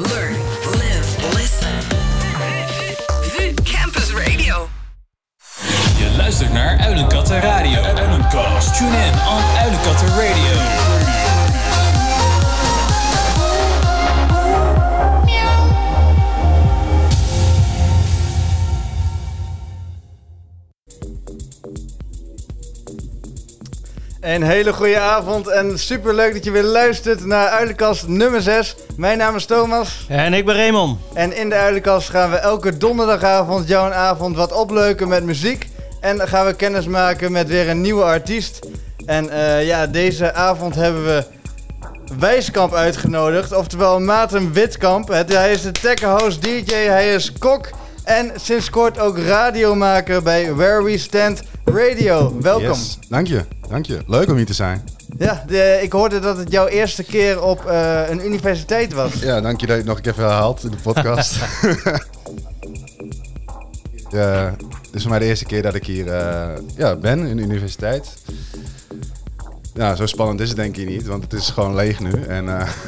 Learn, 0.00 0.32
live, 0.78 1.34
listen. 1.34 1.68
VU 3.22 3.54
Campus 3.64 4.12
Radio. 4.12 4.68
Je 5.98 6.14
luistert 6.16 6.52
naar 6.52 6.78
Uilenkatten 6.78 7.40
Radio. 7.40 7.82
Uilenkast. 7.82 8.76
Tune 8.76 8.96
in 9.06 9.12
on 9.12 9.42
Uilenkatten 9.58 10.08
Radio. 10.08 10.89
Een 24.20 24.42
hele 24.42 24.72
goede 24.72 24.98
avond 24.98 25.48
en 25.48 25.78
super 25.78 26.14
leuk 26.14 26.32
dat 26.32 26.44
je 26.44 26.50
weer 26.50 26.62
luistert 26.62 27.24
naar 27.26 27.48
Uilenkast 27.48 28.06
nummer 28.06 28.42
6. 28.42 28.74
Mijn 28.96 29.18
naam 29.18 29.36
is 29.36 29.44
Thomas 29.44 30.06
En 30.08 30.34
ik 30.34 30.44
ben 30.44 30.54
Raymond. 30.54 30.98
en 31.14 31.36
in 31.36 31.48
de 31.48 31.54
Uilenkast 31.54 32.08
gaan 32.08 32.30
we 32.30 32.36
elke 32.36 32.76
donderdagavond 32.76 33.68
jouw 33.68 33.86
een 33.86 33.92
avond 33.92 34.36
wat 34.36 34.52
opleuken 34.52 35.08
met 35.08 35.24
muziek. 35.24 35.68
En 36.00 36.16
dan 36.16 36.28
gaan 36.28 36.46
we 36.46 36.54
kennis 36.54 36.86
maken 36.86 37.32
met 37.32 37.48
weer 37.48 37.68
een 37.68 37.80
nieuwe 37.80 38.02
artiest. 38.02 38.58
En 39.06 39.30
eh, 39.30 39.66
ja, 39.66 39.86
deze 39.86 40.32
avond 40.32 40.74
hebben 40.74 41.04
we 41.04 41.24
Wijskamp 42.18 42.74
uitgenodigd, 42.74 43.52
oftewel 43.52 44.00
Maarten 44.00 44.52
Witkamp. 44.52 45.08
Het, 45.08 45.32
hij 45.32 45.52
is 45.52 45.62
de 45.62 45.72
tech 45.72 46.00
host 46.00 46.42
DJ, 46.42 46.74
hij 46.74 47.14
is 47.14 47.32
kok 47.32 47.68
en 48.04 48.32
sinds 48.36 48.70
kort 48.70 48.98
ook 48.98 49.18
radiomaker 49.18 50.22
bij 50.22 50.54
Where 50.54 50.82
We 50.82 50.98
Stand 50.98 51.42
Radio. 51.74 52.36
Welkom. 52.40 52.68
Yes, 52.68 52.98
dank 53.08 53.26
je, 53.26 53.44
dank 53.68 53.86
je. 53.86 53.98
Leuk 54.06 54.28
om 54.28 54.36
hier 54.36 54.46
te 54.46 54.54
zijn. 54.54 54.82
Ja, 55.18 55.44
de, 55.46 55.78
ik 55.82 55.92
hoorde 55.92 56.18
dat 56.18 56.36
het 56.36 56.52
jouw 56.52 56.66
eerste 56.66 57.04
keer 57.04 57.42
op 57.42 57.64
eh, 57.64 58.08
een 58.08 58.24
universiteit 58.24 58.92
was. 58.92 59.14
Ja, 59.14 59.40
dank 59.40 59.60
je 59.60 59.66
dat 59.66 59.76
je 59.76 59.82
het 59.82 59.84
nog 59.84 59.96
een 59.96 60.02
keer 60.02 60.16
herhaalt 60.16 60.64
in 60.64 60.70
de 60.70 60.76
podcast. 60.82 61.32
ja, 64.10 64.56
dit 64.82 64.94
is 64.94 65.02
voor 65.02 65.10
mij 65.10 65.18
de 65.18 65.24
eerste 65.24 65.44
keer 65.44 65.62
dat 65.62 65.74
ik 65.74 65.84
hier 65.84 66.12
eh, 66.12 66.48
ja, 66.76 66.96
ben 66.96 67.26
in 67.26 67.36
de 67.36 67.42
universiteit. 67.42 68.14
Ja, 69.74 69.94
zo 69.94 70.06
spannend 70.06 70.40
is 70.40 70.48
het 70.48 70.56
denk 70.56 70.76
ik 70.76 70.88
niet, 70.88 71.06
want 71.06 71.22
het 71.22 71.32
is 71.32 71.48
gewoon 71.48 71.74
leeg 71.74 72.00
nu. 72.00 72.10
En 72.28 72.60
eh, 72.60 72.68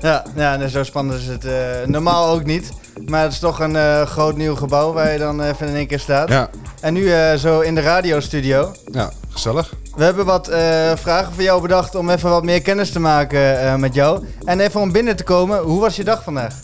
Ja, 0.00 0.24
ja 0.34 0.68
zo 0.68 0.82
spannend 0.82 1.20
is 1.20 1.26
het 1.26 1.46
normaal 1.86 2.28
ook 2.28 2.44
niet. 2.44 2.72
Maar 3.06 3.22
het 3.22 3.32
is 3.32 3.38
toch 3.38 3.60
een 3.60 3.76
eh, 3.76 4.02
groot 4.02 4.36
nieuw 4.36 4.54
gebouw 4.54 4.92
waar 4.92 5.12
je 5.12 5.18
dan 5.18 5.42
even 5.42 5.68
in 5.68 5.74
één 5.74 5.86
keer 5.86 5.98
staat. 6.00 6.28
ja, 6.28 6.50
En 6.80 6.92
nu 6.92 7.12
eh, 7.12 7.34
zo 7.34 7.60
in 7.60 7.74
de 7.74 7.80
radiostudio. 7.80 8.72
ja, 8.92 9.10
gezellig. 9.28 9.74
We 9.96 10.04
hebben 10.04 10.24
wat 10.24 10.48
eh, 10.48 10.92
vragen 10.96 11.32
voor 11.32 11.42
jou 11.42 11.62
bedacht 11.62 11.94
om 11.94 12.10
even 12.10 12.30
wat 12.30 12.44
meer 12.44 12.62
kennis 12.62 12.90
te 12.92 13.00
maken 13.00 13.60
eh, 13.60 13.74
met 13.74 13.94
jou. 13.94 14.24
En 14.44 14.60
even 14.60 14.80
om 14.80 14.92
binnen 14.92 15.16
te 15.16 15.24
komen, 15.24 15.58
hoe 15.58 15.80
was 15.80 15.96
je 15.96 16.04
dag 16.04 16.22
vandaag? 16.22 16.54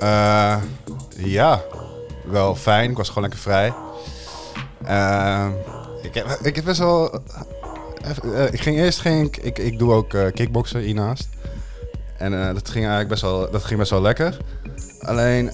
Eh, 0.00 0.56
ja, 1.16 1.60
wel 2.24 2.54
fijn. 2.54 2.90
Ik 2.90 2.96
was 2.96 3.08
gewoon 3.08 3.22
lekker 3.22 3.40
vrij. 3.40 3.72
Eh, 4.84 5.46
ik, 6.02 6.14
heb, 6.14 6.26
ik 6.42 6.56
heb 6.56 6.64
best 6.64 6.78
wel... 6.78 7.20
eh, 8.34 8.52
ik 8.52 8.60
ging 8.60 8.76
eerst 8.76 9.00
ging 9.00 9.26
ik, 9.26 9.36
ik, 9.36 9.58
ik 9.58 9.78
doe 9.78 9.92
ook 9.92 10.14
eh, 10.14 10.22
kickboksen 10.34 10.80
hiernaast. 10.80 11.28
En 12.18 12.40
eh, 12.40 12.46
dat 12.54 12.64
ging 12.68 12.78
eigenlijk 12.84 13.08
best 13.08 13.22
wel, 13.22 13.50
dat 13.50 13.64
ging 13.64 13.78
best 13.78 13.90
wel 13.90 14.00
lekker. 14.02 14.36
Alleen, 15.00 15.50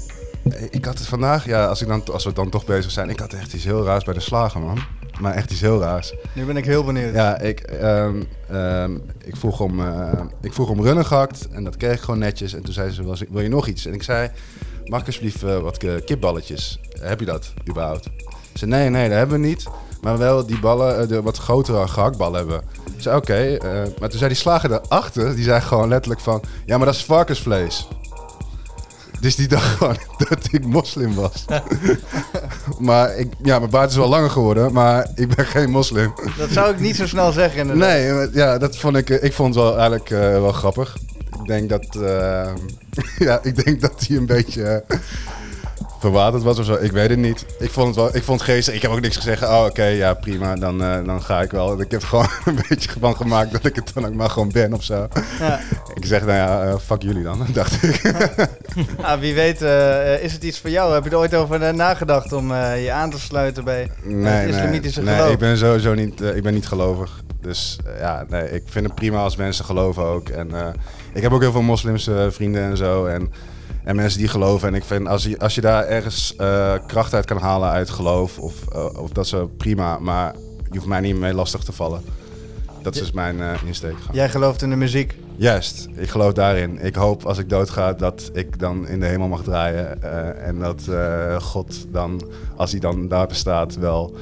ik 0.71 0.85
had 0.85 0.99
het 0.99 1.07
vandaag, 1.09 1.45
ja, 1.47 1.67
als, 1.67 1.83
ik 1.83 1.89
dan, 1.89 2.03
als 2.13 2.25
we 2.25 2.33
dan 2.33 2.51
toch 2.51 2.65
bezig 2.65 2.91
zijn, 2.91 3.11
ik 3.11 3.19
had 3.21 3.33
echt 3.33 3.53
iets 3.53 3.65
heel 3.65 3.85
raars 3.85 4.05
bij 4.05 4.15
de 4.15 4.21
slager, 4.21 4.61
man. 4.61 4.79
Maar 5.21 5.35
echt 5.35 5.51
iets 5.51 5.61
heel 5.61 5.81
raars. 5.81 6.15
Nu 6.35 6.45
ben 6.45 6.57
ik 6.57 6.65
heel 6.65 6.85
benieuwd. 6.85 7.15
Ja, 7.15 7.39
ik, 7.39 7.61
ehm, 7.61 8.23
ehm, 8.51 8.95
ik, 9.25 9.37
vroeg 9.37 9.61
om, 9.61 9.81
eh, 9.81 10.13
ik 10.41 10.53
vroeg 10.53 10.69
om 10.69 10.83
runnen 10.83 11.05
gehakt 11.07 11.49
en 11.49 11.65
dat 11.65 11.77
kreeg 11.77 11.95
ik 11.95 12.01
gewoon 12.01 12.19
netjes. 12.21 12.55
En 12.55 12.63
toen 12.63 12.73
zei 12.75 12.91
ze, 12.91 13.05
"Was- 13.05 13.23
wil 13.31 13.43
je 13.43 13.49
nog 13.49 13.67
iets? 13.67 13.87
En 13.87 13.93
ik 13.95 14.03
zei, 14.03 14.31
mag 14.85 15.01
ik 15.01 15.07
alsjeblieft 15.07 15.43
eh, 15.43 15.59
wat 15.59 15.79
kipballetjes? 16.05 16.81
Heb 17.01 17.21
je 17.21 17.27
dat 17.27 17.53
überhaupt? 17.69 18.05
Ze 18.05 18.59
zei, 18.59 18.71
nee, 18.71 18.89
nee, 18.89 19.09
dat 19.09 19.19
hebben 19.19 19.41
we 19.41 19.47
niet. 19.47 19.65
Maar 20.01 20.19
wel 20.19 20.47
die 20.47 20.59
ballen, 20.61 21.01
eh, 21.01 21.09
de 21.09 21.23
wat 21.23 21.37
grotere 21.39 21.89
gehaktballen 21.89 22.39
hebben. 22.39 22.61
Ik 22.97 23.03
zei, 23.03 23.17
oké. 23.17 23.57
maar 24.01 24.09
toen 24.09 24.19
zei 24.19 24.29
die 24.31 24.39
slager 24.41 24.69
daarachter, 24.69 25.35
die 25.35 25.45
zei 25.45 25.61
gewoon 25.61 25.89
letterlijk 25.89 26.21
van... 26.23 26.43
Ja, 26.67 26.77
maar 26.77 26.87
dat 26.87 26.95
is 26.95 27.05
varkensvlees. 27.05 27.89
Dus 29.21 29.37
die 29.37 29.49
dacht 29.49 29.77
gewoon 29.77 29.97
dat 30.29 30.49
ik 30.51 30.67
moslim 30.67 31.15
was. 31.15 31.45
maar 32.79 33.17
ik, 33.17 33.33
ja, 33.43 33.59
mijn 33.59 33.71
baard 33.71 33.91
is 33.91 33.97
wel 33.97 34.09
langer 34.09 34.31
geworden, 34.31 34.73
maar 34.73 35.11
ik 35.15 35.35
ben 35.35 35.47
geen 35.47 35.71
moslim. 35.71 36.13
Dat 36.39 36.51
zou 36.51 36.73
ik 36.73 36.81
niet 36.81 36.97
zo 36.97 37.07
snel 37.07 37.33
zeggen 37.33 37.61
inderdaad. 37.61 37.89
Nee, 37.89 38.29
ja, 38.33 38.59
dat 38.59 38.77
vond 38.77 38.97
ik, 38.97 39.09
ik 39.09 39.33
vond 39.33 39.55
het 39.55 39.65
wel 39.65 39.73
eigenlijk 39.73 40.11
eh, 40.11 40.19
wel 40.19 40.53
grappig. 40.53 40.97
Ik 41.41 41.47
denk 41.47 41.69
dat, 41.69 41.97
eh, 42.03 42.49
ja, 43.29 43.39
ik 43.43 43.65
denk 43.65 43.81
dat 43.81 44.07
hij 44.07 44.17
een 44.17 44.27
beetje 44.27 44.85
verwaterd 45.99 46.43
was 46.43 46.59
of 46.59 46.65
zo. 46.65 46.75
Ik 46.75 46.93
weet 46.93 47.11
het 47.11 47.19
niet. 47.19 47.47
Ik 47.59 47.71
vond 47.71 47.87
het 47.87 47.97
wel, 47.97 48.17
ik 48.17 48.23
vond 48.23 48.41
het 48.41 48.51
geestig. 48.51 48.75
Ik 48.75 48.83
heb 48.83 48.91
ook 48.91 49.01
niks 49.01 49.17
gezegd. 49.17 49.43
Oh, 49.43 49.65
oké, 49.69 49.85
ja, 49.85 50.15
prima. 50.15 50.55
Dan, 50.55 50.83
eh, 50.83 51.05
dan 51.05 51.23
ga 51.23 51.43
ik 51.43 51.51
wel. 51.51 51.81
Ik 51.81 51.91
heb 51.91 52.03
er 52.03 52.09
gewoon 52.09 52.29
een 52.45 52.59
beetje 52.69 52.91
van 53.01 53.17
gemaakt 53.17 53.53
dat 53.53 53.65
ik 53.65 53.75
het 53.77 53.91
dan 53.95 54.07
ook 54.07 54.15
maar 54.15 54.31
gewoon 54.31 54.51
ben 54.53 54.73
of 54.73 54.83
zo. 54.83 55.09
Ja. 55.39 55.61
Ik 55.95 56.05
zeg, 56.05 56.21
nou 56.21 56.33
ja, 56.33 56.63
eh, 56.63 56.75
fuck 56.85 57.03
jullie 57.03 57.23
dan, 57.23 57.47
dacht 57.53 57.83
ik. 57.83 58.03
Ah, 59.01 59.21
wie 59.21 59.35
weet 59.35 59.63
eh, 59.63 60.23
is 60.23 60.33
het 60.33 60.43
iets 60.45 60.61
voor 60.61 60.71
jou? 60.71 60.95
Heb 60.95 61.05
je 61.05 61.11
er 61.11 61.17
ooit 61.17 61.35
over 61.35 61.75
nagedacht 61.75 62.33
om 62.33 62.53
je 62.55 62.91
aan 62.93 63.11
te 63.11 63.21
sluiten 63.21 63.65
bij 63.65 63.91
Nee, 64.03 64.33
het 64.33 64.49
islamitische 64.55 65.01
nee, 65.03 65.09
geloof? 65.09 65.25
nee, 65.25 65.35
ik 65.35 65.41
ben 65.41 65.59
sowieso 65.59 65.95
niet, 65.95 66.21
ik 66.21 66.43
ben 66.43 66.55
niet 66.55 66.67
gelovig. 66.67 67.23
Dus 67.41 67.79
ja, 67.99 68.25
nee, 68.29 68.51
ik 68.51 68.63
vind 68.67 68.87
het 68.87 68.95
prima 68.95 69.23
als 69.23 69.37
mensen 69.37 69.65
geloven 69.65 70.03
ook. 70.03 70.29
En 70.29 70.51
ik 71.13 71.23
heb 71.23 71.33
ook 71.33 71.41
heel 71.41 71.53
veel 71.53 71.63
moslimse 71.63 72.29
vrienden 72.31 72.63
en 72.63 72.77
zo. 72.77 73.07
En, 73.07 73.33
en 73.85 73.97
mensen 73.97 74.19
die 74.19 74.29
geloven. 74.29 74.69
En 74.69 74.75
ik 74.75 74.85
vind 74.85 75.09
als 75.09 75.23
je, 75.25 75.39
als 75.39 75.55
je 75.55 75.61
daar 75.61 75.85
ergens 75.85 76.37
eh, 76.37 76.75
kracht 76.87 77.15
uit 77.15 77.25
kan 77.25 77.39
halen 77.39 77.69
uit 77.71 77.91
geloof, 77.91 78.39
of, 78.39 78.55
eh, 78.73 78.85
of 79.03 79.11
dat 79.11 79.25
is 79.25 79.35
prima. 79.57 79.99
Maar 79.99 80.35
je 80.71 80.75
hoeft 80.77 80.87
mij 80.87 81.01
niet 81.01 81.17
mee 81.19 81.35
lastig 81.35 81.63
te 81.63 81.73
vallen. 81.73 82.01
Dat 82.83 82.95
is 82.95 83.01
dus 83.01 83.13
mijn 83.13 83.41
eh, 83.41 83.53
insteek. 83.65 83.97
Jij 84.13 84.29
gelooft 84.29 84.63
in 84.63 84.71
de 84.71 84.77
muziek. 84.77 85.17
Juist, 85.37 85.89
ik 85.95 86.09
geloof 86.09 86.33
daarin. 86.33 86.79
Ik 86.85 86.95
hoop 86.95 87.25
als 87.25 87.39
ik 87.39 87.49
doodga 87.49 87.93
dat 87.93 88.31
ik 88.33 88.59
dan 88.59 88.89
in 88.89 89.01
de 89.01 89.07
hemel 89.07 89.29
mag 89.29 89.43
draaien. 89.43 90.03
eh, 90.03 90.47
en 90.49 90.59
dat 90.59 90.83
eh, 90.89 91.37
God 91.41 91.87
dan, 91.93 92.23
als 92.57 92.71
hij 92.71 92.81
dan 92.81 93.09
daar 93.09 93.27
bestaat, 93.27 93.77
wel 93.77 94.17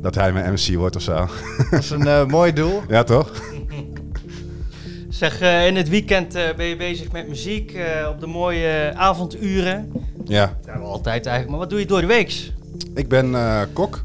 dat 0.00 0.14
hij 0.14 0.32
mijn 0.32 0.52
MC 0.52 0.76
wordt 0.76 0.96
of 0.96 1.02
zo. 1.02 1.26
Dat 1.70 1.80
is 1.80 1.90
een 1.90 2.06
eh, 2.06 2.26
mooi 2.26 2.52
doel. 2.52 2.82
ja, 2.88 3.02
toch? 3.02 3.30
Zeg, 5.14 5.40
eh, 5.40 5.66
in 5.66 5.76
het 5.76 5.88
weekend 5.88 6.34
eh, 6.34 6.54
ben 6.56 6.66
je 6.66 6.76
bezig 6.76 7.12
met 7.12 7.28
muziek 7.28 7.72
eh, 7.72 8.08
op 8.08 8.20
de 8.20 8.26
mooie 8.26 8.92
avonduren. 8.94 9.92
Ja. 10.24 10.56
Ja, 10.66 10.78
wel 10.78 10.90
altijd 10.90 11.26
eigenlijk, 11.26 11.48
maar 11.50 11.58
wat 11.58 11.70
doe 11.70 11.78
je 11.78 11.86
door 11.86 12.00
de 12.00 12.06
weeks? 12.06 12.52
Ik 12.94 13.08
ben 13.08 13.34
kok. 13.72 14.04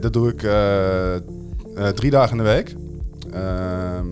Dat 0.00 0.12
doe 0.12 0.28
ik 0.28 0.38
drie 1.94 2.10
dagen 2.10 2.38
in 2.38 2.44
de 2.44 2.50
week. 2.50 2.74
Ehm, 3.32 4.06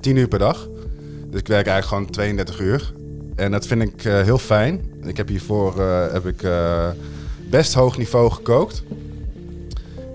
tien 0.00 0.16
uur 0.16 0.28
per 0.28 0.38
dag. 0.38 0.68
Dus 1.30 1.40
ik 1.40 1.48
werk 1.48 1.66
eigenlijk 1.66 1.86
gewoon 1.86 2.10
32 2.10 2.60
uur. 2.60 2.92
En 3.36 3.50
dat 3.50 3.66
vind 3.66 3.82
ik 3.82 4.02
heel 4.02 4.38
fijn. 4.38 4.80
Ik 5.02 5.16
heb 5.16 5.28
hiervoor 5.28 5.80
heb 6.12 6.26
ik, 6.26 6.46
best 7.50 7.74
hoog 7.74 7.98
niveau 7.98 8.30
gekookt. 8.30 8.82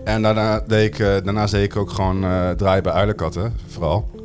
En 0.04 0.22
daarna 0.22 0.64
deed 0.68 0.94
ik, 0.94 0.98
daarnaast 0.98 1.54
deed 1.54 1.64
ik 1.64 1.76
ook 1.76 1.90
gewoon 1.90 2.26
draaien 2.58 2.84
bij 2.84 2.94
uilenkatten, 2.94 3.54
vooral. 3.68 4.19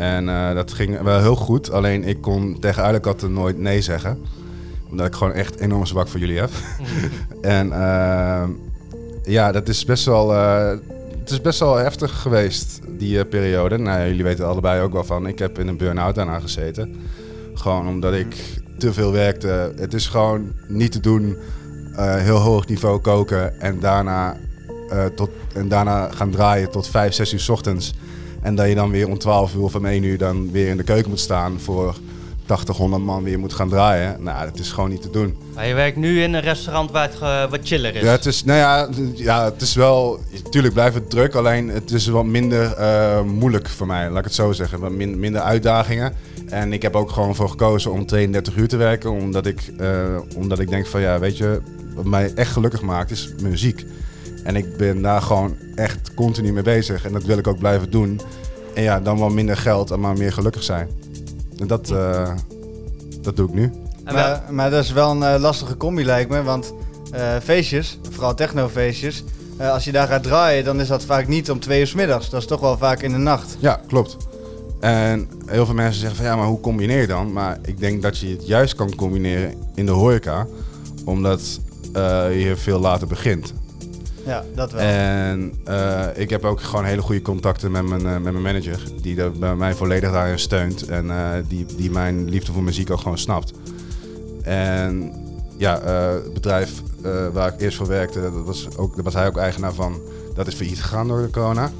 En 0.00 0.28
eh, 0.28 0.54
dat 0.54 0.72
ging 0.72 1.00
wel 1.00 1.20
heel 1.20 1.36
goed. 1.36 1.70
Alleen 1.70 2.04
ik 2.04 2.20
kon 2.20 2.56
tegen 2.60 2.82
uilenkatten 2.82 3.32
nooit 3.32 3.58
nee 3.58 3.80
zeggen. 3.80 4.18
Omdat 4.90 5.06
ik 5.06 5.14
gewoon 5.14 5.32
echt 5.32 5.58
enorm 5.58 5.86
zwak 5.86 6.08
voor 6.08 6.20
jullie 6.20 6.38
heb. 6.38 6.50
en 7.40 7.72
eh, 7.72 8.42
ja, 9.22 9.52
dat 9.52 9.68
is 9.68 9.84
best 9.84 10.04
wel... 10.04 10.34
eh, 10.34 10.70
het 11.18 11.30
is 11.30 11.40
best 11.40 11.60
wel 11.60 11.76
heftig 11.76 12.20
geweest, 12.20 12.80
die 12.88 13.24
periode. 13.24 13.78
Nou, 13.78 14.06
jullie 14.06 14.24
weten 14.24 14.44
er 14.44 14.50
allebei 14.50 14.82
ook 14.82 14.92
wel 14.92 15.04
van. 15.04 15.26
Ik 15.26 15.38
heb 15.38 15.58
in 15.58 15.68
een 15.68 15.76
burn-out 15.76 16.14
daarna 16.14 16.38
gezeten. 16.38 16.96
Gewoon 17.54 17.88
omdat 17.88 18.14
ik 18.14 18.36
te 18.78 18.92
veel 18.92 19.12
werkte. 19.12 19.72
Het 19.76 19.94
is 19.94 20.06
gewoon 20.06 20.52
niet 20.68 20.92
te 20.92 21.00
doen. 21.00 21.36
heel 21.96 22.38
hoog 22.38 22.66
niveau 22.66 22.98
koken 22.98 23.60
en 23.60 23.80
daarna, 23.80 24.36
tot, 25.14 25.30
en 25.54 25.68
daarna 25.68 26.08
gaan 26.10 26.30
draaien 26.30 26.70
tot 26.70 26.88
5, 26.88 27.14
6 27.14 27.32
uur 27.32 27.40
's 27.40 27.48
ochtends. 27.48 27.94
En 28.42 28.54
dat 28.54 28.68
je 28.68 28.74
dan 28.74 28.90
weer 28.90 29.08
om 29.08 29.18
12 29.18 29.54
uur 29.54 29.62
of 29.62 29.74
om 29.74 29.86
1 29.86 30.02
uur 30.02 30.18
dan 30.18 30.50
weer 30.50 30.68
in 30.68 30.76
de 30.76 30.82
keuken 30.82 31.10
moet 31.10 31.20
staan 31.20 31.60
voor 31.60 31.94
80, 32.46 32.76
100 32.76 33.02
man 33.02 33.22
weer 33.22 33.38
moet 33.38 33.52
gaan 33.52 33.68
draaien. 33.68 34.22
Nou, 34.22 34.44
dat 34.50 34.58
is 34.58 34.70
gewoon 34.70 34.90
niet 34.90 35.02
te 35.02 35.10
doen. 35.10 35.36
Maar 35.54 35.66
je 35.66 35.74
werkt 35.74 35.96
nu 35.96 36.22
in 36.22 36.34
een 36.34 36.40
restaurant 36.40 36.90
waar 36.90 37.10
het 37.10 37.50
wat 37.50 37.60
chiller 37.62 37.94
is. 37.94 38.02
Ja, 38.02 38.10
het 38.10 38.26
is, 38.26 38.44
nou 38.44 38.58
ja, 38.58 38.88
ja, 39.14 39.44
het 39.44 39.62
is 39.62 39.74
wel, 39.74 40.20
natuurlijk 40.44 40.74
blijft 40.74 40.94
het 40.94 41.10
druk, 41.10 41.34
alleen 41.34 41.68
het 41.68 41.90
is 41.90 42.06
wat 42.06 42.24
minder 42.24 42.72
eh, 42.72 43.22
moeilijk 43.22 43.68
voor 43.68 43.86
mij, 43.86 44.08
laat 44.08 44.18
ik 44.18 44.24
het 44.24 44.34
zo 44.34 44.52
zeggen. 44.52 44.80
Wat 44.80 44.90
min- 44.92 45.18
minder 45.20 45.40
uitdagingen. 45.40 46.12
En 46.48 46.72
ik 46.72 46.82
heb 46.82 46.96
ook 46.96 47.10
gewoon 47.10 47.34
voor 47.34 47.48
gekozen 47.48 47.92
om 47.92 48.06
32 48.06 48.56
uur 48.56 48.68
te 48.68 48.76
werken, 48.76 49.10
omdat 49.10 49.46
ik, 49.46 49.60
eh, 49.78 49.88
omdat 50.36 50.58
ik 50.58 50.68
denk 50.70 50.86
van 50.86 51.00
ja, 51.00 51.18
weet 51.18 51.36
je, 51.36 51.60
wat 51.94 52.04
mij 52.04 52.32
echt 52.34 52.52
gelukkig 52.52 52.80
maakt 52.82 53.10
is 53.10 53.32
muziek. 53.42 53.84
En 54.44 54.56
ik 54.56 54.76
ben 54.76 55.02
daar 55.02 55.22
gewoon 55.22 55.56
echt 55.74 56.14
continu 56.14 56.52
mee 56.52 56.62
bezig 56.62 57.04
en 57.04 57.12
dat 57.12 57.22
wil 57.22 57.38
ik 57.38 57.46
ook 57.46 57.58
blijven 57.58 57.90
doen. 57.90 58.20
En 58.74 58.82
ja, 58.82 59.00
dan 59.00 59.18
wel 59.18 59.28
minder 59.28 59.56
geld 59.56 59.90
en 59.90 60.00
maar 60.00 60.16
meer 60.16 60.32
gelukkig 60.32 60.62
zijn. 60.62 60.88
En 61.58 61.66
dat, 61.66 61.90
eh, 61.90 62.32
dat 63.22 63.36
doe 63.36 63.48
ik 63.48 63.54
nu. 63.54 63.72
Maar, 64.04 64.42
maar 64.50 64.70
dat 64.70 64.84
is 64.84 64.92
wel 64.92 65.10
een 65.10 65.22
eh, 65.22 65.40
lastige 65.40 65.76
combi 65.76 66.04
lijkt 66.04 66.30
me, 66.30 66.42
want 66.42 66.74
eh, 67.12 67.36
feestjes, 67.42 67.98
vooral 68.10 68.34
technofeestjes, 68.34 69.24
eh 69.56 69.72
als 69.72 69.84
je 69.84 69.92
daar 69.92 70.06
gaat 70.08 70.22
draaien, 70.22 70.64
dan 70.64 70.80
is 70.80 70.88
dat 70.88 71.04
vaak 71.04 71.28
niet 71.28 71.50
om 71.50 71.60
twee 71.60 71.80
uur 71.80 71.86
's 71.86 71.94
middags. 71.94 72.30
Dat 72.30 72.40
is 72.40 72.46
toch 72.46 72.60
wel 72.60 72.78
vaak 72.78 73.02
in 73.02 73.12
de 73.12 73.18
nacht. 73.18 73.56
Ja, 73.58 73.80
klopt. 73.86 74.16
En 74.80 75.28
heel 75.46 75.66
veel 75.66 75.74
mensen 75.74 76.00
zeggen 76.00 76.16
van 76.16 76.26
ja, 76.26 76.36
maar 76.36 76.46
hoe 76.46 76.60
combineer 76.60 77.00
je 77.00 77.06
dan? 77.06 77.32
Maar 77.32 77.58
ik 77.64 77.80
denk 77.80 78.02
dat 78.02 78.18
je 78.18 78.28
het 78.28 78.46
juist 78.46 78.74
kan 78.74 78.94
combineren 78.94 79.54
in 79.74 79.86
de 79.86 79.92
horeca, 79.92 80.46
omdat 81.04 81.60
eh, 81.92 82.44
je 82.44 82.56
veel 82.56 82.78
later 82.78 83.06
begint. 83.06 83.54
Ja, 84.30 84.44
dat 84.54 84.72
wel. 84.72 84.80
En 84.80 85.54
eh, 85.64 86.06
ik 86.14 86.30
heb 86.30 86.44
ook 86.44 86.60
gewoon 86.60 86.84
hele 86.84 87.02
goede 87.02 87.22
contacten 87.22 87.70
met 87.70 87.88
mijn, 87.88 88.06
eh, 88.06 88.12
met 88.12 88.22
mijn 88.22 88.42
manager, 88.42 88.80
die 89.02 89.30
bij 89.30 89.54
mij 89.54 89.74
volledig 89.74 90.12
daarin 90.12 90.38
steunt 90.38 90.88
en 90.88 91.10
eh, 91.10 91.30
die, 91.48 91.66
die 91.76 91.90
mijn 91.90 92.28
liefde 92.28 92.52
voor 92.52 92.62
muziek 92.62 92.90
ook 92.90 93.00
gewoon 93.00 93.18
snapt. 93.18 93.52
En 94.42 95.12
ja, 95.56 95.80
het 95.82 96.32
bedrijf 96.32 96.82
waar 97.32 97.52
ik 97.52 97.60
eerst 97.60 97.76
voor 97.76 97.86
werkte, 97.86 98.20
dat 98.20 98.44
was, 98.44 98.76
ook, 98.76 98.94
daar 98.94 99.04
was 99.04 99.14
hij 99.14 99.26
ook 99.26 99.36
eigenaar 99.36 99.72
van. 99.72 100.00
Dat 100.34 100.46
is 100.46 100.54
failliet 100.54 100.82
gegaan 100.82 101.08
door 101.08 101.22
de 101.22 101.30
corona. 101.30 101.70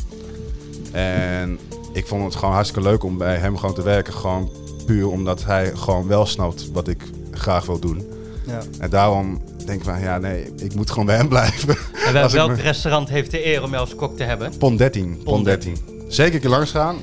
En 0.92 1.58
ik 1.92 2.06
vond 2.06 2.24
het 2.24 2.34
gewoon 2.34 2.54
hartstikke 2.54 2.88
leuk 2.88 3.02
om 3.02 3.18
bij 3.18 3.36
hem 3.36 3.56
gewoon 3.56 3.74
te 3.74 3.82
werken. 3.82 4.12
Gewoon 4.12 4.50
puur 4.86 5.08
omdat 5.08 5.44
hij 5.44 5.76
gewoon 5.76 6.06
wel 6.06 6.26
snapt 6.26 6.70
wat 6.72 6.88
ik 6.88 7.02
graag 7.30 7.66
wil 7.66 7.78
doen. 7.78 8.08
ja. 8.46 8.60
En 8.78 8.90
daarom 8.90 9.40
denk 9.70 9.84
van, 9.84 10.00
ja 10.00 10.18
nee, 10.18 10.52
ik 10.56 10.74
moet 10.74 10.90
gewoon 10.90 11.06
bij 11.06 11.16
hem 11.16 11.28
blijven. 11.28 11.76
en 12.06 12.12
wel- 12.12 12.30
welk 12.30 12.50
me- 12.56 12.62
restaurant 12.62 13.08
heeft 13.08 13.30
de 13.30 13.46
eer 13.46 13.62
om 13.62 13.70
jou 13.70 13.80
als 13.82 13.94
kok 13.94 14.16
te 14.16 14.22
hebben? 14.22 14.52
Pond 14.58 14.78
13. 14.78 15.20
Pond 15.24 15.44
13. 15.44 15.76
Zeker 16.08 16.34
een 16.34 16.40
keer 16.40 16.50
langs 16.50 16.70
gaan. 16.70 16.96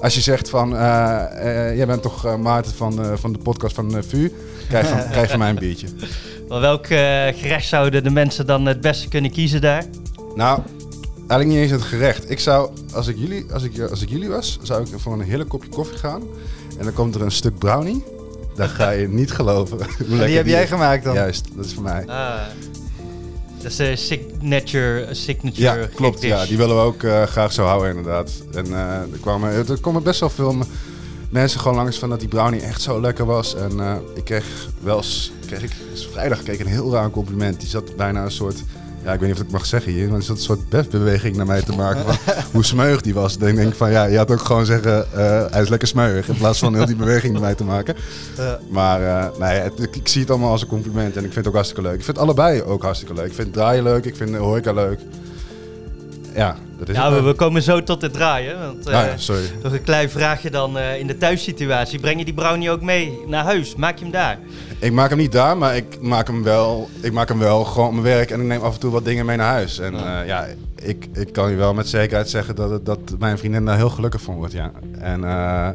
Als 0.00 0.14
je 0.14 0.20
zegt 0.20 0.50
van, 0.50 0.76
eh, 0.76 0.80
jij 1.76 1.86
bent 1.86 2.02
toch 2.02 2.26
eh, 2.26 2.36
Maarten 2.36 2.74
van, 2.74 3.18
van 3.18 3.32
de 3.32 3.38
podcast 3.38 3.74
van 3.74 4.02
VU, 4.08 4.32
krijg 4.68 4.88
van, 4.88 5.08
krijg 5.10 5.30
van 5.30 5.38
mij 5.38 5.48
een 5.48 5.58
biertje. 5.58 5.86
Wel, 6.48 6.60
welk 6.60 6.86
gerecht 6.86 7.68
zouden 7.68 8.04
de 8.04 8.10
mensen 8.10 8.46
dan 8.46 8.66
het 8.66 8.80
beste 8.80 9.08
kunnen 9.08 9.30
kiezen 9.30 9.60
daar? 9.60 9.84
Nou, 10.34 10.60
eigenlijk 11.28 11.48
niet 11.48 11.58
eens 11.58 11.70
het 11.70 11.82
gerecht. 11.82 12.30
Ik 12.30 12.38
zou, 12.38 12.70
als 12.92 13.06
ik 13.06 13.16
jullie, 13.18 13.46
als 13.52 13.62
ik, 13.62 13.80
als 13.80 14.02
ik 14.02 14.08
jullie 14.08 14.28
was, 14.28 14.58
zou 14.62 14.82
ik 14.82 14.88
voor 15.00 15.12
een 15.12 15.20
hele 15.20 15.44
kopje 15.44 15.68
koffie 15.68 15.98
gaan. 15.98 16.22
En 16.78 16.84
dan 16.84 16.92
komt 16.92 17.14
er 17.14 17.22
een 17.22 17.30
stuk 17.30 17.58
brownie. 17.58 18.04
Dat 18.58 18.68
ga 18.68 18.90
je 18.90 19.08
niet 19.08 19.32
geloven. 19.32 19.78
Hoe 20.08 20.24
die 20.26 20.36
heb 20.36 20.46
jij 20.46 20.62
is. 20.62 20.68
gemaakt 20.68 21.04
dan? 21.04 21.14
Juist, 21.14 21.44
dat 21.56 21.64
is 21.64 21.74
voor 21.74 21.82
mij. 21.82 22.06
Ah, 22.06 22.40
dat 23.62 23.70
is 23.70 23.78
een 23.78 23.98
signature, 23.98 25.06
een 25.06 25.16
signature 25.16 25.80
Ja, 25.80 25.86
klopt. 25.94 26.20
dish. 26.20 26.30
Ja, 26.30 26.46
die 26.46 26.56
willen 26.56 26.76
we 26.76 26.82
ook 26.82 27.02
eh, 27.02 27.22
graag 27.22 27.52
zo 27.52 27.64
houden 27.64 27.88
inderdaad. 27.96 28.30
En 28.54 28.66
eh, 28.66 29.00
er, 29.00 29.18
kwamen, 29.20 29.52
er 29.68 29.80
komen 29.80 30.02
best 30.02 30.20
wel 30.20 30.30
veel 30.30 30.56
mensen 31.30 31.60
gewoon 31.60 31.76
langs 31.76 31.98
van 31.98 32.08
dat 32.08 32.20
die 32.20 32.28
brownie 32.28 32.60
echt 32.60 32.82
zo 32.82 33.00
lekker 33.00 33.24
was. 33.26 33.54
En 33.54 33.80
eh, 33.80 33.94
ik 34.14 34.24
kreeg 34.24 34.44
wel 34.80 34.96
eens, 34.96 35.32
kreeg 35.46 35.62
ik, 35.62 35.72
dus 35.92 36.08
vrijdag 36.12 36.42
kreeg 36.42 36.54
ik 36.58 36.60
een 36.66 36.72
heel 36.72 36.92
raar 36.92 37.10
compliment. 37.10 37.60
Die 37.60 37.68
zat 37.68 37.96
bijna 37.96 38.24
een 38.24 38.30
soort, 38.30 38.62
ja 39.04 39.12
ik 39.12 39.20
weet 39.20 39.28
niet 39.28 39.38
of 39.38 39.38
ik 39.38 39.46
het 39.46 39.52
mag 39.56 39.66
zeggen 39.66 39.92
hier, 39.92 40.08
maar 40.08 40.16
er 40.16 40.22
zat 40.22 40.36
een 40.36 40.42
soort 40.42 40.68
befbeweging 40.68 41.36
naar 41.36 41.46
mij 41.46 41.62
te 41.62 41.72
maken 41.76 42.04
van 42.04 42.34
hoe 42.52 42.64
smeuig 42.64 43.00
die 43.00 43.14
was. 43.14 43.38
Dan 43.38 43.54
denk 43.54 43.68
ik 43.68 43.74
van 43.76 43.90
ja, 43.90 44.04
je 44.04 44.16
had 44.16 44.30
ook 44.30 44.40
gewoon 44.40 44.66
zeggen, 44.66 45.12
eh, 45.12 45.44
hij 45.50 45.62
is 45.62 45.68
lekker 45.68 45.88
smeuig 45.88 46.28
in 46.28 46.36
plaats 46.36 46.58
van 46.58 46.74
heel 46.74 46.86
die 46.86 46.96
beweging 46.96 47.32
naar 47.32 47.42
mij 47.42 47.54
te 47.54 47.64
maken. 47.64 47.94
Maar 48.70 49.02
eh, 49.02 49.38
nee, 49.38 49.58
het- 49.60 49.82
ik, 49.82 49.96
ik 49.96 50.08
zie 50.08 50.20
het 50.20 50.30
allemaal 50.30 50.50
als 50.50 50.62
een 50.62 50.68
compliment 50.68 51.10
en 51.16 51.18
ik 51.24 51.32
vind 51.32 51.34
het 51.34 51.46
ook 51.46 51.54
hartstikke 51.54 51.82
leuk. 51.82 51.98
Ik 51.98 52.04
vind 52.04 52.18
allebei 52.18 52.62
ook 52.62 52.82
hartstikke 52.82 53.14
leuk. 53.14 53.26
Ik 53.26 53.34
vind 53.34 53.52
draaien 53.52 53.82
leuk, 53.82 54.04
ik 54.04 54.16
vind 54.16 54.30
de 54.30 54.36
horeca 54.36 54.72
leuk. 54.72 55.00
Ja, 56.34 56.56
dat 56.78 56.88
is 56.88 56.96
Ja, 56.96 57.12
het. 57.12 57.20
we, 57.20 57.26
we 57.26 57.34
komen 57.34 57.62
zo 57.62 57.82
tot 57.82 58.02
het 58.02 58.12
draaien. 58.12 58.58
Want, 58.58 58.86
eh, 58.88 59.04
sorry. 59.16 59.42
Nog 59.62 59.72
een 59.72 59.82
klein 59.82 60.10
vraagje 60.10 60.50
dan 60.50 60.78
eh, 60.78 60.98
in 60.98 61.06
de 61.06 61.16
thuissituatie. 61.18 61.98
Breng 62.00 62.18
je 62.18 62.24
die 62.24 62.34
brownie 62.34 62.70
ook 62.70 62.82
mee 62.82 63.18
naar 63.26 63.44
huis? 63.44 63.74
Maak 63.76 63.96
je 63.98 64.02
hem 64.04 64.12
daar? 64.12 64.38
Ik 64.78 64.92
maak 64.92 65.08
hem 65.08 65.18
niet 65.18 65.32
daar, 65.32 65.56
maar 65.56 65.76
ik 65.76 66.00
maak 66.00 66.26
hem 66.26 66.42
wel, 66.42 66.88
ik 67.00 67.12
maak 67.12 67.28
hem 67.28 67.38
wel 67.38 67.64
gewoon 67.64 67.86
op 67.86 67.92
mijn 67.92 68.04
werk 68.04 68.30
en 68.30 68.40
ik 68.40 68.46
neem 68.46 68.60
af 68.60 68.74
en 68.74 68.80
toe 68.80 68.90
wat 68.90 69.04
dingen 69.04 69.26
mee 69.26 69.36
naar 69.36 69.52
huis. 69.52 69.78
En 69.78 69.92
Ja. 69.94 70.22
ja, 70.22 70.22
ja 70.22 70.46
ik, 70.82 71.06
ik 71.12 71.32
kan 71.32 71.50
je 71.50 71.56
wel 71.56 71.74
met 71.74 71.88
zekerheid 71.88 72.28
zeggen 72.30 72.54
dat, 72.54 72.86
dat 72.86 72.98
mijn 73.18 73.38
vriendin 73.38 73.64
daar 73.64 73.76
heel 73.76 73.90
gelukkig 73.90 74.20
van 74.22 74.34
wordt. 74.34 74.52
Ja. 74.52 74.70
En, 74.98 75.24
eh, 75.24 75.66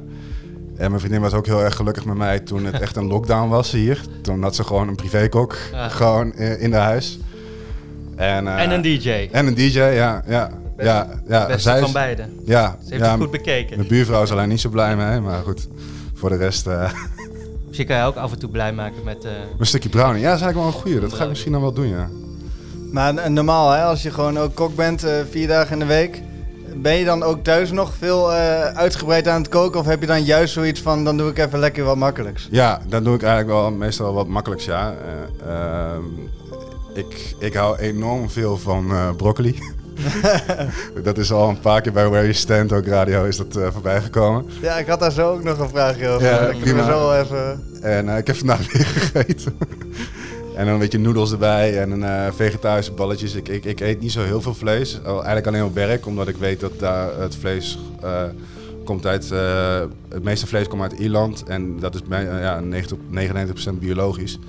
en 0.77 0.89
mijn 0.89 0.99
vriendin 0.99 1.21
was 1.21 1.33
ook 1.33 1.45
heel 1.45 1.61
erg 1.63 1.75
gelukkig 1.75 2.05
met 2.05 2.15
mij 2.17 2.39
toen 2.39 2.65
het 2.65 2.79
echt 2.81 2.95
een 2.95 3.07
lockdown 3.07 3.49
was 3.49 3.71
hier. 3.71 4.01
Toen 4.21 4.43
had 4.43 4.55
ze 4.55 4.63
gewoon 4.63 4.87
een 4.87 4.95
privékok, 4.95 5.55
Ah. 5.73 5.91
gewoon 5.91 6.33
in, 6.33 6.59
in 6.59 6.71
de 6.71 6.77
huis. 6.77 7.19
En, 8.15 8.47
eh, 8.47 8.61
en 8.63 8.71
een 8.71 8.81
DJ. 8.81 9.09
En 9.31 9.47
een 9.47 9.53
DJ, 9.55 9.79
ja. 9.79 10.23
ja, 10.27 10.49
ja, 10.77 11.07
ja. 11.27 11.45
Beste 11.45 11.61
zij 11.61 11.77
van 11.79 11.87
is- 11.87 11.93
beide. 11.93 12.23
Ja, 12.45 12.77
Ze 12.83 12.89
heeft 12.89 13.03
ja 13.05 13.11
het 13.11 13.21
goed 13.21 13.31
bekeken. 13.31 13.75
mijn 13.77 13.87
buurvrouw 13.89 14.23
is 14.23 14.31
alleen 14.31 14.49
niet 14.49 14.59
zo 14.61 14.69
blij 14.69 14.95
mee, 14.95 15.19
maar 15.19 15.41
goed. 15.43 15.67
Voor 16.13 16.29
de 16.29 16.35
rest, 16.37 16.67
eh, 16.67 16.91
Misschien 17.67 17.87
kan 17.87 17.97
je 17.97 18.03
ook 18.03 18.15
af 18.15 18.31
en 18.31 18.39
toe 18.39 18.49
blij 18.49 18.73
maken 18.73 19.03
met... 19.03 19.23
eh, 19.25 19.31
een 19.59 19.65
stukje 19.65 19.89
brownie. 19.89 20.21
Ja, 20.21 20.27
dat 20.29 20.35
is 20.39 20.41
eigenlijk 20.41 20.55
wel 20.55 20.65
een 20.67 20.81
goeie. 20.87 20.99
Dat 20.99 21.13
ga 21.13 21.23
ik 21.23 21.29
misschien 21.29 21.51
dan 21.51 21.61
wel 21.61 21.73
doen, 21.73 21.87
ja. 21.87 22.09
Maar 22.91 23.13
n- 23.13 23.33
normaal, 23.33 23.71
hè, 23.71 23.83
als 23.83 24.03
je 24.03 24.11
gewoon 24.11 24.39
ook 24.39 24.55
kok 24.55 24.75
bent, 24.75 25.03
eh, 25.03 25.13
vier 25.29 25.47
dagen 25.47 25.73
in 25.73 25.79
de 25.79 25.85
week, 25.85 26.21
ben 26.75 26.93
je 26.95 27.05
dan 27.05 27.23
ook 27.23 27.43
thuis 27.43 27.71
nog 27.71 27.93
veel 27.99 28.33
eh, 28.33 28.61
uitgebreid 28.63 29.27
aan 29.27 29.41
het 29.41 29.49
koken? 29.49 29.79
Of 29.79 29.85
heb 29.85 30.01
je 30.01 30.07
dan 30.07 30.23
juist 30.23 30.53
zoiets 30.53 30.81
van, 30.81 31.03
dan 31.03 31.17
doe 31.17 31.29
ik 31.29 31.37
even 31.37 31.59
lekker 31.59 31.83
wat 31.83 31.97
makkelijks? 31.97 32.47
Ja, 32.51 32.81
dan 32.87 33.03
doe 33.03 33.15
ik 33.15 33.23
eigenlijk 33.23 33.59
wel 33.59 33.71
meestal 33.71 34.13
wat 34.13 34.27
makkelijks, 34.27 34.65
ja. 34.65 34.93
Ik, 36.93 37.35
ik 37.39 37.53
hou 37.53 37.77
enorm 37.77 38.29
veel 38.29 38.57
van 38.57 38.91
eh, 38.91 39.15
broccoli. 39.15 39.59
dat 41.03 41.17
is 41.17 41.31
al 41.31 41.49
een 41.49 41.59
paar 41.59 41.81
keer 41.81 41.91
bij 41.91 42.07
Where 42.07 42.23
You 42.23 42.33
Stand, 42.33 42.71
ook 42.71 42.85
radio, 42.85 43.25
is 43.25 43.37
dat 43.37 43.55
eh, 43.55 43.67
voorbij 43.71 44.01
gekomen. 44.01 44.45
Ja, 44.61 44.77
ik 44.77 44.87
had 44.87 44.99
daar 44.99 45.11
zo 45.11 45.31
ook 45.31 45.43
nog 45.43 45.59
een 45.59 45.69
vraagje 45.69 46.07
over. 46.07 46.27
Ja, 46.27 46.39
ik 46.39 46.59
prima. 46.59 46.85
zo 46.85 47.11
even... 47.11 47.63
En 47.81 48.09
eh, 48.09 48.17
ik 48.17 48.27
heb 48.27 48.35
vandaag 48.35 48.59
weer 48.73 48.85
gegeten. 48.85 49.57
en 50.55 50.65
dan 50.65 50.73
een 50.73 50.79
beetje 50.79 50.99
noedels 50.99 51.31
erbij 51.31 51.79
en 51.79 51.91
een 51.91 52.03
eh, 52.03 52.33
vegetarische 52.33 52.91
balletjes. 52.91 53.35
Ik, 53.35 53.47
ik, 53.47 53.65
ik 53.65 53.79
eet 53.79 53.99
niet 53.99 54.11
zo 54.11 54.23
heel 54.23 54.41
veel 54.41 54.53
vlees. 54.53 54.99
Eigenlijk 55.05 55.47
alleen 55.47 55.63
op 55.63 55.73
werk, 55.73 56.05
omdat 56.05 56.27
ik 56.27 56.37
weet 56.37 56.59
dat 56.59 56.79
daar 56.79 57.19
het 57.19 57.35
vlees 57.35 57.79
komt 58.83 59.05
uit... 59.05 59.29
het 60.09 60.23
meeste 60.23 60.47
vlees 60.47 60.67
komt 60.67 60.81
uit 60.81 60.91
Ierland. 60.91 61.43
En 61.47 61.79
dat 61.79 61.95
is 61.95 62.03
bij, 62.03 62.23
ja, 62.23 62.59
90, 62.59 62.97
99% 63.73 63.79
biologisch. 63.79 64.39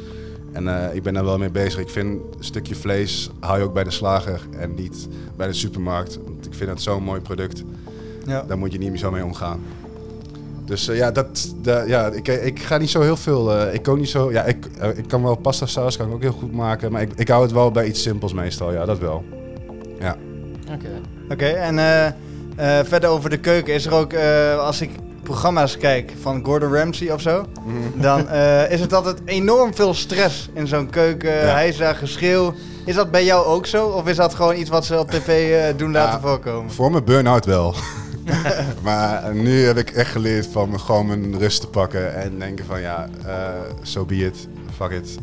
En 0.54 0.68
eh, 0.88 0.94
ik 0.94 1.02
ben 1.02 1.14
daar 1.14 1.24
wel 1.24 1.38
mee 1.38 1.50
bezig. 1.50 1.80
Ik 1.80 1.88
vind 1.88 2.08
een 2.08 2.44
stukje 2.44 2.74
vlees 2.74 3.30
hou 3.40 3.58
je 3.58 3.64
ook 3.64 3.74
bij 3.74 3.84
de 3.84 3.90
slager 3.90 4.40
en 4.58 4.74
niet 4.74 5.08
bij 5.36 5.46
de 5.46 5.52
supermarkt. 5.52 6.18
Want 6.24 6.46
ik 6.46 6.54
vind 6.54 6.70
het 6.70 6.82
zo'n 6.82 7.02
mooi 7.02 7.20
product. 7.20 7.62
Ja. 8.26 8.44
Daar 8.48 8.58
moet 8.58 8.72
je 8.72 8.78
niet 8.78 8.90
meer 8.90 8.98
zo 8.98 9.10
mee 9.10 9.24
omgaan. 9.24 9.60
Dus 10.64 10.88
eh, 10.88 10.96
ja, 10.96 11.10
dat, 11.10 11.55
da- 11.62 11.82
ja 11.82 12.06
ik, 12.06 12.29
ik 12.29 12.60
ga 12.62 12.76
niet 12.79 12.90
zo 12.90 13.00
heel 13.00 13.17
veel. 13.17 13.56
eh, 13.56 13.74
ik 13.74 13.82
kan 13.82 13.98
niet 13.98 14.08
zo. 14.08 14.32
Ja, 14.32 14.43
ik, 14.44 14.67
ik 14.96 15.08
kan 15.08 15.22
wel 15.22 15.34
pasta 15.36 15.67
saus 15.67 15.96
kan 15.96 16.08
ik 16.08 16.14
ook 16.14 16.22
heel 16.22 16.32
goed 16.32 16.52
maken. 16.52 16.93
Maar 16.93 17.02
ik, 17.02 17.10
ik 17.17 17.29
hou 17.29 17.43
het 17.43 17.52
wel 17.52 17.70
bij 17.70 17.86
iets 17.86 18.02
simpels 18.02 18.32
meestal. 18.32 18.72
Ja, 18.72 18.84
dat 18.84 18.98
wel. 18.98 19.24
Ja. 20.00 20.17
Oké. 20.72 20.88
Oké, 21.31 21.46
en 21.46 21.79
eh, 21.79 22.06
eh, 22.06 22.86
verder 22.86 23.10
over 23.10 23.31
de 23.31 23.38
keuken. 23.38 23.74
Is 23.74 23.86
er 23.86 23.93
ook, 23.94 24.12
eh, 24.12 24.58
als 24.58 24.81
ik 24.81 24.90
programma's 25.24 25.76
kijk 25.76 26.12
van 26.20 26.44
Gordon 26.44 26.72
Ramsay 26.74 27.08
of 27.10 27.20
zo, 27.20 27.46
dan 27.94 28.28
eh, 28.28 28.70
is 28.70 28.81
het 28.81 28.93
altijd 28.93 29.19
enorm 29.24 29.74
veel 29.74 29.94
stress 29.94 30.48
in 30.54 30.66
zo'n 30.66 30.90
keuken. 30.90 31.31
Ja. 31.32 31.36
Hij 31.52 31.74
daar 31.78 31.94
geschreeuw. 31.94 32.54
Is 32.84 32.94
dat 32.94 33.10
bij 33.10 33.24
jou 33.24 33.46
ook 33.46 33.66
zo? 33.66 33.86
Of 33.86 34.06
is 34.08 34.16
dat 34.16 34.34
gewoon 34.34 34.56
iets 34.56 34.70
wat 34.70 34.84
ze 34.84 34.98
op 34.98 35.10
tv 35.10 35.52
eh, 35.52 35.78
doen 35.78 35.93
laten 35.93 36.20
Ja. 36.20 36.26
voorkomen? 36.28 36.72
Voor 36.72 36.90
mijn 36.90 37.04
burn-out 37.04 37.44
wel. 37.46 37.74
maar 38.82 39.34
nu 39.34 39.64
heb 39.66 39.76
ik 39.78 39.90
echt 39.90 40.10
geleerd 40.10 40.46
van 40.52 40.81
gewoon 40.81 41.06
mijn 41.06 41.38
rust 41.38 41.60
te 41.60 41.66
pakken. 41.66 42.14
En 42.14 42.38
denken 42.38 42.64
van 42.64 42.81
ja, 42.81 43.08
eh 43.26 43.32
so 43.82 44.04
be 44.04 44.16
it. 44.16 44.48
Fuck 44.76 44.90
it. 44.90 45.19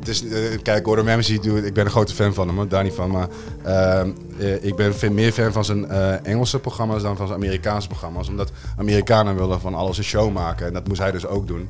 Het 0.00 0.08
is, 0.08 0.26
eh, 0.26 0.62
kijk, 0.62 0.84
Gordon 0.84 1.06
Ramsay, 1.06 1.34
ik 1.34 1.74
ben 1.74 1.84
een 1.84 1.90
grote 1.90 2.14
fan 2.14 2.34
van 2.34 2.56
hem, 2.56 2.68
daar 2.68 2.82
niet 2.82 2.94
van. 2.94 3.10
Maar 3.10 3.28
ehm, 3.62 4.10
eh, 4.38 4.64
ik 4.64 4.76
ben 4.76 4.94
veel 4.94 5.10
meer 5.10 5.32
fan 5.32 5.52
van 5.52 5.64
zijn 5.64 5.88
eh, 5.88 6.26
Engelse 6.26 6.58
programma's 6.58 7.02
dan 7.02 7.16
van 7.16 7.26
zijn 7.26 7.38
Amerikaanse 7.38 7.88
programma's. 7.88 8.28
Omdat 8.28 8.50
Amerikanen 8.78 9.36
willen 9.36 9.60
van 9.60 9.74
alles 9.74 9.98
een 9.98 10.04
show 10.04 10.32
maken. 10.32 10.66
En 10.66 10.72
dat 10.72 10.88
moest 10.88 11.00
hij 11.00 11.10
dus 11.10 11.26
ook 11.26 11.46
doen. 11.46 11.68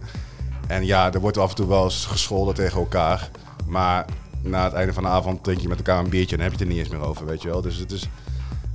En 0.66 0.86
ja, 0.86 1.12
er 1.12 1.20
wordt 1.20 1.38
af 1.38 1.50
en 1.50 1.56
toe 1.56 1.68
wel 1.68 1.84
eens 1.84 2.06
gescholden 2.06 2.54
tegen 2.54 2.78
elkaar. 2.78 3.30
Maar 3.66 4.04
na 4.42 4.64
het 4.64 4.72
einde 4.72 4.92
van 4.92 5.02
de 5.02 5.08
avond 5.08 5.44
drink 5.44 5.60
je 5.60 5.68
met 5.68 5.78
elkaar 5.78 5.98
een 5.98 6.10
biertje 6.10 6.36
en 6.36 6.42
heb 6.42 6.52
je 6.52 6.58
het 6.58 6.66
er 6.66 6.72
niet 6.72 6.84
eens 6.84 6.94
meer 6.94 7.08
over, 7.08 7.26
weet 7.26 7.42
je 7.42 7.48
wel. 7.48 7.60
Dus 7.60 7.76
het 7.76 7.92
is... 7.92 8.08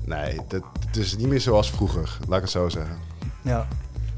Nee, 0.03 0.39
dat, 0.47 0.61
het 0.85 0.97
is 0.97 1.17
niet 1.17 1.27
meer 1.27 1.41
zoals 1.41 1.71
vroeger, 1.71 2.17
laat 2.27 2.37
ik 2.37 2.43
het 2.43 2.51
zo 2.51 2.69
zeggen. 2.69 2.97
Ja. 3.41 3.67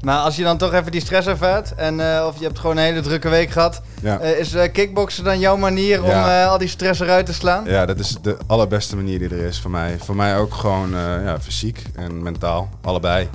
Maar 0.02 0.18
als 0.18 0.36
je 0.36 0.42
dan 0.42 0.56
toch 0.56 0.72
even 0.72 0.92
die 0.92 1.00
stress 1.00 1.26
ervaart, 1.26 1.74
en, 1.74 2.14
eh, 2.16 2.26
of 2.26 2.38
je 2.38 2.44
hebt 2.44 2.58
gewoon 2.58 2.76
een 2.76 2.82
hele 2.82 3.00
drukke 3.00 3.28
week 3.28 3.50
gehad, 3.50 3.82
Ja. 4.02 4.18
eh, 4.18 4.38
is 4.38 4.54
eh, 4.54 4.72
kickboksen 4.72 5.24
dan 5.24 5.38
jouw 5.38 5.56
manier 5.56 6.02
om 6.02 6.08
Ja. 6.08 6.44
al 6.46 6.58
die 6.58 6.68
stress 6.68 7.00
eruit 7.00 7.26
te 7.26 7.32
slaan? 7.34 7.64
Ja, 7.64 7.86
dat 7.86 7.98
is 7.98 8.16
de 8.22 8.36
allerbeste 8.46 8.96
manier 8.96 9.18
die 9.18 9.28
er 9.28 9.44
is 9.44 9.60
voor 9.60 9.70
mij. 9.70 9.96
Voor 9.98 10.16
mij 10.16 10.36
ook 10.38 10.54
gewoon 10.54 10.90
ja, 11.24 11.40
fysiek 11.40 11.82
en 11.94 12.22
mentaal, 12.22 12.68
allebei. 12.82 13.28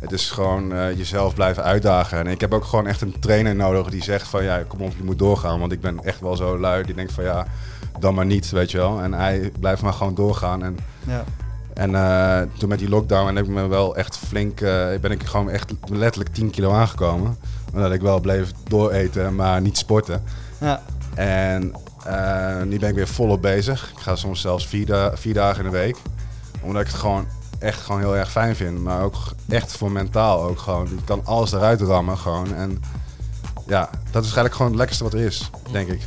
Het 0.00 0.12
is 0.12 0.30
gewoon 0.30 0.68
jezelf 0.96 1.34
blijven 1.34 1.62
uitdagen. 1.62 2.18
En 2.18 2.26
ik 2.26 2.40
heb 2.40 2.54
ook 2.54 2.64
gewoon 2.64 2.86
echt 2.86 3.00
een 3.00 3.16
trainer 3.20 3.54
nodig 3.54 3.86
die 3.90 4.02
zegt 4.02 4.28
van 4.28 4.44
ja, 4.44 4.62
kom 4.68 4.80
op, 4.80 4.92
je 4.96 5.04
moet 5.04 5.18
doorgaan. 5.18 5.60
Want 5.60 5.72
ik 5.72 5.80
ben 5.80 5.98
echt 6.04 6.20
wel 6.20 6.36
zo 6.36 6.58
lui 6.58 6.84
die 6.84 6.94
denkt 6.94 7.12
van 7.12 7.24
ja, 7.24 7.46
dan 7.98 8.14
maar 8.14 8.26
niet, 8.26 8.50
weet 8.50 8.70
je 8.70 8.76
wel. 8.78 9.00
En 9.00 9.12
hij 9.12 9.50
blijft 9.60 9.82
maar 9.82 9.92
gewoon 9.92 10.14
doorgaan. 10.14 10.64
En, 10.64 10.78
Ja. 11.06 11.24
En 11.80 11.94
eh, 11.94 12.40
toen 12.58 12.68
met 12.68 12.78
die 12.78 12.88
lockdown 12.88 13.34
heb 13.36 13.44
ik 13.44 13.50
me 13.50 13.66
wel 13.66 13.96
echt 13.96 14.16
flink, 14.16 14.60
eh, 14.60 14.86
ben 15.00 15.10
ik 15.10 15.22
gewoon 15.22 15.50
echt 15.50 15.72
letterlijk 15.86 16.34
10 16.34 16.50
kilo 16.50 16.72
aangekomen. 16.72 17.36
Omdat 17.74 17.92
ik 17.92 18.00
wel 18.00 18.20
bleef 18.20 18.50
dooreten, 18.68 19.34
maar 19.34 19.60
niet 19.60 19.78
sporten. 19.78 20.22
Ja. 20.58 20.82
En 21.14 21.72
eh, 22.04 22.62
nu 22.62 22.78
ben 22.78 22.88
ik 22.88 22.94
weer 22.94 23.08
volop 23.08 23.42
bezig. 23.42 23.90
Ik 23.96 24.02
ga 24.02 24.16
soms 24.16 24.40
zelfs 24.40 24.66
vier, 24.66 24.86
da- 24.86 25.16
vier 25.16 25.34
dagen 25.34 25.64
in 25.64 25.70
de 25.70 25.76
week. 25.76 25.96
Omdat 26.60 26.80
ik 26.82 26.86
het 26.88 26.96
gewoon 26.96 27.26
echt 27.58 27.80
gewoon 27.80 28.00
heel 28.00 28.16
erg 28.16 28.30
fijn 28.30 28.56
vind. 28.56 28.78
Maar 28.82 29.02
ook 29.02 29.14
echt 29.48 29.72
voor 29.76 29.90
mentaal 29.90 30.42
ook 30.42 30.58
gewoon. 30.58 30.86
Ik 30.86 31.04
kan 31.04 31.20
alles 31.24 31.52
eruit 31.52 31.80
rammen 31.80 32.18
gewoon. 32.18 32.54
En 32.54 32.82
ja, 33.66 33.90
dat 33.90 34.22
is 34.22 34.34
eigenlijk 34.34 34.54
gewoon 34.54 34.70
het 34.70 34.78
lekkerste 34.80 35.04
wat 35.04 35.12
er 35.14 35.20
is, 35.20 35.50
denk 35.72 35.88
ik. 35.88 36.00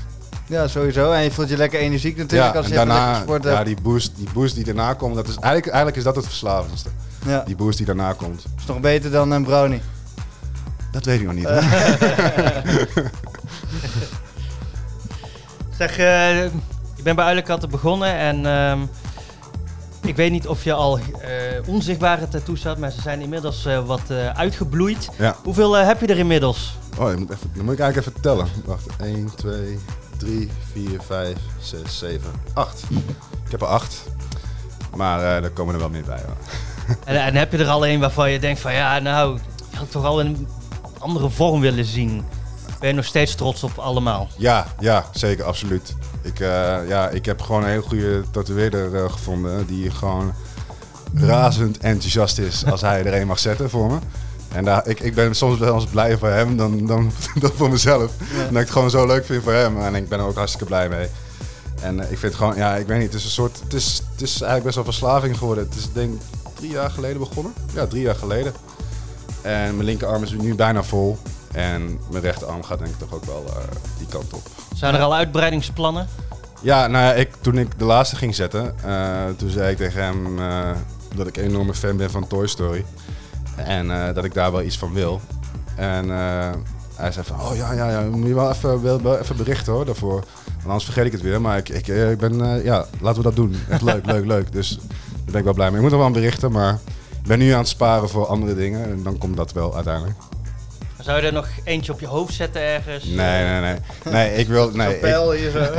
Ja, 0.48 0.68
sowieso. 0.68 1.12
En 1.12 1.24
je 1.24 1.32
voelt 1.32 1.50
je 1.50 1.58
lekker 1.58 1.80
energiek 1.80 2.18
natuurlijk 2.18 2.54
ja, 2.54 2.60
als 2.60 2.68
je 2.68 2.74
daarna, 2.74 3.14
gesport 3.14 3.44
ja, 3.44 3.50
hebt. 3.50 3.66
die 3.66 3.78
boost, 3.82 4.12
die 4.16 4.28
boost 4.34 4.56
die 4.56 4.64
daarna 4.64 4.94
komt, 4.94 5.16
dat 5.16 5.28
is 5.28 5.36
eigenlijk, 5.36 5.66
eigenlijk 5.68 5.98
is 5.98 6.04
dat 6.04 6.16
het 6.16 6.26
verslavendste. 6.26 6.90
Ja, 7.26 7.44
Die 7.46 7.56
boost 7.56 7.78
die 7.78 7.86
daarna 7.86 8.14
komt. 8.14 8.44
is 8.58 8.66
nog 8.66 8.80
beter 8.80 9.12
dan 9.12 9.32
een 9.32 9.44
brownie. 9.44 9.82
Dat 10.92 11.06
weet 11.06 11.20
ik 11.20 11.26
nog 11.26 11.36
niet. 11.36 11.48
Zeg, 15.78 15.98
eh 15.98 16.44
je 16.96 17.04
bent 17.04 17.16
bij 17.16 17.26
Uilenkatten 17.26 17.70
begonnen 17.70 18.16
en 18.18 18.46
ehm, 18.46 18.80
ik 20.02 20.16
weet 20.16 20.32
niet 20.32 20.48
of 20.48 20.64
je 20.64 20.74
al 20.74 20.98
eh, 20.98 21.04
onzichtbare 21.68 22.28
tattoos 22.28 22.64
had, 22.64 22.78
maar 22.78 22.92
ze 22.92 23.02
zijn 23.02 23.22
inmiddels 23.22 23.66
eh, 23.66 23.86
wat 23.86 24.02
eh, 24.08 24.30
uitgebloeid. 24.30 25.10
ja. 25.18 25.36
Hoeveel 25.44 25.74
heb 25.74 26.00
je 26.02 26.08
er 26.08 26.18
inmiddels? 26.18 26.78
Oh, 27.00 27.12
je 27.12 27.18
moet 27.18 27.32
even, 27.32 27.52
dan 27.56 27.66
moet 27.66 27.74
ik 27.74 27.80
eigenlijk 27.80 28.10
even 28.10 28.22
tellen. 28.22 28.48
Wacht, 28.66 28.86
1, 29.02 29.32
2, 29.36 29.80
3, 30.24 30.50
4, 30.74 31.02
5, 31.02 31.38
6, 31.62 31.98
7, 31.98 32.32
8. 32.54 32.84
Ik 33.46 33.52
heb 33.52 33.62
er 33.62 33.68
8. 33.68 34.04
Maar 34.96 35.20
eh 35.20 35.44
er 35.44 35.50
komen 35.50 35.74
er 35.74 35.80
wel 35.80 35.90
meer 35.90 36.04
bij. 36.04 36.22
Hoor. 36.26 36.38
En, 37.06 37.24
en 37.24 37.36
heb 37.36 37.52
je 37.52 37.58
er 37.58 37.68
al 37.68 37.88
een 37.88 38.00
waarvan 38.00 38.32
je 38.32 38.40
denkt 38.40 38.60
van 38.60 38.74
ja, 38.74 39.00
nou, 39.00 39.38
ik 39.72 39.78
had 39.78 39.92
toch 39.92 40.04
al 40.06 40.20
een 40.20 40.48
andere 41.00 41.30
vorm 41.30 41.62
willen 41.62 41.86
zien. 41.86 42.26
Ben 42.80 42.90
je 42.90 42.96
nog 42.96 43.06
steeds 43.06 43.36
trots 43.36 43.64
op 43.64 43.78
allemaal? 43.78 44.28
Ja, 44.38 44.68
ja, 44.80 45.06
zeker, 45.12 45.44
absoluut. 45.44 45.96
Ik, 46.22 46.40
eh, 46.40 46.88
ja, 46.88 47.10
ik 47.10 47.26
heb 47.26 47.42
gewoon 47.42 47.64
een 47.64 47.70
heel 47.70 47.82
goede 47.82 48.24
tatoeëerder 48.32 48.96
eh, 48.96 49.12
gevonden 49.12 49.66
die 49.66 49.92
gewoon 49.92 50.34
razend 51.14 51.78
enthousiast 51.78 52.38
is 52.38 52.66
als 52.66 52.82
hij 52.82 53.06
er 53.06 53.22
een 53.22 53.28
mag 53.28 53.40
zetten 53.40 53.70
voor 53.70 53.92
me. 53.92 53.98
En 54.54 54.64
daar, 54.66 54.88
ik, 54.88 55.00
ik 55.00 55.16
ben 55.16 55.36
soms 55.36 55.60
wel 55.60 55.76
eens 55.76 55.86
blij 55.86 56.18
voor 56.18 56.28
hem 56.28 56.58
dan, 56.58 56.86
dan, 56.86 57.12
dan 57.42 57.52
voor 57.56 57.70
mezelf. 57.70 58.12
Omdat 58.32 58.50
ik 58.50 58.58
het 58.58 58.70
gewoon 58.70 58.90
zo 58.90 59.08
leuk 59.08 59.26
vind 59.26 59.44
voor 59.44 59.54
hem. 59.54 59.82
En 59.82 59.96
ik 59.96 60.10
ben 60.10 60.20
er 60.20 60.26
ook 60.26 60.36
hartstikke 60.36 60.66
blij 60.66 60.90
mee. 60.90 61.08
En 61.82 62.00
eh, 62.00 62.12
ik 62.12 62.18
vind 62.18 62.22
het 62.22 62.36
gewoon, 62.36 62.56
ja, 62.56 62.76
ik 62.76 62.88
weet 62.88 62.98
niet, 62.98 63.08
het 63.08 63.16
is 63.16 63.24
een 63.24 63.32
soort, 63.32 63.60
het 63.64 63.74
is, 63.74 64.02
het 64.12 64.22
is 64.22 64.32
eigenlijk 64.32 64.64
best 64.64 64.76
wel 64.76 64.84
verslaving 64.84 65.38
geworden. 65.38 65.64
Het 65.64 65.76
is 65.76 65.92
denk 65.94 66.14
ik 66.14 66.22
drie 66.54 66.72
jaar 66.72 66.90
geleden 66.90 67.20
begonnen. 67.20 67.54
Ja, 67.74 67.88
drie 67.88 68.02
jaar 68.02 68.16
geleden. 68.16 68.54
En 69.42 69.76
mijn 69.76 69.84
linkerarm 69.84 70.24
is 70.24 70.32
nu 70.32 70.56
bijna 70.56 70.84
vol. 70.84 71.18
En 71.52 72.00
mijn 72.10 72.24
rechterarm 72.24 72.64
gaat 72.64 72.80
denk 72.80 72.92
ik 72.92 73.00
toch 73.00 73.14
ook 73.14 73.26
wel 73.26 73.44
eh, 73.48 73.64
die 73.98 74.08
kant 74.08 74.34
op. 74.34 74.48
Zijn 74.76 74.96
er 74.96 75.02
al 75.02 75.16
uitbreidingsplannen? 75.16 76.08
Ja, 76.62 76.88
nou 76.88 77.06
ja, 77.06 77.14
ik, 77.14 77.30
toen 77.42 77.58
ik 77.58 77.80
de 77.80 77.86
laatste 77.86 78.16
ging 78.16 78.36
zetten, 78.36 78.76
eh, 78.84 79.26
toen 79.38 79.50
zei 79.50 79.72
ik 79.72 79.78
tegen 79.78 80.04
hem 80.04 80.38
dat 81.16 81.28
ik 81.28 81.38
een 81.38 81.44
enorme 81.44 81.74
fan 81.74 81.98
ben 81.98 82.12
van 82.12 82.28
Toy 82.28 82.48
Story. 82.48 82.86
En 83.56 83.92
eh, 83.92 84.14
dat 84.16 84.24
ik 84.26 84.34
daar 84.34 84.52
wel 84.52 84.62
iets 84.62 84.78
van 84.78 84.94
wil. 84.94 85.22
En 85.76 86.12
eh, 86.12 86.52
hij 86.96 87.12
zei 87.12 87.26
van, 87.26 87.42
oh 87.42 87.56
ja, 87.56 87.74
ja, 87.74 87.90
ja, 87.90 88.02
moet 88.02 88.28
je 88.28 88.34
wel 88.34 88.52
even, 88.52 88.82
wel, 88.82 89.02
wel 89.02 89.18
even 89.18 89.38
berichten 89.38 89.74
hoor, 89.74 89.86
daarvoor. 89.86 90.24
Want 90.46 90.66
anders 90.66 90.84
vergeet 90.84 91.06
ik 91.06 91.12
het 91.12 91.22
weer. 91.22 91.42
Maar 91.42 91.58
ik, 91.58 91.70
ik, 91.70 91.88
eh, 91.88 92.12
ik 92.12 92.18
ben, 92.18 92.42
eh, 92.42 92.64
ja, 92.64 92.86
laten 93.02 93.18
we 93.18 93.28
dat 93.28 93.36
doen. 93.36 93.56
Echt 93.70 93.82
leuk, 93.82 94.06
leuk, 94.14 94.26
leuk. 94.26 94.52
Dus 94.52 94.76
daar 94.78 95.26
ben 95.26 95.36
ik 95.36 95.44
wel 95.44 95.54
blij 95.54 95.68
mee. 95.68 95.76
Ik 95.76 95.82
moet 95.82 95.90
nog 95.90 96.00
wel 96.00 96.08
aan 96.08 96.14
berichten, 96.14 96.52
maar 96.52 96.80
ik 97.22 97.28
ben 97.28 97.40
nu 97.40 97.52
aan 97.52 97.60
het 97.60 97.68
sparen 97.68 98.10
voor 98.10 98.26
andere 98.26 98.56
dingen. 98.56 98.84
En 98.84 99.04
dan 99.04 99.18
komt 99.18 99.38
dat 99.38 99.54
wel 99.54 99.76
uiteindelijk. 99.76 100.16
Zou 101.00 101.22
je 101.22 101.28
er 101.28 101.34
nog 101.34 101.48
eentje 101.64 101.92
op 101.94 102.00
je 102.00 102.08
hoofd 102.08 102.34
zetten 102.34 102.62
ergens? 102.62 103.06
Nee, 103.06 103.44
nee, 103.46 103.62
nee. 103.62 103.76
Nee, 104.04 104.36
ik 104.36 104.48
wil, 104.48 104.72
nee, 104.72 105.00
hier 105.38 105.52
zo. 105.52 105.74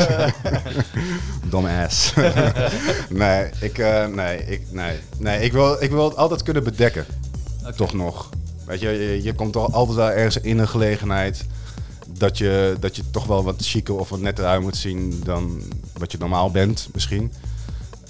Domme 1.50 1.84
ass. 1.84 2.12
nee, 3.08 3.50
ik, 3.60 3.78
eh, 3.78 4.06
nee, 4.06 4.44
ik, 4.46 4.62
nee, 4.70 4.98
nee 5.18 5.40
ik, 5.40 5.52
wil, 5.52 5.82
ik 5.82 5.90
wil 5.90 6.04
het 6.04 6.16
altijd 6.16 6.42
kunnen 6.42 6.64
bedekken. 6.64 7.06
Toch 7.76 7.92
nog. 7.92 8.30
Weet 8.66 8.80
je, 8.80 8.88
je, 8.88 9.22
je 9.22 9.34
komt 9.34 9.52
toch 9.52 9.72
altijd 9.72 9.96
wel 9.96 10.10
ergens 10.10 10.36
in 10.40 10.58
een 10.58 10.68
gelegenheid 10.68 11.46
dat 12.08 12.38
je, 12.38 12.76
dat 12.80 12.96
je 12.96 13.10
toch 13.10 13.26
wel 13.26 13.44
wat 13.44 13.66
chiquer 13.66 13.98
of 13.98 14.08
wat 14.08 14.20
netter 14.20 14.44
uit 14.44 14.62
moet 14.62 14.76
zien 14.76 15.20
dan 15.24 15.62
wat 15.92 16.12
je 16.12 16.18
normaal 16.18 16.50
bent, 16.50 16.88
misschien. 16.92 17.32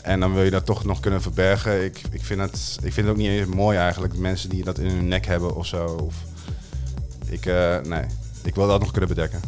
En 0.02 0.20
dan 0.20 0.34
wil 0.34 0.42
je 0.42 0.50
dat 0.50 0.66
toch 0.66 0.84
nog 0.84 1.00
kunnen 1.00 1.23
verbergen. 1.23 1.84
Ik, 1.84 2.00
ik, 2.11 2.25
vind, 2.25 2.40
het, 2.40 2.76
ik 2.82 2.92
vind 2.92 3.06
het 3.06 3.16
ook 3.16 3.16
niet 3.16 3.28
eens 3.28 3.54
mooi 3.54 3.78
eigenlijk, 3.78 4.16
mensen 4.16 4.49
die 4.49 4.64
dat 4.64 4.78
in 4.78 4.87
hun 4.87 5.08
nek 5.08 5.26
hebben 5.26 5.56
of 5.56 5.66
zo. 5.66 5.84
Of, 5.87 6.14
ik, 7.26 7.46
eh, 7.46 7.80
nee, 7.80 8.04
ik 8.42 8.54
wil 8.54 8.66
dat 8.66 8.80
nog 8.80 8.90
kunnen 8.90 9.08
bedekken. 9.08 9.40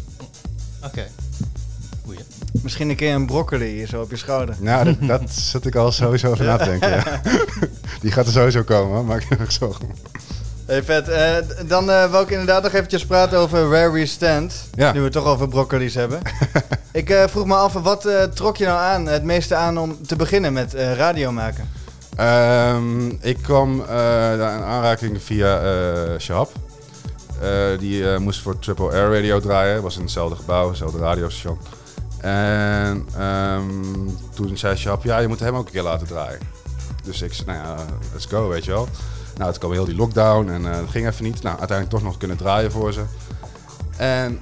Oké. 0.85 1.07
Goeie. 1.07 1.26
Misschien 2.63 2.91
een 2.91 2.97
keer 2.97 3.15
een 3.15 3.27
broccoli 3.27 3.67
hier 3.67 3.87
zo 3.87 4.01
op 4.01 4.11
je 4.11 4.17
schouder. 4.17 4.57
Nou, 4.59 4.85
dat, 4.85 5.09
dat 5.09 5.31
zat 5.31 5.67
ik 5.67 5.75
al 5.75 5.93
sowieso 5.93 6.31
over 6.31 6.45
na 6.45 6.57
te 6.57 6.65
denken. 6.65 6.91
Ja. 6.91 7.21
Die 8.03 8.13
gaat 8.13 8.27
er 8.27 8.33
sowieso 8.33 8.63
komen, 8.63 9.05
maak 9.05 9.23
je 9.29 9.37
nog 9.39 9.53
zorgen. 9.53 9.89
Hey, 10.67 10.83
vet. 10.83 11.09
Eh, 11.09 11.37
dan 11.67 11.91
eh 11.91 12.11
wil 12.11 12.21
ik 12.21 12.31
inderdaad 12.31 12.63
nog 12.63 12.73
eventjes 12.73 13.07
praten 13.07 13.39
over 13.39 13.69
Where 13.69 13.91
We 13.91 14.07
Stand. 14.07 14.69
Ja. 14.75 14.93
Nu 14.93 14.99
we 14.99 15.05
het 15.05 15.13
toch 15.13 15.25
over 15.25 15.49
broccoli's 15.49 15.95
hebben. 15.95 16.21
ik 16.93 17.11
eh, 17.11 17.27
vroeg 17.27 17.47
me 17.47 17.55
af, 17.55 17.73
wat 17.73 18.09
trok 18.35 18.57
je 18.57 18.65
nou 18.65 18.79
aan, 18.79 19.07
het 19.07 19.23
meeste 19.23 19.55
aan 19.55 19.79
om 19.79 20.07
te 20.07 20.17
beginnen 20.17 20.53
met 20.53 20.75
radio 20.75 21.33
maken? 21.33 21.69
Ehm, 22.17 23.09
ik 23.09 23.39
kwam 23.43 23.81
in 23.81 24.43
aanraking 24.43 25.23
via 25.23 25.61
Shahab. 26.19 26.53
Die 27.79 28.19
moest 28.19 28.41
voor 28.41 28.59
Triple 28.59 28.91
Air 28.91 29.13
Radio 29.13 29.41
draaien. 29.41 29.83
Was 29.83 29.97
in 29.97 30.03
hetzelfde 30.03 30.37
gebouw, 30.37 30.69
hetzelfde 30.69 30.99
radiostation. 30.99 31.59
En 32.31 33.07
ehm, 33.17 33.71
toen 34.35 34.57
zei 34.57 34.77
Shahab, 34.77 35.05
ja, 35.05 35.19
je 35.19 35.29
moet 35.29 35.41
hem 35.41 35.55
ook 35.55 35.67
een 35.67 35.73
keer 35.73 35.83
laten 35.83 36.07
draaien. 36.07 36.41
Dus 37.05 37.23
ik 37.23 37.33
zei, 37.33 37.47
nou 37.47 37.59
ja, 37.59 37.85
let's 38.13 38.27
go, 38.27 38.49
weet 38.49 38.65
je 38.65 38.71
wel. 38.71 38.89
Nou, 39.37 39.51
toen 39.51 39.59
kwam 39.61 39.73
heel 39.73 39.85
die 39.85 39.95
lockdown 39.97 40.49
en 40.49 40.67
eh, 40.73 40.77
dat 40.79 40.91
ging 40.91 41.07
even 41.07 41.25
niet. 41.25 41.43
Nou, 41.43 41.59
uiteindelijk 41.59 41.97
toch 41.99 42.07
nog 42.07 42.17
kunnen 42.19 42.37
draaien 42.37 42.73
voor 42.73 42.93
ze. 42.93 43.03
En 43.97 44.41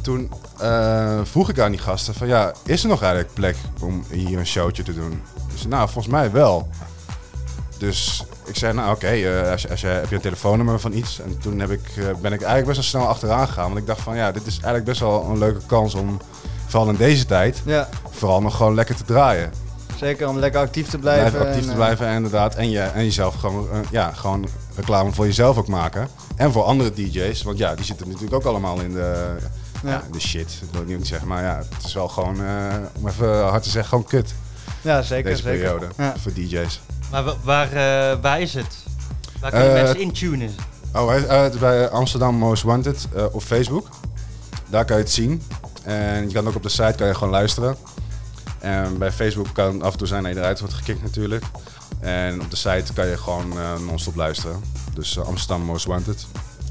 toen 0.00 0.32
eh, 0.58 1.20
vroeg 1.22 1.48
ik 1.48 1.58
aan 1.58 1.70
die 1.70 1.80
gasten 1.80 2.14
van, 2.14 2.26
ja, 2.26 2.52
is 2.64 2.82
er 2.82 2.88
nog 2.88 3.02
eigenlijk 3.02 3.34
plek 3.34 3.56
om 3.80 4.04
hier 4.10 4.38
een 4.38 4.46
showtje 4.46 4.82
te 4.82 4.94
doen? 4.94 5.22
Dus 5.52 5.66
nou, 5.66 5.88
volgens 5.88 6.14
mij 6.14 6.30
wel. 6.30 6.68
Dus 7.78 8.24
ik 8.44 8.56
zei, 8.56 8.72
nou 8.74 8.94
oké, 8.94 9.06
eh, 9.08 9.50
als, 9.50 9.80
je- 9.80 9.86
heb 9.86 10.08
je 10.08 10.14
een 10.14 10.20
telefoonnummer 10.20 10.80
van 10.80 10.92
iets? 10.92 11.20
En 11.20 11.38
toen 11.38 11.58
heb 11.60 11.70
ik, 11.70 11.86
eh, 11.96 12.04
ben 12.20 12.32
ik 12.32 12.42
eigenlijk 12.42 12.66
best 12.66 12.76
wel 12.92 13.00
snel 13.02 13.06
achteraan 13.12 13.46
gegaan. 13.46 13.66
Want 13.66 13.78
ik 13.78 13.86
dacht 13.86 14.00
van, 14.00 14.16
ja, 14.16 14.32
dit 14.32 14.46
is 14.46 14.52
eigenlijk 14.54 14.84
best 14.84 15.00
wel 15.00 15.24
een 15.24 15.38
leuke 15.38 15.66
kans 15.66 15.94
om, 15.94 16.20
vooral 16.68 16.88
in 16.88 16.96
deze 16.96 17.26
tijd, 17.26 17.62
Ja, 17.64 17.88
vooral 18.10 18.40
nog 18.42 18.56
gewoon 18.56 18.74
lekker 18.74 18.94
te 18.96 19.04
draaien. 19.04 19.52
zeker 19.96 20.28
om 20.28 20.38
lekker 20.38 20.60
actief 20.60 20.88
te 20.88 20.98
blijven. 20.98 21.30
Blijf 21.30 21.44
actief 21.46 21.56
en, 21.60 21.64
te 21.66 21.70
eh, 21.70 21.76
blijven, 21.76 22.08
inderdaad. 22.08 22.54
En, 22.54 22.70
je, 22.70 22.80
en 22.80 23.04
jezelf 23.04 23.34
gewoon, 23.34 23.68
eh, 23.72 23.78
ja, 23.90 24.12
gewoon 24.12 24.48
reclame 24.76 25.12
voor 25.12 25.26
jezelf 25.26 25.56
ook 25.56 25.68
maken. 25.68 26.08
En 26.36 26.52
voor 26.52 26.62
andere 26.62 26.92
DJ's, 26.92 27.42
want 27.42 27.58
ja, 27.58 27.74
die 27.74 27.84
zitten 27.84 28.06
natuurlijk 28.06 28.34
ook 28.34 28.44
allemaal 28.44 28.80
in 28.80 28.92
de, 28.92 29.36
ja. 29.82 29.90
Ja. 29.90 30.02
in 30.06 30.12
de 30.12 30.20
shit. 30.20 30.58
Dat 30.60 30.68
wil 30.70 30.80
ik 30.90 30.96
niet 30.98 31.06
zeggen, 31.06 31.28
maar 31.28 31.42
ja, 31.42 31.56
het 31.76 31.84
is 31.86 31.94
wel 31.94 32.08
gewoon, 32.08 32.44
eh, 32.44 32.74
om 33.00 33.08
even 33.08 33.42
hard 33.48 33.62
te 33.62 33.70
zeggen, 33.70 33.88
gewoon 33.90 34.04
kut. 34.04 34.34
Ja, 34.80 35.02
zeker. 35.02 35.30
deze 35.30 35.42
zeker. 35.42 35.58
periode, 35.58 35.86
Ja. 35.96 36.14
voor 36.18 36.32
DJ's. 36.32 36.80
Maar 37.10 37.24
wa- 37.24 37.34
waar, 37.42 37.68
waar 38.20 38.40
is 38.40 38.54
het? 38.54 38.76
Waar 39.40 39.50
kunnen 39.50 39.68
Eh, 39.76 39.82
mensen 39.82 40.00
intunen? 40.00 40.54
Oh, 40.94 41.08
hij- 41.08 41.26
eh, 41.26 41.42
het 41.42 41.54
is 41.54 41.60
bij 41.60 41.88
Amsterdam 41.88 42.34
Most 42.34 42.62
Wanted 42.62 43.06
eh, 43.16 43.24
op 43.32 43.42
Facebook. 43.42 43.88
Daar 44.68 44.84
kan 44.84 44.96
je 44.96 45.02
het 45.02 45.12
zien. 45.12 45.42
En 45.88 46.26
je 46.28 46.34
kan 46.34 46.48
ook 46.48 46.54
op 46.54 46.62
de 46.62 46.68
site 46.68 46.94
kan 46.96 47.06
je 47.06 47.14
gewoon 47.14 47.30
luisteren. 47.32 47.76
En 48.58 48.98
bij 48.98 49.12
Facebook 49.12 49.46
kan 49.52 49.82
af 49.82 49.92
en 49.92 49.98
toe 49.98 50.06
zijn 50.06 50.22
dat 50.22 50.32
je 50.32 50.38
eruit 50.38 50.58
wordt 50.60 50.74
gekikt 50.74 51.02
natuurlijk. 51.02 51.44
En 52.00 52.40
op 52.40 52.50
de 52.50 52.56
site 52.56 52.92
kan 52.92 53.06
je 53.06 53.16
gewoon 53.16 53.52
eh, 53.58 53.78
non-stop 53.86 54.16
luisteren. 54.16 54.60
Dus 54.94 55.16
eh, 55.16 55.26
Amsterdam 55.26 55.62
Most 55.62 55.84
Wanted. 55.86 56.26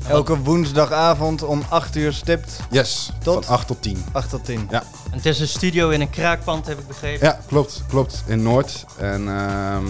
Elke 0.07 0.37
woensdagavond 0.37 1.43
om 1.43 1.63
8 1.69 1.95
uur 1.95 2.13
stipt, 2.13 2.59
Yes, 2.69 3.11
Tot? 3.23 3.45
van 3.45 3.53
8 3.53 3.67
tot 3.67 3.81
10. 3.81 4.03
8 4.11 4.29
tot 4.29 4.45
10. 4.45 4.67
Ja, 4.69 4.83
En 5.11 5.15
het 5.17 5.25
is 5.25 5.39
een 5.39 5.47
studio 5.47 5.89
in 5.89 6.01
een 6.01 6.09
kraakpand, 6.09 6.67
heb 6.67 6.79
ik 6.79 6.87
begrepen. 6.87 7.27
ja 7.27 7.39
klopt, 7.47 7.83
klopt. 7.87 8.23
In 8.25 8.43
Noord. 8.43 8.85
En 8.97 9.27
ehm, 9.27 9.85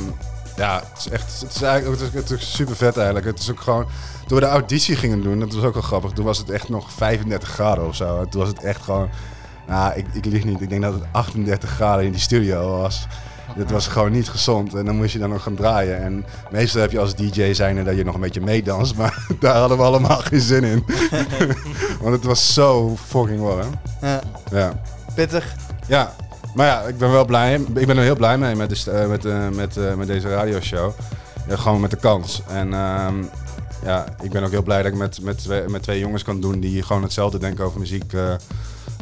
ja, 0.57 0.83
het 0.93 0.97
is 1.05 1.09
echt 1.09 1.41
het 1.41 1.55
is 1.55 1.61
eigenlijk 1.61 2.01
het 2.01 2.13
is, 2.13 2.19
het 2.29 2.41
is 2.41 2.53
super 2.55 2.75
vet 2.75 2.95
eigenlijk. 2.97 3.25
Het 3.25 3.39
is 3.39 3.51
ook 3.51 3.59
gewoon, 3.61 3.85
toen 4.27 4.37
we 4.39 4.43
de 4.43 4.49
auditie 4.51 4.95
gingen 4.95 5.21
doen, 5.23 5.39
dat 5.39 5.53
was 5.53 5.63
ook 5.63 5.73
wel 5.73 5.81
grappig. 5.83 6.11
Toen 6.11 6.25
was 6.25 6.37
het 6.37 6.49
echt 6.49 6.69
nog 6.69 6.91
35 6.91 7.49
graden 7.49 7.87
of 7.87 7.95
zo. 7.95 8.19
En 8.19 8.29
toen 8.29 8.39
was 8.39 8.49
het 8.49 8.63
echt 8.63 8.81
gewoon, 8.81 9.09
nou, 9.67 9.93
ik, 9.95 10.05
ik 10.13 10.25
lieg 10.25 10.43
niet. 10.43 10.61
Ik 10.61 10.69
denk 10.69 10.81
dat 10.81 10.93
het 10.93 11.03
38 11.11 11.69
graden 11.69 12.05
in 12.05 12.11
die 12.11 12.21
studio 12.21 12.77
was. 12.77 13.07
Dit 13.55 13.71
was 13.71 13.87
gewoon 13.87 14.11
niet 14.11 14.29
gezond. 14.29 14.73
En 14.73 14.85
dan 14.85 14.95
moest 14.95 15.13
je 15.13 15.19
dan 15.19 15.29
nog 15.29 15.43
gaan 15.43 15.55
draaien. 15.55 16.01
En 16.01 16.25
meestal 16.51 16.81
heb 16.81 16.91
je 16.91 16.99
als 16.99 17.15
DJ 17.15 17.53
zijnde 17.53 17.83
dat 17.83 17.95
je 17.95 18.03
nog 18.03 18.15
een 18.15 18.21
beetje 18.21 18.41
meedanst. 18.41 18.95
Maar 18.95 19.25
daar 19.39 19.55
hadden 19.55 19.77
we 19.77 19.83
allemaal 19.83 20.17
geen 20.19 20.41
zin 20.41 20.63
in. 20.63 20.83
Want 22.01 22.15
het 22.15 22.23
was 22.23 22.53
zo 22.53 22.95
fucking 23.05 23.39
warm. 23.41 23.69
Ja, 24.01 24.21
Ja. 24.51 24.81
pittig. 25.15 25.55
Ja, 25.87 26.13
maar 26.55 26.67
ja, 26.67 26.81
ik 26.81 26.97
ben 26.97 27.11
wel 27.11 27.25
blij. 27.25 27.53
Ik 27.75 27.87
ben 27.87 27.97
er 27.97 28.03
heel 28.03 28.15
blij 28.15 28.37
mee 28.37 28.55
met, 28.55 28.69
de, 28.69 28.91
eh, 28.91 29.07
met, 29.07 29.25
eh, 29.25 29.49
met, 29.49 29.77
eh, 29.77 29.93
met 29.93 30.07
deze 30.07 30.29
radioshow. 30.29 30.91
Ja, 31.47 31.55
gewoon 31.55 31.81
met 31.81 31.91
de 31.91 31.97
kans. 31.97 32.41
En 32.47 32.73
ehm, 32.73 33.15
ja, 33.83 34.05
ik 34.21 34.31
ben 34.31 34.43
ook 34.43 34.51
heel 34.51 34.63
blij 34.63 34.77
dat 34.83 34.91
ik 34.91 34.97
met, 34.97 35.21
met, 35.21 35.37
twee, 35.37 35.67
met 35.67 35.83
twee 35.83 35.99
jongens 35.99 36.23
kan 36.23 36.41
doen 36.41 36.59
die 36.59 36.83
gewoon 36.83 37.03
hetzelfde 37.03 37.37
denken 37.37 37.65
over 37.65 37.79
muziek 37.79 38.13
eh, 38.13 38.33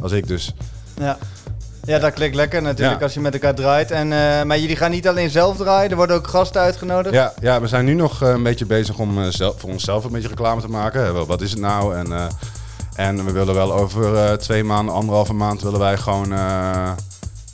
als 0.02 0.12
ik 0.12 0.26
dus. 0.26 0.54
Ja. 0.98 1.18
Ja, 1.84 1.98
dat 1.98 2.12
klinkt 2.12 2.36
lekker 2.36 2.62
natuurlijk 2.62 2.98
Ja. 2.98 3.04
als 3.04 3.14
je 3.14 3.20
met 3.20 3.32
elkaar 3.32 3.54
draait. 3.54 3.90
En, 3.90 4.12
eh, 4.12 4.42
maar 4.42 4.58
jullie 4.58 4.76
gaan 4.76 4.90
niet 4.90 5.08
alleen 5.08 5.30
zelf 5.30 5.56
draaien, 5.56 5.90
er 5.90 5.96
worden 5.96 6.16
ook 6.16 6.26
gasten 6.26 6.60
uitgenodigd. 6.60 7.14
Ja, 7.14 7.32
ja, 7.40 7.60
we 7.60 7.66
zijn 7.68 7.84
nu 7.84 7.94
nog 7.94 8.22
eh, 8.22 8.28
een 8.28 8.42
beetje 8.42 8.66
bezig 8.66 8.98
om 8.98 9.30
zelf, 9.30 9.60
voor 9.60 9.70
onszelf 9.70 10.04
een 10.04 10.12
beetje 10.12 10.28
reclame 10.28 10.60
te 10.60 10.68
maken. 10.68 11.12
Wel, 11.14 11.26
Wat 11.26 11.40
is 11.40 11.50
het 11.50 11.60
nou? 11.60 11.96
En, 11.96 12.30
en 12.94 13.24
we 13.24 13.32
willen 13.32 13.54
wel 13.54 13.72
over 13.72 14.38
twee 14.38 14.64
maanden, 14.64 14.94
anderhalve 14.94 15.32
maand 15.32 15.62
willen 15.62 15.78
wij 15.80 15.96
gewoon 15.96 16.28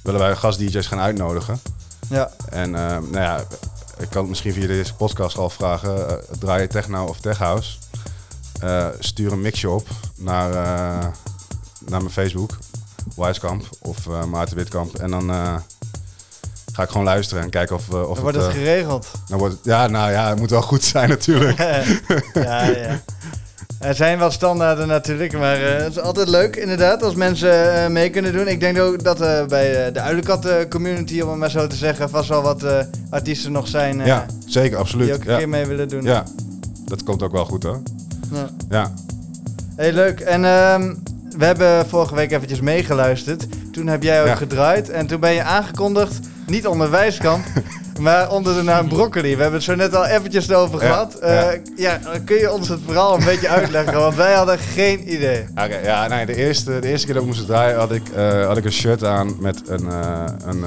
willen 0.02 0.20
wij 0.20 0.36
gast-DJ's 0.36 0.86
gaan 0.86 1.00
uitnodigen. 1.00 1.60
Ja. 2.08 2.30
En 2.48 2.70
nou 2.70 3.10
ja, 3.12 3.40
ik 4.02 4.08
kan 4.10 4.20
het 4.20 4.28
misschien 4.28 4.52
via 4.52 4.66
deze 4.66 4.94
podcast 4.94 5.38
al 5.38 5.50
vragen. 5.50 6.08
eh, 6.08 6.16
draai 6.38 6.62
je 6.62 6.68
techno 6.68 7.04
of 7.06 7.20
tech 7.20 7.38
house? 7.38 7.76
Eh, 8.60 8.86
stuur 8.98 9.32
een 9.32 9.40
mixje 9.40 9.70
op 9.70 9.88
naar, 10.16 10.50
eh, 10.50 11.06
naar 11.86 12.00
mijn 12.00 12.10
Facebook, 12.10 12.58
Wijskamp 13.16 13.64
of 13.78 14.06
Maarten 14.26 14.56
Witkamp. 14.56 14.94
En 14.94 15.10
dan 15.10 15.28
ga 16.72 16.82
ik 16.82 16.88
gewoon 16.88 17.04
luisteren 17.06 17.42
en 17.42 17.50
kijken 17.50 17.76
of, 17.76 17.88
of 17.90 18.14
Dan 18.14 18.22
wordt 18.22 18.36
het 18.36 18.50
geregeld. 18.52 19.06
dan 19.28 19.38
wordt 19.38 19.54
het- 19.54 19.64
ja, 19.64 19.86
nou 19.86 20.10
ja, 20.12 20.28
het 20.28 20.38
moet 20.38 20.50
wel 20.50 20.62
goed 20.62 20.84
zijn 20.84 21.08
natuurlijk. 21.08 21.58
ja, 22.34 22.62
ja. 22.64 23.00
Er 23.82 23.94
zijn 23.94 24.18
wel 24.18 24.30
standaarden 24.30 24.88
natuurlijk, 24.88 25.32
maar 25.38 25.62
eh, 25.62 25.82
het 25.82 25.90
is 25.96 26.00
altijd 26.00 26.28
leuk 26.28 26.56
inderdaad 26.56 27.02
als 27.02 27.14
mensen 27.14 27.74
eh, 27.84 27.88
mee 27.90 28.10
kunnen 28.10 28.32
doen. 28.32 28.48
Ik 28.48 28.60
denk 28.60 28.78
ook 28.78 29.04
dat 29.04 29.18
bij 29.48 29.86
eh, 29.86 29.92
de 29.94 30.00
Uilenkat 30.00 30.44
eh, 30.46 30.54
community, 30.68 31.20
om 31.20 31.28
het 31.30 31.38
maar 31.38 31.50
zo 31.50 31.66
te 31.66 31.76
zeggen, 31.76 32.10
vast 32.10 32.28
wel 32.28 32.42
wat 32.42 32.62
eh, 32.62 32.78
artiesten 33.10 33.52
nog 33.52 33.68
zijn 33.68 34.00
eh, 34.00 34.06
ja, 34.06 34.26
zeker, 34.46 34.70
die 34.70 34.78
absoluut. 34.78 35.12
ook 35.14 35.24
een 35.24 35.30
Ja. 35.32 35.38
keer 35.38 35.48
mee 35.48 35.66
willen 35.66 35.88
doen. 35.88 36.02
ja, 36.02 36.24
dat 36.84 37.02
komt 37.02 37.22
ook 37.22 37.32
wel 37.32 37.44
goed 37.44 37.62
hoor. 37.62 37.80
Ja. 38.32 38.48
Ja, 38.70 38.92
Heel 39.76 39.92
leuk. 39.92 40.20
En 40.20 40.44
ehm, 40.44 40.94
we 41.36 41.44
hebben 41.44 41.86
vorige 41.88 42.14
week 42.14 42.32
eventjes 42.32 42.60
meegeluisterd. 42.60 43.46
Toen 43.72 43.86
heb 43.86 44.02
jij 44.02 44.20
ook 44.20 44.26
Ja. 44.26 44.34
gedraaid 44.34 44.90
en 44.90 45.06
toen 45.06 45.20
ben 45.20 45.32
je 45.32 45.42
aangekondigd, 45.42 46.18
niet 46.46 46.66
onder 46.66 46.90
Wijskamp, 46.90 47.44
maar 48.00 48.30
onder 48.30 48.54
de 48.54 48.62
naam 48.62 48.88
Broccoli. 48.88 49.36
We 49.36 49.40
hebben 49.42 49.52
het 49.52 49.62
zo 49.62 49.74
net 49.74 49.94
al 49.96 50.04
eventjes 50.06 50.52
over 50.52 50.82
Ja, 50.82 50.86
gehad. 50.88 51.14
Eh, 51.14 51.48
ja. 51.76 52.00
kun 52.24 52.36
je 52.36 52.52
ons 52.52 52.68
het 52.68 52.80
verhaal 52.86 53.18
een 53.18 53.24
beetje 53.24 53.48
uitleggen? 53.48 53.98
Want 53.98 54.14
wij 54.14 54.34
hadden 54.34 54.58
geen 54.58 55.12
idee. 55.14 55.44
Oké, 55.50 55.76
ja 55.84 56.06
nee, 56.08 56.26
de, 56.26 56.34
eerste, 56.36 56.78
de 56.78 56.88
eerste 56.88 57.04
keer 57.06 57.14
dat 57.14 57.22
we 57.22 57.28
moesten 57.28 57.46
draaien 57.48 57.78
had 57.78 57.92
ik, 57.92 58.08
eh, 58.08 58.46
had 58.46 58.56
ik 58.56 58.64
een 58.64 58.72
shirt 58.72 59.04
aan 59.04 59.34
met, 59.40 59.62
een, 59.68 59.88
eh, 59.90 60.24
een, 60.44 60.60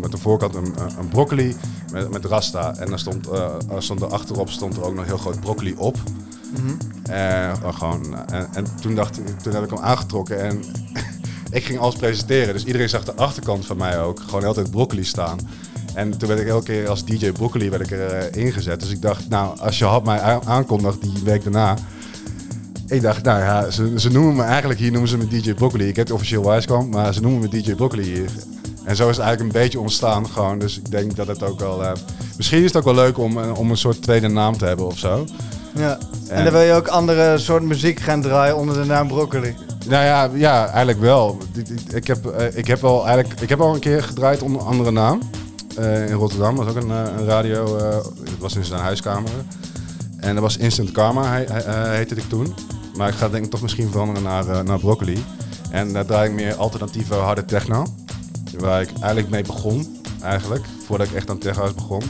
met 0.00 0.10
de 0.10 0.18
voorkant 0.18 0.54
een, 0.54 0.74
een 0.98 1.08
broccoli 1.08 1.56
met, 1.92 2.10
met 2.10 2.24
rasta. 2.24 2.74
En 2.78 2.88
dan 2.88 2.98
stond, 2.98 3.28
er 3.28 3.82
stond 3.82 4.00
er 4.02 4.08
achterop 4.12 4.50
stond 4.50 4.76
er 4.76 4.84
ook 4.84 4.94
nog 4.94 5.04
heel 5.04 5.18
groot 5.18 5.40
broccoli 5.40 5.74
op. 5.76 5.96
Eh, 7.10 7.52
gewoon, 7.74 8.16
en, 8.32 8.48
en 8.54 8.66
toen, 8.80 8.94
dacht, 8.94 9.18
ik- 9.18 9.38
toen 9.42 9.52
heb 9.54 9.64
ik 9.64 9.70
hem 9.70 9.78
aangetrokken 9.78 10.40
en 10.40 10.62
ik 11.50 11.64
ging 11.64 11.78
alles 11.78 11.94
presenteren. 11.96 12.54
Dus 12.54 12.64
iedereen 12.64 12.88
zag 12.88 13.04
de 13.04 13.14
achterkant 13.14 13.66
van 13.66 13.76
mij 13.76 14.00
ook. 14.00 14.20
Gewoon 14.20 14.44
altijd 14.44 14.70
broccoli 14.70 15.04
staan. 15.04 15.38
En 15.94 16.18
toen 16.18 16.28
werd 16.28 16.40
ik 16.40 16.46
elke 16.48 16.64
keer 16.64 16.88
als 16.88 17.04
DJ 17.04 17.32
Broccoli 17.32 17.70
werd 17.70 17.82
ik 17.82 17.90
er 17.90 18.06
eh, 18.12 18.44
ingezet. 18.44 18.80
Dus 18.80 18.90
ik 18.90 19.02
dacht, 19.02 19.28
nou, 19.28 19.58
als 19.60 19.78
je 19.78 19.84
had 19.84 20.04
mij 20.04 20.20
a- 20.22 20.40
aankondigt 20.44 21.02
die 21.02 21.12
week 21.24 21.42
daarna. 21.42 21.76
Ik 22.86 23.02
dacht, 23.02 23.22
nou 23.24 23.40
ja, 23.40 23.70
ze, 23.70 23.92
ze 23.96 24.10
noemen 24.10 24.36
me 24.36 24.42
eigenlijk 24.42 24.80
hier 24.80 24.90
noemen 24.90 25.08
ze 25.08 25.16
me 25.16 25.26
DJ 25.28 25.54
Broccoli. 25.54 25.88
Ik 25.88 25.96
heb 25.96 26.06
het 26.06 26.14
officieel 26.14 26.44
wijskamp, 26.44 26.94
maar 26.94 27.14
ze 27.14 27.20
noemen 27.20 27.40
me 27.40 27.48
DJ 27.48 27.74
Broccoli 27.74 28.02
hier. 28.02 28.30
En 28.84 28.96
zo 28.96 29.08
is 29.08 29.16
het 29.16 29.24
eigenlijk 29.24 29.54
een 29.54 29.62
beetje 29.62 29.80
ontstaan 29.80 30.28
gewoon. 30.28 30.58
Dus 30.58 30.78
ik 30.78 30.90
denk 30.90 31.16
dat 31.16 31.26
het 31.26 31.42
ook 31.42 31.60
wel... 31.60 31.84
eh, 31.84 31.92
misschien 32.36 32.58
is 32.58 32.64
het 32.64 32.76
ook 32.76 32.84
wel 32.84 32.94
leuk 32.94 33.18
om, 33.18 33.38
eh, 33.38 33.58
om 33.58 33.70
een 33.70 33.76
soort 33.76 34.02
tweede 34.02 34.28
naam 34.28 34.56
te 34.58 34.64
hebben 34.64 34.86
of 34.86 34.98
zo. 34.98 35.24
Ja. 35.74 35.98
En, 36.28 36.36
En- 36.36 36.44
dan 36.44 36.52
wil 36.52 36.62
je 36.62 36.72
ook 36.72 36.88
andere 36.88 37.38
soort 37.38 37.62
muziek 37.62 38.00
gaan 38.00 38.22
draaien 38.22 38.56
onder 38.56 38.74
de 38.80 38.84
naam 38.84 39.08
Broccoli. 39.08 39.54
Nou 39.88 40.04
ja, 40.04 40.30
ja 40.34 40.66
eigenlijk 40.66 41.00
wel. 41.00 41.38
Ik 41.94 42.06
heb, 42.06 42.26
ik 42.54 42.66
heb 42.66 42.80
wel 42.80 43.06
eigenlijk, 43.06 43.40
ik 43.40 43.48
heb 43.48 43.60
al 43.60 43.74
een 43.74 43.80
keer 43.80 44.02
gedraaid 44.02 44.42
onder 44.42 44.60
een 44.60 44.66
andere 44.66 44.90
naam. 44.90 45.20
Eh, 45.76 46.08
in 46.08 46.12
Rotterdam 46.12 46.56
was 46.56 46.66
ook 46.66 46.76
een, 46.76 46.90
eh, 46.90 47.04
een 47.16 47.24
radio, 47.24 47.76
eh, 47.76 47.96
het 48.24 48.38
was 48.38 48.56
in 48.56 48.64
zijn 48.64 48.80
huiskamer. 48.80 49.30
En 50.16 50.34
dat 50.34 50.42
was 50.42 50.56
Instant 50.56 50.92
Karma, 50.92 51.42
eh, 51.42 51.90
heette 51.90 52.14
ik 52.14 52.28
toen. 52.28 52.54
Maar 52.96 53.08
ik 53.08 53.14
ga 53.14 53.28
denk 53.28 53.44
ik 53.44 53.50
toch 53.50 53.62
misschien 53.62 53.90
veranderen 53.90 54.22
naar, 54.22 54.64
naar 54.64 54.78
Broccoli. 54.78 55.24
En 55.70 55.92
daar 55.92 56.06
draai 56.06 56.28
ik 56.28 56.34
meer 56.34 56.54
alternatieve 56.54 57.14
harde 57.14 57.44
techno. 57.44 57.86
Waar 58.58 58.80
ik 58.80 58.88
eigenlijk 58.88 59.30
mee 59.30 59.42
begon, 59.42 59.96
eigenlijk. 60.22 60.64
Voordat 60.86 61.06
ik 61.06 61.14
echt 61.14 61.30
aan 61.30 61.38
tech 61.38 61.56
house 61.56 61.74
begon. 61.74 62.02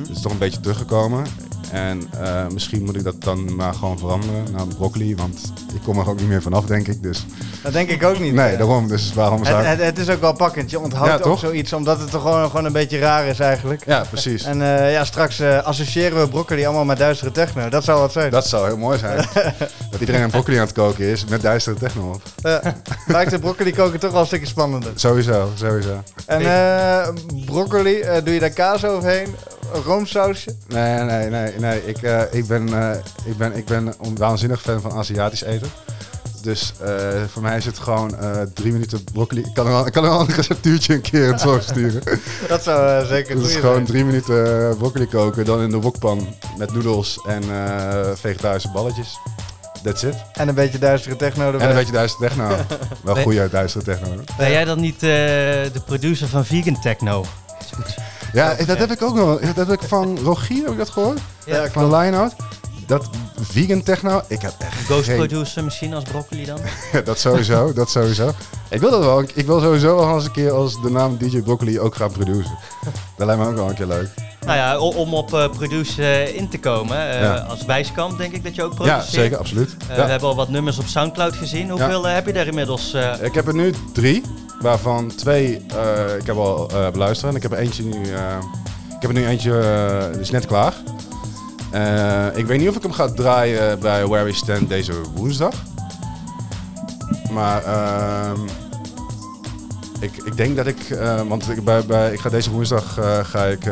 Het 0.00 0.16
is 0.16 0.22
toch 0.22 0.32
een 0.32 0.38
beetje 0.38 0.60
teruggekomen. 0.60 1.24
En 1.72 2.10
eh, 2.20 2.46
misschien 2.52 2.84
moet 2.84 2.96
ik 2.96 3.04
dat 3.04 3.22
dan 3.22 3.54
maar 3.56 3.74
gewoon 3.74 3.98
veranderen 3.98 4.44
naar 4.52 4.66
Broccoli. 4.66 5.16
Want 5.16 5.52
ik 5.74 5.80
kom 5.84 5.98
er 5.98 6.08
ook 6.08 6.18
niet 6.18 6.28
meer 6.28 6.42
vanaf, 6.42 6.64
denk 6.64 6.88
ik. 6.88 7.02
Dus 7.02 7.26
Dat 7.62 7.72
denk 7.72 7.88
ik 7.90 8.02
ook 8.04 8.18
niet. 8.18 8.34
nee, 8.34 8.56
daarom. 8.56 8.88
Dus 8.88 9.14
waarom 9.14 9.44
zou 9.44 9.56
Het, 9.62 9.66
het, 9.78 9.86
het 9.86 9.98
is 9.98 10.08
ook 10.14 10.20
wel 10.20 10.32
pakkend. 10.32 10.70
Je 10.70 10.80
onthoudt 10.80 11.08
Ja, 11.08 11.14
ook 11.14 11.22
toch? 11.22 11.38
zoiets, 11.38 11.72
omdat 11.72 12.00
het 12.00 12.10
toch 12.10 12.22
gewoon, 12.22 12.46
gewoon 12.50 12.64
een 12.64 12.72
beetje 12.72 12.98
raar 12.98 13.26
is 13.26 13.38
eigenlijk. 13.40 13.82
Ja, 13.86 14.04
precies. 14.10 14.44
En 14.44 14.62
eh, 14.62 14.92
ja, 14.92 15.04
straks 15.04 15.40
eh, 15.40 15.62
associëren 15.62 16.20
we 16.20 16.28
broccoli 16.28 16.64
allemaal 16.64 16.84
met 16.84 16.98
duistere 16.98 17.30
techno. 17.30 17.68
Dat 17.68 17.84
zou 17.84 18.00
wat 18.00 18.12
zijn. 18.12 18.30
Dat 18.30 18.46
zou 18.46 18.66
heel 18.66 18.76
mooi 18.78 18.98
zijn. 18.98 19.16
dat 19.90 20.00
iedereen 20.00 20.22
een 20.22 20.30
broccoli 20.30 20.56
aan 20.56 20.62
het 20.66 20.72
koken 20.74 21.04
is 21.04 21.24
met 21.24 21.42
duistere 21.42 21.76
techno 21.76 22.10
op. 22.12 22.22
Maakt 23.06 23.30
de 23.30 23.38
broccoli 23.38 23.72
koken 23.72 24.00
toch 24.00 24.10
wel 24.12 24.20
een 24.20 24.26
stukje 24.26 24.46
spannender. 24.46 24.92
Sowieso, 24.94 25.48
sowieso. 25.54 26.02
En 26.26 26.40
eh, 26.40 27.08
broccoli, 27.44 28.02
doe 28.24 28.34
je 28.34 28.40
daar 28.40 28.50
kaas 28.50 28.84
overheen? 28.84 29.34
Een 29.74 29.82
roomsausje? 29.82 30.54
Nee, 30.68 31.02
nee, 31.02 31.28
nee, 31.30 31.52
nee. 31.58 31.86
Ik, 31.86 32.02
eh, 32.02 32.22
ik, 32.30 32.46
ben, 32.46 32.68
eh, 32.82 32.98
ik, 33.24 33.36
ben, 33.36 33.56
ik 33.56 33.64
ben 33.64 33.86
een 34.02 34.16
waanzinnig 34.16 34.60
fan 34.60 34.80
van 34.80 34.92
Aziatisch 34.92 35.42
eten. 35.42 35.68
Dus 36.42 36.72
eh, 36.80 36.92
voor 37.32 37.42
mij 37.42 37.56
is 37.56 37.64
het 37.64 37.78
gewoon 37.78 38.18
eh, 38.18 38.30
drie 38.54 38.72
minuten 38.72 39.04
broccoli. 39.12 39.40
Ik 39.40 39.54
kan 39.54 39.66
er 39.66 39.72
wel, 39.72 39.86
ik 39.86 39.92
kan 39.92 40.04
er 40.04 40.10
wel 40.10 40.20
een 40.20 40.34
receptuurtje 40.34 40.94
een 40.94 41.00
keer 41.00 41.24
in 41.24 41.30
het 41.32 41.40
zorg 41.40 41.62
sturen. 41.62 42.02
Dat 42.48 42.62
zou 42.62 43.06
zeker 43.06 43.28
Het 43.30 43.38
goed 43.38 43.46
is 43.46 43.50
zijn. 43.52 43.64
gewoon 43.64 43.84
drie 43.84 44.04
minuten 44.04 44.68
eh, 44.70 44.76
broccoli 44.76 45.06
koken, 45.06 45.44
dan 45.44 45.60
in 45.60 45.70
de 45.70 45.76
wokpan 45.80 46.34
met 46.58 46.72
noedels 46.72 47.20
en 47.26 47.42
eh, 47.42 48.10
vegetarische 48.14 48.70
balletjes. 48.70 49.18
That's 49.82 50.02
it. 50.02 50.14
En 50.32 50.48
een 50.48 50.54
beetje 50.54 50.78
duistere 50.78 51.16
techno 51.16 51.44
erbij. 51.46 51.60
En 51.60 51.68
een 51.68 51.76
beetje 51.76 51.92
duistere 51.92 52.28
techno. 52.28 52.56
Wel 53.04 53.16
goede 53.16 53.48
duistere 53.50 53.84
techno. 53.84 54.06
Ben 54.36 54.50
jij 54.50 54.64
dan 54.64 54.80
niet 54.80 54.94
eh, 54.94 55.08
de 55.72 55.80
producer 55.86 56.28
van 56.28 56.44
Vegan 56.44 56.80
Techno? 56.80 57.24
Ja, 58.32 58.54
dat 58.66 58.78
heb 58.78 58.90
ik 58.90 59.02
ook 59.02 59.14
nog. 59.14 59.40
Dat 59.40 59.56
heb 59.68 59.82
ik 59.82 59.88
van 59.88 60.18
Rogier, 60.18 60.62
heb 60.62 60.72
ik 60.72 60.78
dat 60.78 60.90
gehoord? 60.90 61.18
Ja, 61.46 61.68
van. 61.70 61.96
Lineout. 61.96 62.34
Dat 62.86 63.08
vegan 63.40 63.82
techno, 63.82 64.22
ik 64.28 64.42
heb 64.42 64.52
echt 64.58 64.84
Ghost 64.84 65.04
geen- 65.04 65.16
producer 65.16 65.64
misschien 65.64 65.94
als 65.94 66.04
broccoli 66.04 66.44
dan? 66.44 66.58
Ja, 66.92 67.00
dat 67.00 67.18
sowieso, 67.18 67.72
dat 67.72 67.90
sowieso. 67.90 68.30
Ik 68.68 68.80
wil 68.80 68.90
dat 68.90 69.00
wel. 69.04 69.22
Ik 69.34 69.46
wil 69.46 69.60
sowieso 69.60 69.96
wel 69.96 70.14
eens 70.14 70.24
een 70.24 70.30
keer 70.32 70.50
als 70.52 70.82
de 70.82 70.90
naam 70.90 71.16
DJ 71.16 71.40
Broccoli 71.40 71.80
ook 71.80 71.94
gaan 71.94 72.10
produceren. 72.12 72.58
Dat 73.16 73.26
lijkt 73.26 73.42
me 73.42 73.48
ook 73.48 73.54
wel 73.54 73.68
een 73.68 73.74
keer 73.74 73.86
leuk. 73.86 74.08
nou 74.46 74.56
ja, 74.56 74.78
om 74.78 75.14
op 75.14 75.34
eh 75.34 75.48
produce 75.50 76.34
in 76.34 76.48
te 76.48 76.58
komen. 76.58 77.10
eh, 77.10 77.20
Ja. 77.20 77.34
Als 77.36 77.64
wijskamp 77.64 78.18
denk 78.18 78.32
ik 78.32 78.44
dat 78.44 78.54
je 78.54 78.62
ook 78.62 78.70
Ja, 78.70 78.76
produceert. 78.76 79.06
zeker, 79.12 79.38
absoluut. 79.38 79.76
Eh, 79.88 79.96
Ja. 79.96 80.04
We 80.04 80.10
hebben 80.10 80.28
al 80.28 80.34
wat 80.36 80.48
nummers 80.48 80.78
op 80.78 80.86
Soundcloud 80.86 81.34
gezien. 81.36 81.70
Hoeveel 81.70 82.08
eh, 82.08 82.14
heb 82.14 82.26
je 82.26 82.32
daar 82.32 82.46
inmiddels? 82.46 82.92
eh, 82.94 83.12
Ik 83.22 83.34
heb 83.34 83.46
er 83.46 83.54
nu 83.54 83.74
drie, 83.92 84.22
waarvan 84.60 85.14
twee 85.14 85.66
eh, 85.66 86.16
ik 86.18 86.26
heb 86.26 86.36
al 86.36 86.70
eh, 86.70 86.90
beluisterd. 86.90 87.34
Ik 87.34 87.42
heb 87.42 87.52
er 87.52 87.58
eentje 87.58 87.82
nu, 87.82 88.02
eh, 88.02 88.36
ik 88.88 89.00
heb 89.00 89.10
er 89.10 89.12
nu 89.12 89.26
eentje, 89.26 90.10
is 90.20 90.30
net 90.30 90.46
klaar. 90.46 90.74
Ik 92.34 92.46
weet 92.46 92.58
niet 92.58 92.68
of 92.68 92.76
ik 92.76 92.82
hem 92.82 92.92
ga 92.92 93.08
draaien 93.08 93.78
bij 93.80 94.06
Where 94.06 94.24
We 94.24 94.32
Stand 94.32 94.68
deze 94.68 94.92
woensdag. 95.14 95.54
Maar 97.30 97.64
ehm, 97.64 98.40
ik, 100.00 100.16
ik 100.16 100.36
denk 100.36 100.56
dat 100.56 100.66
ik, 100.66 100.98
want 101.28 101.50
ik, 101.50 101.64
bij, 101.64 101.86
bij, 101.86 102.12
ik 102.12 102.20
ga 102.20 102.28
deze 102.28 102.50
woensdag 102.50 102.98
ga 103.22 103.44
ik 103.44 103.64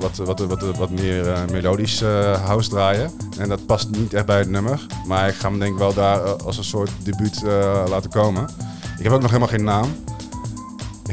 wat, 0.00 0.16
wat, 0.16 0.40
wat, 0.40 0.76
wat 0.76 0.90
meer 0.90 1.44
melodisch 1.52 2.02
house 2.44 2.68
draaien. 2.68 3.10
En 3.38 3.48
dat 3.48 3.66
past 3.66 3.90
niet 3.90 4.14
echt 4.14 4.26
bij 4.26 4.38
het 4.38 4.50
nummer. 4.50 4.86
Maar 5.06 5.28
ik 5.28 5.34
ga 5.34 5.48
hem 5.48 5.58
denk 5.58 5.72
ik 5.72 5.78
wel 5.78 5.94
daar 5.94 6.20
als 6.20 6.58
een 6.58 6.64
soort 6.64 6.90
debuut 7.02 7.42
laten 7.88 8.10
komen. 8.10 8.48
Ik 8.98 9.04
heb 9.04 9.12
ook 9.12 9.20
nog 9.20 9.30
helemaal 9.30 9.54
geen 9.54 9.64
naam. 9.64 9.94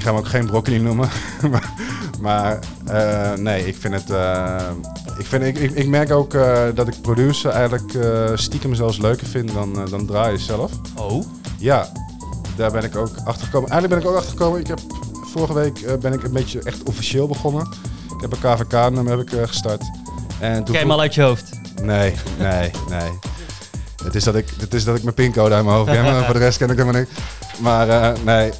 Ik 0.02 0.08
ga 0.08 0.14
hem 0.14 0.24
ook 0.24 0.30
geen 0.30 0.46
broccoli 0.46 0.80
noemen. 0.80 1.10
maar 1.52 1.74
maar 2.22 2.60
eh, 2.86 3.34
nee, 3.34 3.68
ik 3.68 3.76
vind 3.80 3.94
het. 3.94 4.10
eh, 4.10 4.70
ik, 5.18 5.26
vind, 5.26 5.44
ik, 5.44 5.58
ik, 5.58 5.72
ik 5.72 5.88
merk 5.88 6.12
ook 6.12 6.34
eh, 6.34 6.64
dat 6.76 6.88
ik 6.88 7.02
producer 7.02 7.52
eigenlijk 7.52 7.92
stiekem 8.36 8.76
zelfs 8.76 8.98
leuker 8.98 9.28
vind 9.28 9.54
dan, 9.54 9.86
dan 9.90 10.06
draaien 10.06 10.40
zelf. 10.40 10.72
Oh, 10.96 11.26
Ja, 11.58 11.92
daar 12.56 12.72
ben 12.72 12.84
ik 12.84 12.96
ook 12.96 13.12
achter 13.24 13.46
gekomen. 13.46 13.70
Eigenlijk 13.70 14.02
ben 14.02 14.10
ik 14.10 14.16
ook 14.16 14.22
achter 14.22 14.38
gekomen. 14.38 14.60
Ik 14.60 14.68
heb 14.68 14.80
vorige 15.12 15.54
week 15.54 16.00
ben 16.00 16.14
ik 16.14 16.24
een 16.24 16.34
beetje 16.34 16.64
echt 16.64 16.84
officieel 16.84 17.28
begonnen. 17.28 17.68
Ik 18.16 18.22
heb 18.22 18.32
een 18.32 18.40
KVK-nummer 18.40 19.18
heb 19.18 19.32
ik 19.32 19.48
gestart. 19.48 19.84
En 20.40 20.56
toen 20.56 20.64
ken 20.64 20.74
je 20.74 20.80
hem 20.80 20.92
al 20.92 21.00
uit 21.00 21.16
je 21.16 21.22
hoofd? 21.22 21.50
Nee, 21.82 22.14
nee, 22.40 22.72
nee. 22.90 23.10
Het 24.04 24.16
is 24.16 24.24
dat 24.24 24.36
ik, 24.36 24.50
het 24.60 24.74
is 24.74 24.84
dat 24.84 24.96
ik 24.96 25.04
mijn 25.04 25.16
pincode 25.16 25.56
uit 25.56 25.66
mijn 25.66 25.76
hoofd 25.78 25.92
ken. 25.92 26.04
maar 26.04 26.26
voor 26.26 26.34
de 26.34 26.40
rest 26.40 26.58
ken 26.58 26.70
ik 26.70 26.78
helemaal 26.78 27.02
niks. 27.02 27.12
Maar 27.60 28.14
nee. 28.24 28.52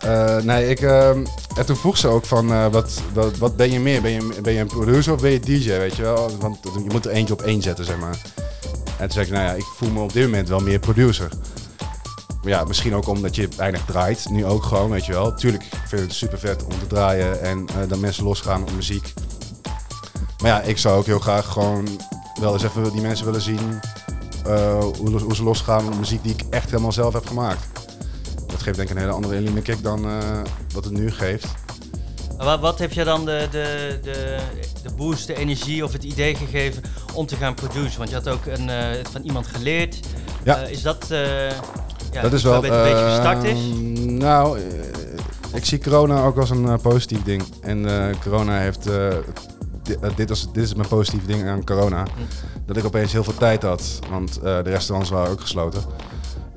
Eh, 0.00 0.36
nee, 0.36 0.68
ik... 0.68 0.80
ehm, 0.80 1.24
en 1.56 1.66
toen 1.66 1.76
vroeg 1.76 1.96
ze 1.96 2.08
ook 2.08 2.26
van, 2.26 2.52
eh, 2.52 2.66
wat, 2.66 3.00
wat, 3.12 3.38
wat 3.38 3.56
ben 3.56 3.70
je 3.70 3.80
meer? 3.80 4.02
Ben 4.02 4.10
je, 4.10 4.40
ben 4.42 4.52
je 4.52 4.60
een 4.60 4.66
producer 4.66 5.12
of 5.12 5.20
ben 5.20 5.30
je 5.30 5.40
DJ, 5.40 5.68
weet 5.68 5.96
je 5.96 6.02
wel? 6.02 6.36
Want 6.38 6.58
je 6.62 6.90
moet 6.90 7.04
er 7.04 7.10
eentje 7.10 7.32
op 7.32 7.42
één 7.42 7.62
zetten, 7.62 7.84
zeg 7.84 7.98
maar. 7.98 8.18
En 8.98 9.06
toen 9.06 9.10
zei 9.10 9.26
ik, 9.26 9.32
nou 9.32 9.44
ja, 9.44 9.52
ik 9.52 9.64
voel 9.76 9.90
me 9.90 10.00
op 10.00 10.12
dit 10.12 10.24
moment 10.24 10.48
wel 10.48 10.60
meer 10.60 10.78
producer. 10.78 11.28
Maar 12.42 12.52
ja, 12.52 12.64
misschien 12.64 12.94
ook 12.94 13.08
omdat 13.08 13.34
je 13.34 13.48
weinig 13.56 13.84
draait. 13.84 14.26
Nu 14.30 14.46
ook 14.46 14.62
gewoon, 14.62 14.90
weet 14.90 15.06
je 15.06 15.12
wel. 15.12 15.34
Tuurlijk 15.34 15.64
vind 15.86 16.02
het 16.02 16.12
super 16.12 16.38
vet 16.38 16.64
om 16.64 16.78
te 16.78 16.86
draaien 16.86 17.42
en 17.42 17.66
eh, 17.68 17.88
dat 17.88 17.98
mensen 17.98 18.24
losgaan 18.24 18.62
op 18.62 18.72
muziek. 18.74 19.12
Maar 20.42 20.50
ja, 20.50 20.60
ik 20.60 20.78
zou 20.78 20.98
ook 20.98 21.06
heel 21.06 21.18
graag 21.18 21.46
gewoon 21.46 21.88
wel 22.40 22.52
eens 22.52 22.62
even 22.62 22.92
die 22.92 23.00
mensen 23.00 23.24
willen 23.24 23.40
zien 23.40 23.80
hoe, 24.98 25.20
hoe 25.20 25.34
ze 25.34 25.42
losgaan 25.42 25.86
op 25.86 25.98
muziek 25.98 26.22
die 26.22 26.32
ik 26.32 26.42
echt 26.50 26.70
helemaal 26.70 26.92
zelf 26.92 27.12
heb 27.12 27.26
gemaakt. 27.26 27.79
Dat 28.60 28.68
geeft 28.68 28.78
denk 28.78 28.90
ik 28.90 28.96
een 28.96 29.02
hele 29.02 29.16
andere 29.16 29.36
Eline 29.36 29.62
kick 29.62 29.82
dan 29.82 30.04
eh, 30.04 30.12
wat 30.74 30.84
het 30.84 30.92
nu 30.92 31.10
geeft. 31.10 31.46
Wat, 32.38 32.60
wat 32.60 32.78
heb 32.78 32.92
je 32.92 33.04
dan 33.04 33.24
de, 33.24 33.48
de, 33.50 33.98
de, 34.02 34.36
de 34.82 34.90
boost, 34.96 35.26
de 35.26 35.34
energie 35.36 35.84
of 35.84 35.92
het 35.92 36.04
idee 36.04 36.34
gegeven 36.34 36.82
om 37.14 37.26
te 37.26 37.36
gaan 37.36 37.54
produceren? 37.54 37.98
Want 37.98 38.08
je 38.10 38.14
had 38.14 38.28
ook 38.28 38.46
een, 38.46 38.68
eh, 38.70 38.76
het 38.90 39.08
van 39.08 39.22
iemand 39.22 39.46
geleerd. 39.46 40.00
Ja. 40.42 40.56
Eh, 40.62 40.70
is 40.70 40.82
dat, 40.82 41.06
ja, 42.12 42.22
dat 42.22 42.32
is 42.32 42.42
wel 42.42 42.54
een 42.54 42.60
beetje 42.60 43.10
gestart 43.14 43.44
is? 43.44 43.58
Nou, 44.00 44.58
ik 45.54 45.64
zie 45.64 45.80
corona 45.80 46.22
ook 46.24 46.36
als 46.38 46.50
een 46.50 46.80
positief 46.80 47.22
ding. 47.22 47.42
En 47.60 47.86
corona 48.22 48.58
heeft. 48.58 48.82
di- 49.82 49.96
eh, 50.00 50.10
dit, 50.16 50.30
is, 50.30 50.46
dit 50.52 50.64
is 50.64 50.74
mijn 50.74 50.88
positieve 50.88 51.26
ding 51.26 51.48
aan 51.48 51.64
corona. 51.64 52.02
Dat 52.66 52.76
ik 52.76 52.84
opeens 52.84 53.12
heel 53.12 53.24
veel 53.24 53.36
tijd 53.38 53.62
had. 53.62 53.98
Want 54.10 54.40
de 54.42 54.60
restaurants 54.60 55.10
waren 55.10 55.30
ook 55.30 55.40
gesloten. 55.40 55.82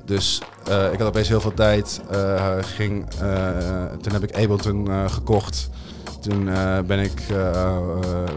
Dus 0.04 0.42
eh, 0.68 0.92
ik 0.92 0.98
had 0.98 1.08
opeens 1.08 1.28
heel 1.28 1.40
veel 1.40 1.54
tijd. 1.54 2.00
eh, 2.10 2.56
ging, 2.60 3.06
eh, 3.20 3.84
toen 4.00 4.12
heb 4.12 4.22
ik 4.22 4.36
Ableton 4.36 5.10
gekocht. 5.10 5.68
Toen 6.20 6.44
ben 6.86 6.98
ik, 6.98 7.22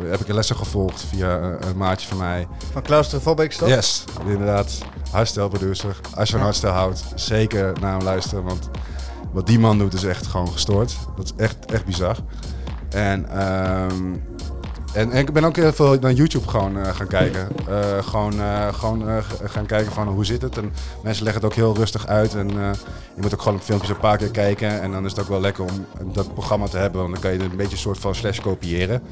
heb 0.08 0.19
ik 0.19 0.27
lessen 0.27 0.56
gevolgd 0.56 1.06
via 1.10 1.39
een 1.39 1.77
maatje 1.77 2.08
van 2.08 2.17
mij. 2.17 2.47
Van 2.71 2.82
Claustrophobics 2.82 3.58
toch? 3.58 3.67
Yes, 3.67 4.03
inderdaad. 4.25 4.77
Hardstyle 5.12 5.47
producer. 5.47 5.99
Als 6.15 6.27
je 6.30 6.34
van 6.34 6.43
hardstyle 6.43 6.71
houdt, 6.71 7.03
zeker 7.15 7.73
naar 7.82 7.91
hem 7.91 8.03
luisteren. 8.03 8.43
Want 8.43 8.69
wat 9.32 9.47
die 9.47 9.60
man 9.60 9.77
doet 9.77 9.93
is 9.93 10.03
echt 10.03 10.27
gewoon 10.27 10.51
gestoord. 10.51 10.97
Dat 11.15 11.25
is 11.25 11.34
echt, 11.38 11.71
echt 11.71 11.86
bizar. 11.86 12.17
En, 12.89 13.30
ehm, 13.30 14.13
en, 14.93 15.12
en 15.12 15.19
ik 15.19 15.34
ben 15.34 15.43
ook 15.43 15.56
heel 15.56 15.73
veel 15.73 15.97
naar 16.00 16.12
YouTube 16.12 16.47
gewoon 16.47 16.78
eh, 16.78 16.95
gaan 16.95 17.08
kijken. 17.08 17.47
Eh, 17.67 18.04
gewoon 18.04 18.41
eh, 18.41 18.73
gewoon 18.73 19.23
gaan 19.43 19.65
kijken 19.65 19.91
van 19.91 20.08
hoe 20.08 20.26
zit 20.26 20.41
het. 20.41 20.58
En 20.58 20.73
mensen 21.04 21.23
leggen 21.23 21.43
het 21.43 21.52
ook 21.52 21.58
heel 21.58 21.76
rustig 21.76 22.08
uit. 22.08 22.36
En 22.36 22.47
je 23.15 23.21
moet 23.21 23.34
ook 23.34 23.41
gewoon 23.41 23.62
filmpjes 23.62 23.89
een 23.89 23.97
paar 23.97 24.17
keer 24.17 24.32
kijken. 24.32 24.82
En 24.82 24.91
dan 24.91 25.06
is 25.06 25.12
het 25.12 25.19
ook 25.19 25.28
wel 25.28 25.41
lekker 25.41 25.63
om 25.63 25.86
dat 26.13 26.34
programma 26.34 26.67
te 26.67 26.78
hebben. 26.78 27.02
Want 27.02 27.13
dan 27.13 27.21
kan 27.21 27.32
je 27.32 27.39
het 27.39 27.52
een 27.52 27.58
beetje 27.58 27.71
een 27.71 27.78
soort 27.78 28.00
van 28.00 28.15
slash 28.15 28.39
kopiëren. 28.39 29.04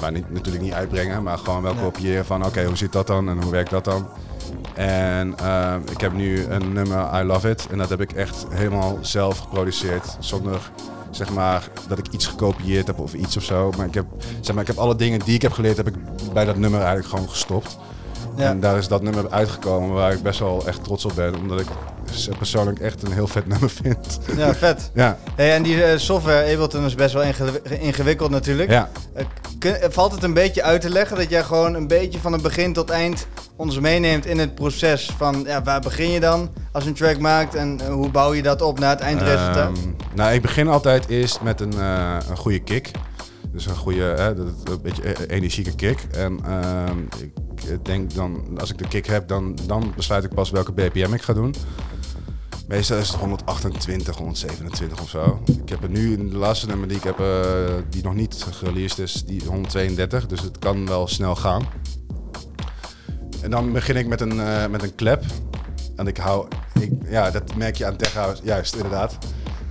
Maar 0.00 0.12
niet, 0.12 0.32
natuurlijk 0.32 0.64
niet 0.64 0.72
uitbrengen, 0.72 1.22
maar 1.22 1.38
gewoon 1.38 1.62
wel 1.62 1.74
kopiëren 1.74 2.24
van 2.24 2.44
oké, 2.44 2.64
hoe 2.64 2.76
zit 2.76 2.92
dat 2.92 3.06
dan 3.06 3.28
en 3.28 3.42
hoe 3.42 3.50
werkt 3.50 3.70
dat 3.70 3.84
dan? 3.84 4.08
En 4.74 5.34
ik 5.90 6.00
heb 6.00 6.12
nu 6.12 6.44
een 6.44 6.72
nummer 6.72 7.20
I 7.20 7.24
Love 7.24 7.50
It 7.50 7.66
en 7.70 7.78
dat 7.78 7.88
heb 7.88 8.00
ik 8.00 8.12
echt 8.12 8.46
helemaal 8.48 8.98
zelf 9.00 9.38
geproduceerd 9.38 10.16
zonder 10.18 10.70
zeg 11.14 11.30
maar 11.30 11.68
dat 11.88 11.98
ik 11.98 12.06
iets 12.10 12.26
gekopieerd 12.26 12.86
heb 12.86 12.98
of 12.98 13.14
iets 13.14 13.36
of 13.36 13.42
zo. 13.42 13.72
Maar 13.76 13.86
ik 13.86 13.94
heb, 13.94 14.04
zeg 14.40 14.54
maar, 14.54 14.62
ik 14.62 14.68
heb 14.70 14.78
alle 14.78 14.96
dingen 14.96 15.18
die 15.20 15.34
ik 15.34 15.42
heb 15.42 15.52
geleerd 15.52 15.76
heb 15.76 15.88
ik 15.88 15.94
bij 16.32 16.44
dat 16.44 16.56
nummer 16.56 16.78
eigenlijk 16.80 17.08
gewoon 17.08 17.28
gestopt. 17.28 17.76
Ja. 18.36 18.48
En 18.48 18.60
daar 18.60 18.78
is 18.78 18.88
dat 18.88 19.02
nummer 19.02 19.30
uitgekomen 19.30 19.94
waar 19.94 20.12
ik 20.12 20.22
best 20.22 20.38
wel 20.38 20.66
echt 20.66 20.84
trots 20.84 21.04
op 21.04 21.12
ben, 21.14 21.34
omdat 21.36 21.60
ik 21.60 21.66
persoonlijk 22.38 22.80
echt 22.80 23.02
een 23.02 23.12
heel 23.12 23.26
vet 23.26 23.46
nummer 23.52 23.70
vind. 23.70 24.18
Ja, 24.36 24.54
vet. 24.54 24.90
Ja, 24.94 25.18
Hey, 25.36 25.54
en 25.54 25.62
die 25.62 25.84
eh, 25.84 25.98
software 25.98 26.52
Ableton 26.52 26.84
is 26.84 26.94
best 26.94 27.14
wel 27.14 27.22
ingewi- 27.22 27.60
ingewikkeld 27.80 28.30
natuurlijk. 28.30 28.70
ja. 28.70 28.88
Eh, 29.14 29.24
kun- 29.58 29.74
eh, 29.74 29.90
valt 29.90 30.12
het 30.12 30.22
een 30.22 30.34
beetje 30.34 30.62
uit 30.62 30.80
te 30.80 30.90
leggen 30.90 31.16
dat 31.16 31.30
jij 31.30 31.42
gewoon 31.42 31.74
een 31.74 31.86
beetje 31.88 32.18
van 32.18 32.32
het 32.32 32.42
begin 32.42 32.72
tot 32.72 32.90
eind 32.90 33.26
ons 33.56 33.80
meeneemt 33.80 34.26
in 34.26 34.38
het 34.38 34.54
proces 34.54 35.10
van 35.16 35.42
ja, 35.46 35.62
waar 35.62 35.80
begin 35.80 36.10
je 36.10 36.20
dan 36.20 36.50
als 36.72 36.86
een 36.86 36.94
track 36.94 37.18
maakt 37.18 37.54
en 37.54 37.80
eh, 37.80 37.92
hoe 37.92 38.10
bouw 38.10 38.32
je 38.32 38.42
dat 38.42 38.62
op 38.62 38.78
naar 38.78 38.90
het 38.90 39.00
eindresultaat? 39.00 39.76
Ehm, 39.78 39.88
nou, 40.14 40.32
ik 40.34 40.42
begin 40.42 40.68
altijd 40.68 41.08
eerst 41.08 41.40
met 41.40 41.60
een, 41.60 41.72
eh, 41.72 42.16
een 42.28 42.36
goede 42.36 42.58
kick. 42.58 42.90
Dus 43.52 43.66
een 43.66 43.76
goede, 43.76 44.02
hè, 44.02 44.34
dat- 44.34 44.46
een 44.64 44.82
beetje 44.82 45.30
energieke 45.30 45.74
kick. 45.74 46.06
En 46.12 46.38
ehm, 46.44 46.98
ik 47.72 47.84
denk 47.84 48.14
dan, 48.14 48.44
als 48.60 48.70
ik 48.70 48.78
de 48.78 48.88
kick 48.88 49.06
heb, 49.06 49.28
dan, 49.28 49.58
dan 49.66 49.92
besluit 49.96 50.24
ik 50.24 50.34
pas 50.34 50.50
welke 50.50 50.72
BPM 50.72 51.12
ik 51.12 51.22
ga 51.22 51.32
doen. 51.32 51.54
Meestal 52.68 52.96
is 52.98 53.08
het 53.08 53.16
128, 53.20 54.16
127 54.16 55.00
of 55.00 55.08
zo. 55.08 55.42
Ik 55.62 55.68
heb 55.68 55.82
er 55.82 55.88
nu, 55.90 56.28
de 56.28 56.36
laatste 56.36 56.66
nummer 56.66 56.88
die 56.88 56.96
ik 56.96 57.02
heb, 57.02 57.20
eh, 57.20 57.26
die 57.90 58.02
nog 58.02 58.14
niet 58.14 58.46
gereleased 58.50 58.98
is, 58.98 59.24
die 59.24 59.42
132. 59.46 60.26
Dus 60.26 60.40
het 60.40 60.58
kan 60.58 60.86
wel 60.86 61.06
snel 61.08 61.36
gaan. 61.36 61.62
En 63.44 63.50
dan 63.50 63.72
begin 63.72 63.96
ik 63.96 64.06
met 64.06 64.20
een, 64.20 64.40
eh, 64.40 64.66
met 64.66 64.82
een 64.82 64.94
klep. 64.94 65.22
En 65.96 66.06
ik 66.06 66.16
hou, 66.16 66.46
ik, 66.80 66.90
ja, 67.08 67.30
dat 67.30 67.54
merk 67.54 67.76
je 67.76 67.86
aan 67.86 67.96
tech 67.96 68.14
house. 68.14 68.42
Juist, 68.44 68.74
inderdaad. 68.74 69.18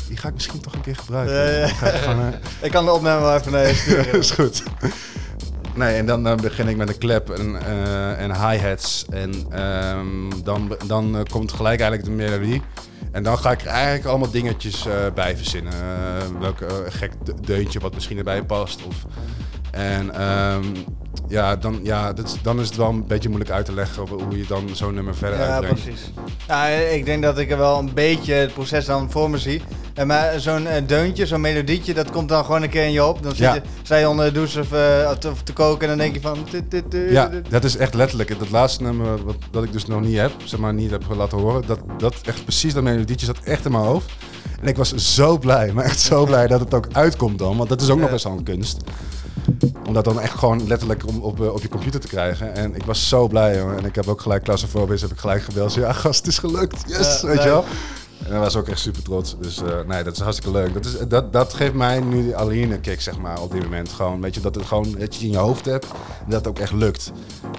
Die 0.08 0.18
ga 0.18 0.28
ik 0.28 0.34
misschien 0.34 0.60
toch 0.62 0.74
een 0.74 0.82
keer 0.82 0.96
gebruiken. 0.96 1.36
Ja, 1.36 1.44
ja. 1.58 1.66
Ik 1.66 1.74
gewoon, 1.76 2.20
eh, 2.20 2.40
Ik 2.66 2.72
kan 2.72 2.86
de 2.86 2.92
opname 2.92 3.22
wel 3.22 3.36
even 3.36 3.52
naar 3.52 3.68
je 3.68 3.74
sturen. 3.84 4.20
is 4.20 4.32
goed. 4.32 4.64
Nee, 5.76 5.96
en 5.98 6.06
dan 6.06 6.28
eh, 6.28 6.36
begin 6.36 6.68
ik 6.68 6.78
met 6.78 6.90
een 6.90 6.98
klep 6.98 7.30
en, 7.30 7.66
en 8.18 8.50
hi-hats. 8.50 9.06
En 9.10 9.34
ehm, 9.50 10.44
dan, 10.44 10.76
dan 10.88 11.26
komt 11.32 11.52
gelijk 11.52 11.80
eigenlijk 11.82 12.10
de 12.10 12.16
melodie. 12.24 12.62
En 13.12 13.24
dan 13.24 13.38
ga 13.38 13.52
ik 13.52 13.62
er 13.62 13.68
eigenlijk 13.68 14.06
allemaal 14.06 14.32
dingetjes 14.32 14.88
bij 15.16 15.38
verzinnen. 15.38 15.74
Welk 16.40 16.58
gek 16.88 17.12
de- 17.24 17.34
deuntje 17.42 17.80
wat 17.80 17.94
misschien 17.94 18.18
erbij 18.18 18.44
past. 18.44 18.84
Of, 18.88 18.96
en 19.72 20.14
ehm, 20.16 20.64
ja, 21.28 21.56
dan, 21.56 21.80
ja 21.84 22.14
dat 22.14 22.26
is, 22.28 22.36
dan 22.42 22.60
is 22.60 22.68
het 22.68 22.76
wel 22.76 22.90
een 22.90 23.08
beetje 23.08 23.30
moeilijk 23.30 23.52
uit 23.54 23.66
te 23.66 23.74
leggen 23.74 24.08
hoe 24.08 24.38
je 24.38 24.46
dan 24.48 24.70
zo'n 24.72 24.94
nummer 24.94 25.16
verder 25.16 25.40
Ja, 25.40 25.46
uitbrengt. 25.48 25.84
precies. 25.84 26.12
Ja, 26.48 26.66
ik 26.68 27.06
denk 27.06 27.24
dat 27.24 27.38
ik 27.38 27.52
er 27.52 27.58
wel 27.58 27.80
een 27.80 27.94
beetje 27.94 28.34
het 28.34 28.54
proces 28.54 28.86
dan 28.86 29.12
voor 29.12 29.30
me 29.30 29.38
zie. 29.38 29.62
En 29.94 30.08
maar 30.08 30.40
zo'n 30.40 30.68
eh, 30.68 30.82
deuntje, 30.88 31.26
zo'n 31.26 31.42
melodietje, 31.42 31.94
dat 31.94 32.12
komt 32.12 32.30
dan 32.30 32.46
gewoon 32.46 32.62
een 32.64 32.70
keer 32.70 32.84
in 32.86 32.92
je 32.92 33.06
op. 33.06 33.24
Dan 33.24 33.32
zit 33.32 33.40
Ja. 33.40 33.54
je, 33.54 33.62
sta 33.84 33.96
je 33.96 34.10
onder 34.10 34.26
de 34.26 34.32
douche 34.32 34.60
of, 34.60 34.72
eh, 34.72 35.12
te, 35.12 35.30
of 35.30 35.42
te 35.44 35.54
koken 35.54 35.82
en 35.82 35.88
dan 35.88 35.98
denk 35.98 36.14
je 36.16 36.22
van... 36.22 36.38
Ja, 37.10 37.30
dat 37.50 37.64
is 37.64 37.78
echt 37.78 37.94
letterlijk. 37.94 38.40
Dat 38.40 38.50
laatste 38.50 38.84
nummer 38.84 39.24
wat, 39.24 39.36
dat 39.52 39.64
ik 39.64 39.72
dus 39.72 39.86
nog 39.86 40.02
niet 40.02 40.18
heb, 40.18 40.32
zeg 40.44 40.60
maar 40.60 40.74
niet 40.74 40.92
heb 40.92 41.04
laten 41.18 41.38
horen, 41.38 41.64
dat, 41.68 41.80
dat 41.98 42.16
echt 42.26 42.44
precies 42.44 42.74
dat 42.74 42.84
melodietje 42.84 43.26
zat 43.26 43.40
echt 43.44 43.66
in 43.66 43.72
mijn 43.72 43.84
hoofd. 43.84 44.12
En 44.62 44.68
ik 44.68 44.76
was 44.78 44.94
zo 44.96 45.38
blij, 45.38 45.72
maar 45.74 45.84
echt 45.86 46.00
zo 46.00 46.26
blij 46.26 46.48
dat 46.48 46.60
het 46.60 46.74
ook 46.74 46.88
uitkomt 46.92 47.40
dan. 47.40 47.58
Want 47.58 47.70
dat 47.70 47.82
is 47.82 47.90
ook 47.90 48.00
nog 48.00 48.10
best 48.10 48.24
wel 48.24 48.34
een 48.38 48.44
kunst. 48.44 48.82
Om 49.88 49.94
dat 49.94 50.04
dan 50.04 50.20
echt 50.20 50.38
gewoon 50.38 50.68
letterlijk 50.68 51.08
om, 51.08 51.22
op, 51.22 51.42
eh, 51.42 51.54
op 51.54 51.62
je 51.62 51.70
computer 51.70 52.00
te 52.00 52.08
krijgen. 52.08 52.56
En 52.56 52.76
ik 52.76 52.84
was 52.84 53.10
zo 53.10 53.28
blij, 53.28 53.58
jongen. 53.58 53.78
En 53.78 53.86
ik 53.86 53.96
heb 53.96 54.08
ook 54.08 54.22
gelijk 54.22 54.44
claustrofobisch, 54.44 55.02
heb 55.02 55.12
ik 55.12 55.20
gelijk 55.20 55.44
gebeld. 55.44 55.74
Ja, 55.74 55.94
gast, 56.04 56.18
het 56.18 56.28
is 56.28 56.38
gelukt. 56.38 56.84
Yes, 56.88 57.22
Ja, 57.22 57.28
weet 57.28 57.44
je 57.44 57.50
wel. 57.50 57.66
En 58.26 58.32
hij 58.32 58.40
was 58.40 58.56
ook 58.56 58.68
echt 58.68 58.80
super 58.80 59.04
trots. 59.04 59.36
Dus 59.40 59.62
eh, 59.62 59.80
nee, 59.88 60.04
dat 60.04 60.14
is 60.14 60.22
hartstikke 60.22 60.52
leuk. 60.52 60.74
Dat, 60.74 60.86
is, 60.86 60.98
dat, 61.08 61.34
dat 61.34 61.54
geeft 61.54 61.74
mij 61.74 62.00
nu 62.00 62.24
die 62.24 62.36
alleen 62.36 62.82
kick, 62.82 63.02
zeg 63.02 63.18
maar, 63.18 63.42
op 63.42 63.52
dit 63.52 63.64
moment. 63.64 63.90
Gewoon, 63.90 64.22
weet 64.22 64.36
je, 64.36 64.42
dat 64.42 64.56
het 64.56 64.66
gewoon 64.66 64.96
dat 64.98 65.16
je 65.16 65.26
in 65.26 65.32
je 65.32 65.38
hoofd 65.38 65.66
hebt. 65.66 65.86
En 65.86 66.30
dat 66.30 66.40
het 66.40 66.48
ook 66.48 66.60
echt 66.60 66.72
lukt. 66.72 67.12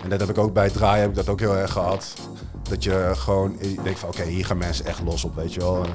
En 0.03 0.09
dat 0.09 0.21
heb 0.21 0.29
ik 0.29 0.39
ook 0.39 0.53
bij 0.53 0.65
het 0.65 0.73
draaien, 0.73 1.01
heb 1.01 1.11
ik 1.11 1.17
dat 1.17 1.29
ook 1.29 1.41
heel 1.41 1.57
erg 1.57 1.73
gehad. 1.73 2.15
Dat 2.69 2.85
je 2.85 3.13
gewoon 3.17 3.57
ik 3.59 3.85
denk 3.85 3.97
van, 3.97 4.09
oké, 4.09 4.23
hier 4.23 4.47
gaan 4.47 4.59
mensen 4.59 4.87
echt 4.87 5.01
los 5.05 5.25
op, 5.25 5.35
weet 5.35 5.55
je 5.55 5.61
wel. 5.61 5.87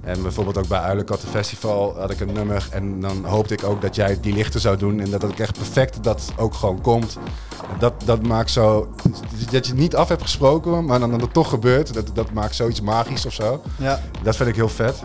En 0.00 0.22
bijvoorbeeld 0.22 0.58
ook 0.58 0.68
bij 0.68 0.80
Uilenkatten 0.80 1.28
Festival 1.28 1.98
had 1.98 2.10
ik 2.10 2.20
een 2.20 2.32
nummer. 2.32 2.68
En 2.70 3.00
dan 3.00 3.24
hoopte 3.24 3.54
ik 3.54 3.64
ook 3.64 3.82
dat 3.82 3.94
jij 3.94 4.18
die 4.20 4.32
lichten 4.32 4.60
zou 4.60 4.76
doen. 4.76 5.00
En 5.00 5.10
dat 5.10 5.22
het 5.22 5.40
echt 5.40 5.56
perfect 5.56 6.02
dat 6.04 6.32
ook 6.36 6.54
gewoon 6.54 6.80
komt. 6.80 7.16
Dat, 7.78 7.92
dat 8.04 8.26
maakt 8.26 8.50
zo, 8.50 8.94
dat 9.50 9.66
je 9.66 9.72
het 9.72 9.80
niet 9.80 9.96
af 9.96 10.08
hebt 10.08 10.22
gesproken, 10.22 10.84
maar 10.84 11.00
dan 11.00 11.10
dat 11.10 11.20
het 11.20 11.32
toch 11.32 11.48
gebeurt. 11.48 11.94
Dat, 11.94 12.10
dat 12.14 12.32
maakt 12.32 12.54
zoiets 12.54 12.80
magisch 12.80 13.26
of 13.26 13.32
zo. 13.32 13.62
Ja. 13.76 14.00
Dat 14.22 14.36
vind 14.36 14.48
ik 14.48 14.54
heel 14.54 14.68
vet. 14.68 15.02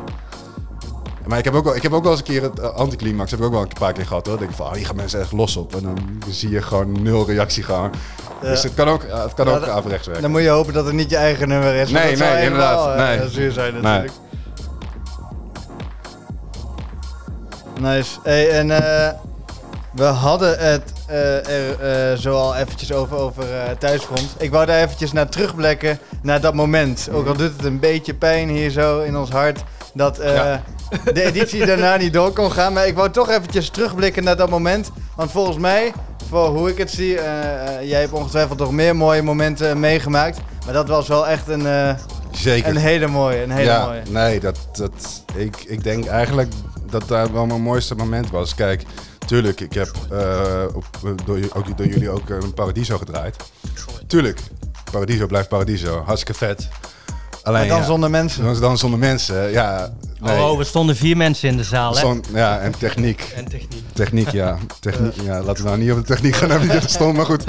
Maar 1.27 1.38
ik 1.38 1.43
heb 1.45 1.53
ook 1.53 1.63
wel, 1.63 1.75
ik 1.75 1.83
heb 1.83 1.93
ook 1.93 2.03
wel 2.03 2.11
eens 2.11 2.19
een 2.21 2.25
keer 2.27 2.41
het 2.43 2.59
uh, 2.59 2.65
anticlimax 2.73 3.31
heb 3.31 3.39
ik 3.39 3.45
ook 3.45 3.51
wel 3.51 3.61
een 3.61 3.67
paar 3.79 3.93
keer 3.93 4.05
gehad 4.05 4.25
hoor. 4.25 4.35
Dan 4.38 4.45
denk 4.45 4.49
ik 4.51 4.57
van, 4.57 4.65
oh, 4.67 4.73
hier 4.73 4.85
gaan 4.85 4.95
mensen 4.95 5.19
echt 5.19 5.31
los 5.31 5.55
op. 5.57 5.75
En 5.75 5.81
dan 5.83 5.97
zie 6.29 6.49
je 6.49 6.61
gewoon 6.61 7.01
nul 7.03 7.25
reactie 7.25 7.63
gaan. 7.63 7.91
Ja. 8.41 8.49
Dus 8.49 8.63
het 8.63 8.73
kan 8.73 8.88
ook, 8.88 9.03
het 9.07 9.33
kan 9.33 9.47
ook 9.47 9.59
dat- 9.59 9.69
averechts 9.69 10.05
werken. 10.05 10.23
Dan 10.23 10.31
moet 10.31 10.41
je 10.41 10.49
hopen 10.49 10.73
dat 10.73 10.85
het 10.85 10.93
niet 10.93 11.09
je 11.09 11.15
eigen 11.17 11.47
nummer 11.47 11.75
is. 11.75 11.89
Nee, 11.91 12.17
dat 12.17 12.27
nee, 12.33 12.43
inderdaad. 12.43 12.97
eh, 12.97 13.17
Nee. 13.19 13.29
zuur 13.29 13.51
zijn 13.51 13.73
Nee. 13.73 13.81
natuurlijk. 13.81 14.13
Nice. 17.79 18.19
Hey, 18.23 18.49
en 18.51 18.71
eh, 18.71 19.09
we 19.93 20.03
hadden 20.03 20.59
het 20.59 20.93
eh, 21.07 21.47
er 21.49 21.79
eh, 22.11 22.17
zo 22.17 22.33
al 22.35 22.55
eventjes 22.55 22.93
over, 22.93 23.17
over 23.17 23.43
eh, 23.43 23.71
thuisfront. 23.79 24.35
Ik 24.38 24.51
wou 24.51 24.65
daar 24.65 24.81
eventjes 24.83 25.11
naar 25.11 25.29
terugblikken, 25.29 25.99
naar 26.21 26.41
dat 26.41 26.53
moment. 26.53 27.09
Ook 27.13 27.27
al 27.27 27.33
doet 27.35 27.53
het 27.57 27.65
een 27.65 27.79
beetje 27.79 28.13
pijn 28.13 28.49
hier 28.49 28.69
zo 28.69 28.99
in 29.01 29.17
ons 29.17 29.29
hart, 29.29 29.63
dat 29.93 30.19
Ja. 30.23 30.63
De 31.13 31.23
editie 31.23 31.65
daarna 31.65 31.97
niet 31.97 32.13
door 32.13 32.31
kon 32.31 32.51
gaan. 32.51 32.73
Maar 32.73 32.87
ik 32.87 32.95
wou 32.95 33.11
toch 33.11 33.29
eventjes 33.29 33.69
terugblikken 33.69 34.23
naar 34.23 34.37
dat 34.37 34.49
moment. 34.49 34.91
Want 35.15 35.31
volgens 35.31 35.57
mij, 35.57 35.93
voor 36.29 36.47
hoe 36.47 36.69
ik 36.69 36.77
het 36.77 36.91
zie, 36.91 37.17
eh, 37.19 37.79
eh, 37.79 37.89
jij 37.89 37.99
hebt 37.99 38.13
ongetwijfeld 38.13 38.59
nog 38.59 38.71
meer 38.71 38.95
mooie 38.95 39.21
momenten 39.21 39.79
meegemaakt. 39.79 40.39
Maar 40.65 40.73
dat 40.73 40.87
was 40.87 41.07
wel 41.07 41.27
echt 41.27 41.47
een, 41.47 41.67
eh, 41.67 41.93
Zeker. 42.31 42.69
een 42.69 42.75
hele 42.75 43.07
mooie, 43.07 43.41
een 43.43 43.51
hele 43.51 43.69
ja, 43.69 43.85
mooie. 43.85 44.01
nee, 44.09 44.39
dat, 44.39 44.57
dat, 44.71 45.23
ik, 45.35 45.63
ik 45.67 45.83
denk 45.83 46.05
eigenlijk 46.05 46.53
dat 46.89 47.07
daar 47.07 47.33
wel 47.33 47.45
mijn 47.45 47.61
mooiste 47.61 47.95
moment 47.95 48.29
was. 48.29 48.55
Kijk, 48.55 48.83
tuurlijk, 49.25 49.61
ik 49.61 49.73
heb 49.73 49.89
op, 50.73 50.85
door, 51.25 51.39
ook 51.53 51.77
door 51.77 51.87
jullie 51.87 52.09
ook 52.09 52.29
een 52.29 52.53
Paradiso 52.53 52.97
gedraaid. 52.97 53.35
Tuurlijk, 54.07 54.39
Paradiso 54.91 55.25
blijft 55.25 55.49
Paradiso. 55.49 56.03
Hartstikke 56.05 56.33
vet. 56.45 56.67
Alleen, 57.45 57.60
Maar 57.60 57.69
dan 57.69 57.77
ja, 57.79 57.86
zonder 57.86 58.10
mensen. 58.10 58.43
dan, 58.43 58.60
dan 58.60 58.77
zonder 58.77 58.99
mensen, 58.99 59.51
ja. 59.51 59.93
Nee. 60.19 60.39
Oh, 60.39 60.58
we 60.58 60.63
stonden 60.63 60.95
vier 60.95 61.17
mensen 61.17 61.49
in 61.49 61.58
de 61.58 61.63
zaal, 61.63 61.97
hè? 61.97 62.13
Ja, 62.34 62.60
en 62.60 62.77
techniek. 62.77 63.34
En 63.36 63.45
techniek. 63.45 63.84
Techniek, 63.93 64.29
ja. 64.29 64.58
Techniek, 64.79 65.13
ja. 65.21 65.41
Laten 65.43 65.63
we 65.63 65.69
nou 65.69 65.81
niet 65.81 65.91
op 65.91 65.97
de 65.97 66.03
techniek 66.03 66.36
gaan 66.36 66.49
hebben, 66.49 66.69
die 66.69 66.77
er 66.79 66.89
stond, 66.89 67.15
maar 67.17 67.25
goed. 67.25 67.43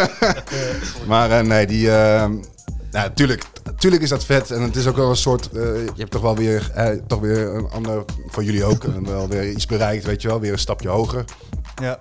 maar 1.06 1.30
eh, 1.30 1.40
nee, 1.46 1.66
die... 1.66 1.90
eh, 1.90 2.28
nou, 2.90 3.10
tuurlijk, 3.14 3.44
tuurlijk 3.78 4.02
is 4.02 4.08
dat 4.08 4.24
vet. 4.24 4.50
En 4.50 4.62
het 4.62 4.76
is 4.76 4.86
ook 4.86 4.96
wel 4.96 5.10
een 5.10 5.16
soort... 5.16 5.50
eh, 5.52 5.62
je 5.74 5.92
hebt 5.96 6.10
toch 6.10 6.22
wel 6.22 6.36
weer, 6.36 6.70
eh, 6.74 6.88
toch 7.06 7.20
weer 7.20 7.54
een 7.54 7.68
ander... 7.70 8.04
Voor 8.26 8.44
jullie 8.44 8.64
ook. 8.64 8.84
en 8.84 9.06
wel 9.10 9.28
weer 9.28 9.50
iets 9.50 9.66
bereikt, 9.66 10.04
weet 10.04 10.22
je 10.22 10.28
wel. 10.28 10.40
Weer 10.40 10.52
een 10.52 10.58
stapje 10.58 10.88
hoger. 10.88 11.24
Ja. 11.82 11.98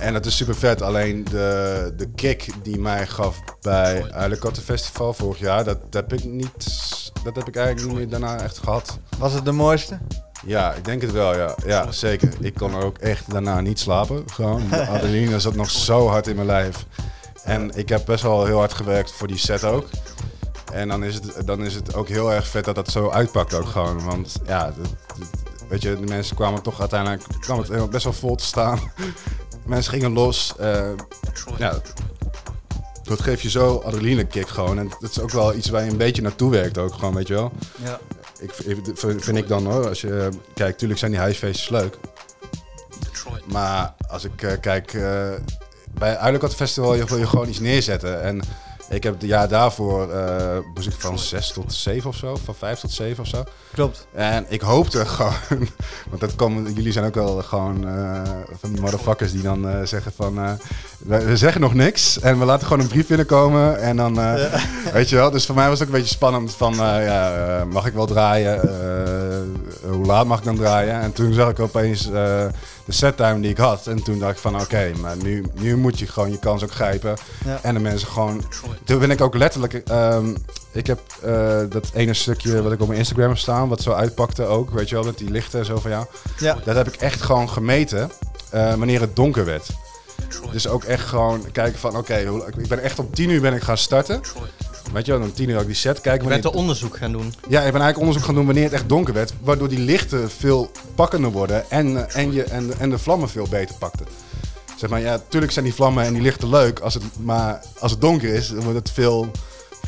En 0.00 0.12
dat 0.12 0.26
is 0.26 0.36
super 0.36 0.54
vet. 0.54 0.82
Alleen 0.82 1.24
de, 1.24 1.92
de 1.96 2.08
kick 2.14 2.46
die 2.62 2.78
mij 2.78 3.06
gaf 3.06 3.38
bij 3.60 4.12
Uilenkatten 4.12 4.62
Festival 4.62 5.12
vorig 5.12 5.38
jaar... 5.38 5.64
Dat 5.64 5.78
heb 5.90 6.12
ik 6.12 6.24
niet... 6.24 6.52
Dat 7.24 7.36
heb 7.36 7.48
ik 7.48 7.56
eigenlijk 7.56 7.86
niet 7.86 7.96
meer 7.96 8.08
daarna 8.08 8.40
echt 8.42 8.58
gehad. 8.58 8.98
Was 9.18 9.32
het 9.32 9.44
de 9.44 9.52
mooiste? 9.52 9.98
Ja, 10.46 10.72
ik 10.72 10.84
denk 10.84 11.02
het 11.02 11.12
wel, 11.12 11.36
ja. 11.36 11.54
Ja, 11.66 11.92
zeker. 11.92 12.28
Ik 12.40 12.54
kon 12.54 12.74
er 12.74 12.84
ook 12.84 12.98
echt 12.98 13.30
daarna 13.30 13.60
niet 13.60 13.78
slapen. 13.78 14.24
Gewoon, 14.32 14.62
de 14.70 14.86
adrenaline 14.88 15.40
zat 15.40 15.54
nog 15.54 15.70
zo 15.70 16.08
hard 16.08 16.26
in 16.26 16.34
mijn 16.34 16.46
lijf. 16.46 16.84
En 17.44 17.70
ik 17.76 17.88
heb 17.88 18.04
best 18.06 18.22
wel 18.22 18.44
heel 18.46 18.58
hard 18.58 18.72
gewerkt 18.72 19.12
voor 19.12 19.26
die 19.28 19.36
set 19.38 19.64
ook. 19.64 19.86
En 20.72 20.88
dan 20.88 21.04
is 21.04 21.14
het, 21.14 21.46
dan 21.46 21.64
is 21.64 21.74
het 21.74 21.94
ook 21.94 22.08
heel 22.08 22.32
erg 22.32 22.46
vet 22.48 22.64
dat 22.64 22.74
dat 22.74 22.90
zo 22.90 23.10
uitpakt 23.10 23.54
ook 23.54 23.66
gewoon. 23.68 24.04
Want 24.04 24.34
ja, 24.46 24.64
dat- 24.64 24.94
dat- 25.18 25.28
weet 25.68 25.82
je, 25.82 25.96
de 26.00 26.06
mensen 26.06 26.36
kwamen 26.36 26.62
toch 26.62 26.80
uiteindelijk 26.80 27.22
kwam 27.40 27.58
het 27.58 27.90
best 27.90 28.04
wel 28.04 28.12
vol 28.12 28.34
te 28.36 28.44
staan. 28.44 28.80
Mensen 29.68 29.92
gingen 29.92 30.12
los. 30.12 30.54
eh, 30.58 30.90
ja, 31.58 31.74
dat 33.02 33.20
geeft 33.20 33.42
je 33.42 33.50
zo 33.50 33.76
adrenaline 33.84 34.26
kick 34.26 34.48
gewoon. 34.48 34.78
En 34.78 34.90
dat 35.00 35.10
is 35.10 35.20
ook 35.20 35.30
wel 35.30 35.54
iets 35.54 35.68
waar 35.68 35.84
je 35.84 35.90
een 35.90 35.96
beetje 35.96 36.22
naartoe 36.22 36.50
werkt 36.50 36.78
ook 36.78 36.94
gewoon, 36.94 37.14
weet 37.14 37.28
je 37.28 37.34
wel. 37.34 37.52
Ja. 37.84 38.00
Ik, 38.40 38.52
vind, 38.52 39.24
vind 39.24 39.36
ik 39.36 39.48
dan 39.48 39.66
hoor. 39.66 39.88
Als 39.88 40.00
je 40.00 40.18
eh, 40.18 40.38
kijkt, 40.54 40.78
tuurlijk 40.78 41.00
zijn 41.00 41.10
die 41.10 41.20
huisfeestjes 41.20 41.68
leuk. 41.68 41.98
Maar 43.44 43.94
als 44.08 44.24
ik 44.24 44.42
eh, 44.42 44.52
kijk, 44.60 44.92
eh, 44.92 45.32
bij 45.92 46.16
Uilenkat 46.16 46.54
Festival 46.54 46.94
je, 46.94 47.04
wil 47.04 47.18
je 47.18 47.26
gewoon 47.26 47.48
iets 47.48 47.60
neerzetten. 47.60 48.22
En 48.22 48.40
ik 48.88 49.02
heb 49.02 49.12
het 49.12 49.22
jaar 49.22 49.48
daarvoor 49.48 50.08
ik 50.86 50.94
van 50.98 51.18
6 51.18 51.52
tot 51.52 51.72
7 51.72 52.08
of 52.08 52.16
zo, 52.16 52.36
van 52.44 52.54
5 52.54 52.80
tot 52.80 52.92
7 52.92 53.22
of 53.22 53.28
zo. 53.28 53.44
Klopt. 53.72 54.06
En 54.12 54.46
ik 54.48 54.60
hoopte 54.60 55.06
gewoon, 55.16 55.68
want 56.08 56.20
dat 56.20 56.34
komen, 56.34 56.72
jullie 56.72 56.92
zijn 56.92 57.04
ook 57.04 57.14
wel 57.14 57.42
gewoon 57.42 57.88
eh, 57.88 58.22
van 58.60 58.72
die 58.72 58.80
motherfuckers 58.80 59.32
die 59.32 59.42
dan 59.42 59.68
eh, 59.68 59.82
zeggen 59.84 60.12
van, 60.16 60.58
we, 60.98 61.36
zeggen 61.36 61.60
nog 61.60 61.74
niks 61.74 62.20
en 62.20 62.38
we 62.38 62.44
laten 62.44 62.66
gewoon 62.66 62.82
een 62.82 62.88
brief 62.88 63.06
binnenkomen 63.06 63.80
en 63.80 63.96
dan, 63.96 64.14
weet 64.92 65.08
je 65.08 65.16
wel. 65.16 65.30
Dus 65.30 65.46
voor 65.46 65.54
mij 65.54 65.68
was 65.68 65.78
het 65.78 65.88
ook 65.88 65.94
een 65.94 66.00
beetje 66.00 66.14
spannend 66.14 66.54
van, 66.54 66.74
ja, 66.76 67.64
mag 67.70 67.86
ik 67.86 67.92
wel 67.92 68.06
draaien? 68.06 68.60
Hoe 69.88 70.06
laat 70.06 70.26
mag 70.26 70.38
ik 70.38 70.44
dan 70.44 70.56
draaien? 70.56 71.00
En 71.00 71.12
toen 71.12 71.32
zag 71.32 71.50
ik 71.50 71.60
opeens 71.60 72.10
de 72.88 72.94
settime 72.94 73.40
die 73.40 73.50
ik 73.50 73.56
had 73.56 73.86
en 73.86 74.02
toen 74.02 74.18
dacht 74.18 74.32
ik 74.32 74.38
van, 74.38 74.60
oké, 74.60 74.92
maar 75.00 75.16
nu, 75.16 75.44
nu 75.54 75.76
moet 75.76 75.98
je 75.98 76.06
gewoon 76.06 76.30
je 76.30 76.38
kans 76.38 76.62
ook 76.62 76.72
grijpen. 76.72 77.16
Ja. 77.44 77.58
En 77.62 77.74
de 77.74 77.80
mensen 77.80 78.08
gewoon, 78.08 78.42
toen 78.84 78.98
ben 78.98 79.10
ik 79.10 79.20
ook 79.20 79.34
letterlijk, 79.34 79.72
ehm, 79.74 80.34
ik 80.72 80.86
heb 80.86 81.00
eh, 81.22 81.60
dat 81.68 81.90
ene 81.94 82.14
stukje 82.14 82.62
wat 82.62 82.72
ik 82.72 82.80
op 82.80 82.86
mijn 82.86 82.98
Instagram 82.98 83.28
heb 83.28 83.38
staan, 83.38 83.68
wat 83.68 83.82
zo 83.82 83.92
uitpakte 83.92 84.44
ook, 84.44 84.70
weet 84.70 84.88
je 84.88 84.94
wel, 84.94 85.04
met 85.04 85.18
die 85.18 85.30
lichten 85.30 85.58
en 85.58 85.64
zo 85.64 85.76
van 85.76 85.90
jou. 85.90 86.06
Ja. 86.38 86.58
Dat 86.64 86.76
heb 86.76 86.88
ik 86.88 86.94
echt 86.94 87.22
gewoon 87.22 87.50
gemeten 87.50 88.10
eh, 88.50 88.74
wanneer 88.74 89.00
het 89.00 89.16
donker 89.16 89.44
werd. 89.44 89.68
Dus 90.52 90.68
ook 90.68 90.84
echt 90.84 91.06
gewoon 91.06 91.50
kijken 91.52 91.78
van, 91.78 91.96
oké, 91.96 92.16
ik 92.56 92.68
ben 92.68 92.82
echt 92.82 92.98
om 92.98 93.10
10 93.10 93.30
uur 93.30 93.40
ben 93.40 93.54
ik 93.54 93.62
gaan 93.62 93.78
starten. 93.78 94.20
Weet 94.92 95.06
je 95.06 95.12
wel, 95.12 95.20
om 95.20 95.32
10 95.32 95.48
uur 95.48 95.58
ook 95.58 95.66
die 95.66 95.74
set 95.74 96.00
kijken. 96.00 96.22
Je 96.22 96.28
bent 96.28 96.44
er 96.44 96.50
onderzoek 96.50 96.96
gaan 96.96 97.12
doen. 97.12 97.34
ja, 97.48 97.58
ik 97.62 97.72
ben 97.72 97.80
eigenlijk 97.80 97.98
onderzoek 97.98 98.24
gaan 98.24 98.34
doen 98.34 98.44
wanneer 98.46 98.64
het 98.64 98.72
echt 98.72 98.88
donker 98.88 99.14
werd. 99.14 99.32
Waardoor 99.40 99.68
die 99.68 99.78
lichten 99.78 100.30
veel 100.30 100.70
pakkender 100.94 101.30
worden 101.30 101.70
en, 101.70 102.08
eh, 102.08 102.22
en, 102.22 102.32
je, 102.32 102.44
en, 102.44 102.72
en 102.78 102.90
de 102.90 102.98
vlammen 102.98 103.28
veel 103.28 103.46
beter 103.50 103.74
pakten. 103.78 104.06
Zeg 104.76 104.90
maar, 104.90 105.00
ja, 105.00 105.20
tuurlijk 105.28 105.52
zijn 105.52 105.64
die 105.64 105.74
vlammen 105.74 106.04
en 106.04 106.12
die 106.12 106.22
lichten 106.22 106.48
leuk. 106.48 106.78
Als 106.78 106.94
het, 106.94 107.02
maar 107.20 107.62
als 107.78 107.90
het 107.90 108.00
donker 108.00 108.34
is, 108.34 108.48
dan 108.48 108.62
wordt 108.62 108.78
het 108.78 108.90
veel, 108.90 109.30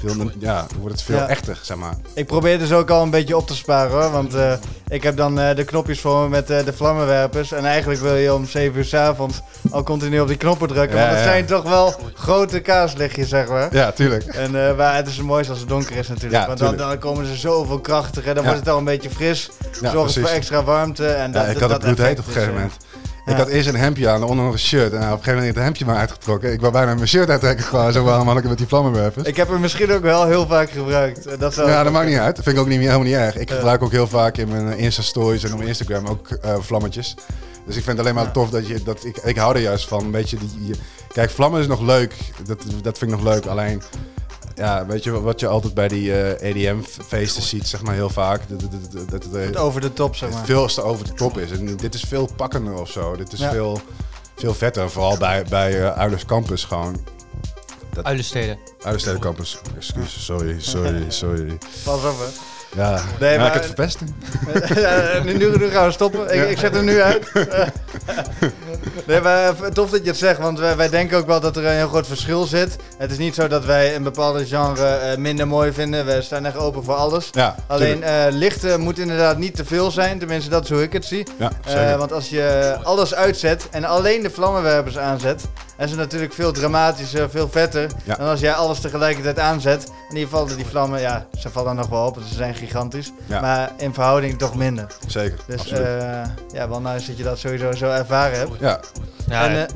veel, 0.00 0.30
ja, 0.38 0.66
wordt 0.78 0.94
het 0.94 1.02
veel 1.02 1.16
Ja. 1.16 1.28
echter, 1.28 1.58
zeg 1.62 1.76
maar. 1.76 1.94
Ik 2.14 2.26
probeer 2.26 2.58
dus 2.58 2.72
ook 2.72 2.90
al 2.90 3.02
een 3.02 3.10
beetje 3.10 3.36
op 3.36 3.46
te 3.46 3.54
sparen 3.54 3.90
hoor. 4.02 4.10
Want 4.10 4.34
eh, 4.34 4.52
ik 4.88 5.02
heb 5.02 5.16
dan 5.16 5.40
eh, 5.40 5.56
de 5.56 5.64
knopjes 5.64 6.00
voor 6.00 6.22
me 6.22 6.28
met 6.28 6.50
eh, 6.50 6.64
de 6.64 6.72
vlammenwerpers. 6.72 7.52
En 7.52 7.64
eigenlijk 7.64 8.00
wil 8.00 8.14
je 8.14 8.34
om 8.34 8.46
7 8.46 8.78
uur 8.78 8.84
s 8.84 8.94
avonds 8.94 9.40
al 9.70 9.82
continu 9.82 10.20
op 10.20 10.28
die 10.28 10.36
knoppen 10.36 10.68
drukken. 10.68 10.96
Ja, 10.98 11.02
want 11.02 11.16
het 11.16 11.24
ja. 11.24 11.30
zijn 11.30 11.46
toch 11.46 11.62
wel 11.62 11.94
grote 12.14 12.60
kaaslichtjes, 12.60 13.28
zeg 13.28 13.48
maar. 13.48 13.74
Ja, 13.74 13.92
tuurlijk. 13.92 14.24
En 14.24 14.76
maar 14.76 14.96
het 14.96 15.06
is 15.06 15.16
het 15.16 15.26
mooiste 15.26 15.50
als 15.50 15.60
het 15.60 15.68
donker 15.68 15.96
is 15.96 16.08
natuurlijk. 16.08 16.46
Want 16.46 16.58
dan, 16.58 16.76
dan 16.76 16.98
komen 16.98 17.26
ze 17.26 17.36
zoveel 17.36 17.80
krachtiger. 17.80 18.34
Dan 18.34 18.44
wordt 18.44 18.58
het 18.58 18.68
al 18.68 18.78
een 18.78 18.84
beetje 18.84 19.10
fris. 19.10 19.50
Het 19.80 20.12
voor 20.12 20.28
extra 20.28 20.64
warmte. 20.64 21.06
En 21.06 21.32
dat, 21.32 21.44
Ja, 21.44 21.48
ik 21.48 21.58
dat, 21.58 21.70
had 21.70 21.70
het 21.70 21.80
dat 21.80 21.94
bloedheet 21.94 22.18
effect 22.18 22.20
op 22.20 22.26
een 22.26 22.32
gegeven 22.32 22.54
moment. 22.54 22.76
Ik 23.26 23.36
had 23.36 23.48
eerst 23.48 23.68
een 23.68 23.76
hemdje 23.76 24.08
aan, 24.08 24.22
onder 24.22 24.44
nog 24.44 24.52
een 24.52 24.58
shirt. 24.58 24.92
En 24.92 24.96
op 24.98 25.02
een 25.02 25.08
gegeven 25.10 25.34
moment 25.34 25.54
het 25.54 25.64
hemdje 25.64 25.84
maar 25.84 25.96
uitgetrokken. 25.96 26.52
Ik 26.52 26.60
wou 26.60 26.72
bijna 26.72 26.94
mijn 26.94 27.08
shirt 27.08 27.30
uittrekken 27.30 27.64
gewoon. 27.64 27.92
Zo 27.92 28.04
waarom 28.04 28.26
had 28.26 28.34
ik 28.36 28.40
het 28.40 28.48
met 28.50 28.58
die 28.58 28.66
vlammenwerpers. 28.68 29.26
Ik 29.26 29.36
heb 29.36 29.48
hem 29.48 29.60
misschien 29.60 29.92
ook 29.92 30.02
wel 30.02 30.26
heel 30.26 30.46
vaak 30.46 30.70
gebruikt. 30.70 31.26
Eh, 31.26 31.38
Dat 31.38 31.54
zou 31.54 31.70
Ja, 31.70 31.82
dat 31.82 31.92
maakt 31.92 32.08
niet 32.08 32.18
uit. 32.18 32.34
Dat 32.36 32.44
vind 32.44 32.56
ik 32.56 32.62
ook 32.62 32.68
niet, 32.68 32.78
helemaal 32.78 33.00
niet 33.02 33.14
erg. 33.14 33.36
Ik 33.36 33.50
gebruik 33.50 33.82
ook 33.82 33.90
heel 33.92 34.06
vaak 34.08 34.36
in 34.36 34.48
mijn 34.48 34.78
Insta-stories 34.78 35.44
en 35.44 35.54
op 35.54 35.60
Instagram 35.62 36.06
ook 36.06 36.28
eh, 36.30 36.54
vlammetjes. 36.60 37.14
Dus 37.66 37.76
ik 37.76 37.84
vind 37.84 37.96
het 37.96 37.98
alleen 38.06 38.14
maar 38.14 38.24
Ja. 38.24 38.30
tof 38.30 38.50
dat 38.50 38.66
je... 38.66 38.82
Dat 38.82 39.04
ik, 39.04 39.16
ik 39.16 39.36
hou 39.36 39.54
er 39.54 39.60
juist 39.60 39.88
van. 39.88 40.04
Een 40.04 40.10
beetje 40.10 40.36
die, 40.38 40.66
je- 40.66 40.74
kijk, 41.12 41.30
vlammen 41.30 41.60
is 41.60 41.66
nog 41.66 41.80
leuk. 41.80 42.14
Dat, 42.44 42.62
dat 42.82 42.98
vind 42.98 43.10
ik 43.12 43.16
nog 43.20 43.26
leuk. 43.32 43.46
Alleen, 43.46 43.82
ja, 44.60 44.86
weet 44.86 45.04
je 45.04 45.20
wat 45.20 45.40
je 45.40 45.46
altijd 45.46 45.74
bij 45.74 45.88
die 45.88 46.12
eh, 46.22 46.50
EDM-feesten 46.50 47.42
ziet, 47.42 47.66
zeg 47.68 47.82
maar 47.82 47.94
heel 47.94 48.10
vaak? 48.10 48.40
Dat, 48.48 48.60
dat, 48.60 48.70
dat, 48.70 49.10
dat, 49.10 49.22
dat- 49.22 49.32
Het 49.42 49.56
over 49.56 49.80
de 49.80 49.92
top, 49.92 50.16
zeg 50.16 50.30
maar. 50.30 50.44
veel 50.44 50.66
te 50.68 50.82
over 50.82 51.04
de 51.04 51.12
top 51.12 51.38
is. 51.38 51.50
En 51.50 51.76
dit 51.76 51.94
is 51.94 52.00
veel 52.02 52.28
pakkender 52.36 52.80
of 52.80 52.90
zo. 52.90 53.16
Dit 53.16 53.32
is 53.32 53.38
Ja. 53.38 53.50
veel, 53.50 53.80
veel 54.36 54.54
vetter. 54.54 54.90
Vooral 54.90 55.18
bij, 55.18 55.44
bij 55.48 55.80
eh 55.86 55.98
Uilers 55.98 56.24
Campus 56.24 56.64
gewoon. 56.64 56.96
Uilensteden. 58.02 58.58
Uilerstede 58.82 59.18
Campus. 59.18 59.58
Excuus, 59.76 60.24
sorry, 60.24 60.56
sorry, 60.60 61.04
sorry. 61.22 61.58
Pas 61.84 61.96
op, 62.04 62.18
hè. 62.18 62.26
Ja, 62.76 63.00
Nee, 63.20 63.38
maar- 63.38 63.46
ik 63.46 63.52
het 63.52 63.64
verpest. 63.64 63.98
Ja, 64.80 65.22
nu, 65.22 65.36
nu, 65.36 65.68
gaan 65.70 65.86
we 65.86 65.92
stoppen. 65.92 66.34
Ik, 66.34 66.50
ik 66.50 66.58
zet 66.58 66.74
hem 66.74 66.84
nu 66.84 67.00
uit. 67.00 67.32
nee, 69.06 69.20
maar 69.20 69.44
eh, 69.44 69.66
tof 69.72 69.90
dat 69.90 70.02
je 70.02 70.08
het 70.08 70.18
zegt, 70.18 70.38
want 70.38 70.58
wij, 70.58 70.76
wij 70.76 70.88
denken 70.88 71.18
ook 71.18 71.26
wel 71.26 71.40
dat 71.40 71.56
er 71.56 71.66
een 71.66 71.72
heel 71.76 71.88
groot 71.88 72.06
verschil 72.06 72.44
zit. 72.44 72.76
Het 72.98 73.10
is 73.10 73.18
niet 73.18 73.34
zo 73.34 73.48
dat 73.48 73.64
wij 73.64 73.94
een 73.94 74.02
bepaalde 74.02 74.46
genre 74.46 74.86
eh, 74.86 75.16
minder 75.16 75.46
mooi 75.46 75.72
vinden. 75.72 76.06
We 76.06 76.22
staan 76.22 76.46
echt 76.46 76.56
open 76.56 76.84
voor 76.84 76.94
alles. 76.94 77.28
Ja, 77.32 77.54
Alleen 77.66 78.02
eh, 78.02 78.24
lichten 78.30 78.80
moet 78.80 78.98
inderdaad 78.98 79.38
niet 79.38 79.56
te 79.56 79.64
veel 79.64 79.90
zijn, 79.90 80.18
tenminste 80.18 80.50
dat 80.50 80.64
is 80.64 80.70
hoe 80.70 80.82
ik 80.82 80.92
het 80.92 81.04
zie. 81.04 81.26
Ja, 81.66 81.96
want 81.96 82.12
als 82.12 82.28
je 82.28 82.76
alles 82.82 83.14
uitzet 83.14 83.68
en 83.70 83.84
alleen 83.84 84.22
de 84.22 84.30
vlammenwerpers 84.30 84.98
aanzet, 84.98 85.42
is 85.84 85.90
het 85.90 85.98
natuurlijk 85.98 86.32
veel 86.32 86.52
dramatischer, 86.52 87.30
veel 87.30 87.48
vetter 87.48 87.90
Ja. 88.04 88.14
dan 88.16 88.28
als 88.28 88.40
jij 88.40 88.52
alles 88.52 88.80
tegelijkertijd 88.80 89.38
aanzet. 89.38 89.84
In 90.08 90.16
ieder 90.16 90.28
geval 90.28 90.46
die 90.56 90.66
vlammen, 90.66 91.00
ja, 91.00 91.26
ze 91.38 91.50
vallen 91.50 91.76
nog 91.76 91.88
wel 91.88 92.06
op, 92.06 92.14
want 92.14 92.26
ze 92.26 92.34
zijn 92.34 92.54
gigantisch. 92.54 93.12
Ja. 93.26 93.40
Maar 93.40 93.72
in 93.76 93.94
verhouding 93.94 94.38
toch 94.38 94.54
minder. 94.54 94.86
zeker. 95.06 95.38
Dus 95.46 95.68
eh, 95.70 96.22
ja, 96.52 96.68
wel 96.68 96.80
nice 96.80 97.06
dat 97.06 97.16
je 97.16 97.22
dat 97.22 97.38
sowieso 97.38 97.72
zo 97.72 97.90
ervaren 97.90 98.38
hebt. 98.38 98.50
ja, 98.60 98.80
Ja, 99.28 99.44
en, 99.48 99.56
eh, 99.66 99.74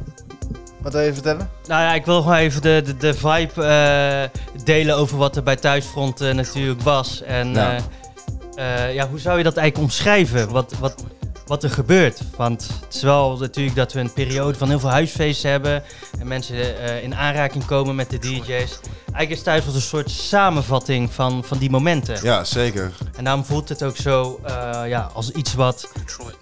wat 0.81 0.93
wil 0.93 1.03
je 1.03 1.13
vertellen? 1.15 1.51
Nou 1.67 1.83
ja, 1.83 1.95
ik 1.95 2.05
wil 2.05 2.23
gewoon 2.23 2.37
even 2.37 2.63
de, 2.63 2.83
de, 2.85 2.97
de 2.97 3.15
vibe 3.15 3.65
eh, 3.65 4.41
delen 4.65 4.97
over 4.97 5.17
wat 5.19 5.37
er 5.37 5.43
bij 5.43 5.57
Thuisfront 5.57 6.21
natuurlijk 6.21 6.81
was. 6.83 7.23
En 7.23 7.53
Ja. 7.55 7.77
eh, 7.77 8.85
eh, 8.87 8.95
ja, 8.95 9.09
hoe 9.09 9.19
zou 9.19 9.39
je 9.39 9.45
dat 9.45 9.57
eigenlijk 9.57 9.89
omschrijven? 9.89 10.51
Wat, 10.51 10.75
wat, 10.81 11.05
wat 11.47 11.63
er 11.63 11.71
gebeurt? 11.71 12.21
Want 12.37 12.69
het 12.85 12.95
is 12.95 13.03
wel 13.03 13.39
natuurlijk 13.39 13.77
dat 13.77 13.93
we 13.93 14.01
een 14.01 14.13
periode 14.13 14.59
van 14.59 14.69
heel 14.69 14.81
veel 14.81 14.91
huisfeesten 14.91 15.51
hebben. 15.51 15.83
En 16.19 16.27
mensen 16.27 16.79
eh, 16.79 17.03
in 17.03 17.15
aanraking 17.15 17.65
komen 17.65 17.95
met 17.95 18.11
de 18.11 18.19
DJ's. 18.19 18.79
Eigenlijk 19.05 19.31
is 19.31 19.43
Thuisfront 19.43 19.77
een 19.77 19.83
soort 19.83 20.11
samenvatting 20.11 21.13
van, 21.13 21.45
van 21.45 21.59
die 21.59 21.71
momenten. 21.71 22.19
ja, 22.23 22.45
zeker. 22.45 22.93
En 23.17 23.25
daarom 23.25 23.45
voelt 23.45 23.69
het 23.69 23.83
ook 23.83 23.97
zo 23.97 24.41
eh, 24.43 24.81
ja, 24.87 25.11
als 25.13 25.31
iets 25.31 25.55
wat, 25.55 25.93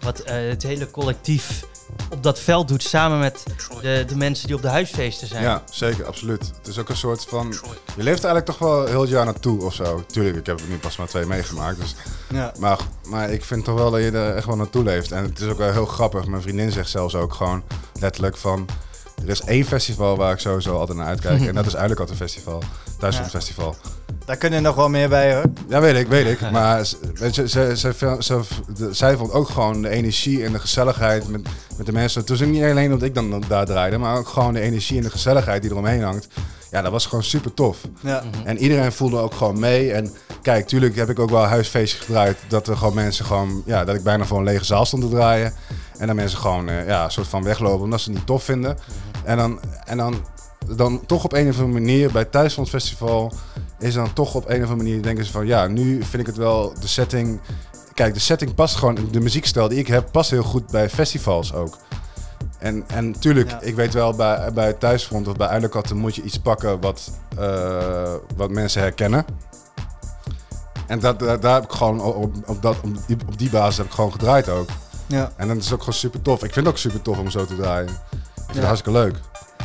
wat 0.00 0.20
eh, 0.20 0.34
het 0.48 0.62
hele 0.62 0.90
collectief 0.90 1.64
op 2.10 2.22
dat 2.22 2.38
veld 2.38 2.68
doet. 2.68 2.82
Samen 2.82 3.18
met 3.18 3.42
de, 3.80 4.04
de 4.06 4.16
mensen 4.16 4.46
die 4.46 4.56
op 4.56 4.62
de 4.62 4.68
huisfeesten 4.68 5.28
zijn. 5.28 5.42
Ja, 5.42 5.62
zeker, 5.70 6.06
absoluut. 6.06 6.52
Het 6.58 6.66
is 6.66 6.78
ook 6.78 6.88
een 6.88 6.96
soort 6.96 7.24
van... 7.28 7.54
Je 7.96 8.02
leeft 8.02 8.24
eigenlijk 8.24 8.46
toch 8.46 8.58
wel 8.58 8.86
heel 8.86 9.00
het 9.00 9.10
jaar 9.10 9.24
naartoe 9.24 9.62
of 9.62 9.74
zo. 9.74 10.04
Tuurlijk, 10.06 10.36
ik 10.36 10.46
heb 10.46 10.60
er 10.60 10.66
nu 10.68 10.78
pas 10.78 10.96
maar 10.96 11.06
twee 11.06 11.26
meegemaakt. 11.26 11.80
Dus, 11.80 11.94
Ja. 12.32 12.52
maar, 12.58 12.78
maar 13.08 13.30
ik 13.30 13.44
vind 13.44 13.64
toch 13.64 13.74
wel 13.74 13.90
dat 13.90 14.00
je 14.00 14.10
er 14.10 14.36
echt 14.36 14.46
wel 14.46 14.56
naartoe 14.56 14.82
leeft. 14.84 15.12
En 15.12 15.22
het 15.24 15.40
is 15.40 15.48
ook 15.48 15.58
wel 15.58 15.72
heel 15.72 15.86
grappig. 15.86 16.26
Mijn 16.26 16.42
vriendin 16.42 16.72
zegt 16.72 16.90
zelfs 16.90 17.14
ook 17.14 17.34
gewoon 17.34 17.62
letterlijk 18.00 18.36
van... 18.36 18.66
Er 19.22 19.28
is 19.28 19.40
één 19.40 19.64
festival 19.64 20.16
waar 20.16 20.32
ik 20.32 20.38
sowieso 20.38 20.78
altijd 20.78 20.98
naar 20.98 21.06
uitkijk. 21.06 21.40
en 21.46 21.54
dat 21.54 21.66
is 21.66 21.74
eigenlijk 21.74 22.00
altijd 22.00 22.20
een 22.20 22.26
festival. 22.28 22.62
Thuisland 22.98 23.32
Ja. 23.32 23.38
Festival. 23.38 23.76
Daar 24.24 24.36
kunnen 24.36 24.58
er 24.58 24.64
nog 24.64 24.74
wel 24.74 24.88
meer 24.88 25.08
bij 25.08 25.34
hoor. 25.34 25.44
Ja, 25.68 25.80
weet 25.80 25.96
ik, 25.96 26.06
weet 26.06 26.26
ik. 26.26 26.50
Maar 26.50 26.86
ze, 26.86 26.96
weet 27.14 27.34
je, 27.34 27.48
ze, 27.48 27.76
ze, 27.76 27.92
ze, 27.98 28.16
ze- 28.18 28.40
de- 28.76 28.94
zij 28.94 29.16
vond 29.16 29.32
ook 29.32 29.48
gewoon 29.48 29.82
de 29.82 29.88
energie 29.88 30.44
en 30.44 30.52
de 30.52 30.58
gezelligheid 30.58 31.28
met, 31.28 31.42
met 31.76 31.86
de 31.86 31.92
mensen. 31.92 32.20
Het 32.20 32.28
was 32.30 32.42
ook 32.42 32.48
niet 32.48 32.62
alleen 32.62 32.92
omdat 32.92 33.08
ik 33.08 33.14
dan 33.14 33.42
daar 33.48 33.66
draaide, 33.66 33.98
maar 33.98 34.16
ook 34.16 34.28
gewoon 34.28 34.52
de 34.54 34.60
energie 34.60 34.96
en 34.96 35.02
de 35.02 35.10
gezelligheid 35.10 35.62
die 35.62 35.70
eromheen 35.70 36.02
hangt. 36.02 36.26
Ja, 36.70 36.82
dat 36.82 36.92
was 36.92 37.06
gewoon 37.06 37.24
super 37.24 37.54
tof. 37.54 37.78
Ja. 38.00 38.22
En 38.44 38.58
iedereen 38.58 38.92
voelde 38.92 39.18
ook 39.18 39.34
gewoon 39.34 39.58
mee. 39.58 39.92
En 39.92 40.12
kijk, 40.42 40.66
tuurlijk 40.66 40.96
heb 40.96 41.10
ik 41.10 41.18
ook 41.18 41.30
wel 41.30 41.44
huisfeestjes 41.44 42.00
gedraaid. 42.04 42.36
Dat 42.48 42.68
er 42.68 42.76
gewoon 42.76 42.94
mensen 42.94 43.24
gewoon, 43.24 43.62
ja, 43.66 43.84
dat 43.84 43.94
ik 43.94 44.02
bijna 44.02 44.24
voor 44.24 44.38
een 44.38 44.44
lege 44.44 44.64
zaal 44.64 44.84
stond 44.84 45.02
te 45.02 45.08
draaien. 45.08 45.52
En 45.98 46.06
dan 46.06 46.16
mensen 46.16 46.38
gewoon, 46.38 46.68
eh, 46.68 46.86
ja, 46.86 47.04
een 47.04 47.10
soort 47.10 47.26
van 47.28 47.42
weglopen 47.44 47.84
omdat 47.84 48.00
ze 48.00 48.08
het 48.08 48.18
niet 48.18 48.26
tof 48.26 48.44
vinden. 48.44 48.78
En 49.24 49.36
dan, 49.36 49.60
en 49.84 49.96
dan, 49.96 50.14
dan 50.76 51.06
toch 51.06 51.24
op 51.24 51.32
een 51.32 51.48
of 51.48 51.54
andere 51.60 51.80
manier 51.80 52.12
bij 52.12 52.26
het 52.30 52.68
Festival 52.68 53.32
is 53.78 53.94
dan 53.94 54.12
toch 54.12 54.34
op 54.34 54.44
een 54.48 54.62
of 54.64 54.70
andere 54.70 54.76
manier 54.88 55.02
denken 55.02 55.24
ze 55.24 55.32
van, 55.32 55.46
ja, 55.46 55.66
nu 55.66 56.02
vind 56.02 56.22
ik 56.22 56.26
het 56.26 56.36
wel 56.36 56.74
de 56.80 56.86
setting. 56.88 57.40
Kijk, 57.94 58.14
de 58.14 58.20
setting 58.20 58.54
past 58.54 58.76
gewoon, 58.76 58.98
de 59.10 59.20
muziekstijl 59.20 59.68
die 59.68 59.78
ik 59.78 59.86
heb, 59.86 60.08
past 60.12 60.30
heel 60.30 60.42
goed 60.42 60.70
bij 60.70 60.90
festivals 60.90 61.54
ook. 61.54 61.76
En, 62.58 62.84
en 62.88 63.18
tuurlijk, 63.18 63.50
Ja. 63.50 63.60
ik 63.60 63.74
weet 63.74 63.94
wel, 63.94 64.14
bij, 64.14 64.52
bij 64.52 64.72
thuisfront 64.72 65.28
of 65.28 65.36
bij 65.36 65.48
Uilenkatten 65.48 65.96
moet 65.96 66.14
je 66.14 66.22
iets 66.22 66.38
pakken 66.38 66.80
wat, 66.80 67.10
eh, 67.38 68.14
wat 68.36 68.50
mensen 68.50 68.80
herkennen. 68.82 69.24
En 70.86 70.98
dat, 71.00 71.18
dat- 71.18 71.42
daar 71.42 71.54
heb 71.54 71.64
ik 71.64 71.70
gewoon 71.72 72.00
op, 72.00 72.34
op, 72.46 72.62
dat, 72.62 72.76
op, 72.84 72.96
die, 73.06 73.16
op 73.26 73.38
die 73.38 73.50
basis 73.50 73.76
heb 73.76 73.86
ik 73.86 73.92
gewoon 73.92 74.12
gedraaid 74.12 74.48
ook. 74.48 74.68
Ja. 75.06 75.32
En 75.36 75.48
dat 75.48 75.56
is 75.56 75.72
ook 75.72 75.78
gewoon 75.78 75.94
super 75.94 76.22
tof. 76.22 76.34
Ik 76.44 76.52
vind 76.52 76.66
het 76.66 76.74
ook 76.74 76.80
super 76.80 77.02
tof 77.02 77.18
om 77.18 77.30
zo 77.30 77.44
te 77.44 77.56
draaien. 77.56 77.88
Het 78.52 78.60
Ja. 78.60 78.66
hartstikke 78.66 78.98
leuk. 78.98 79.14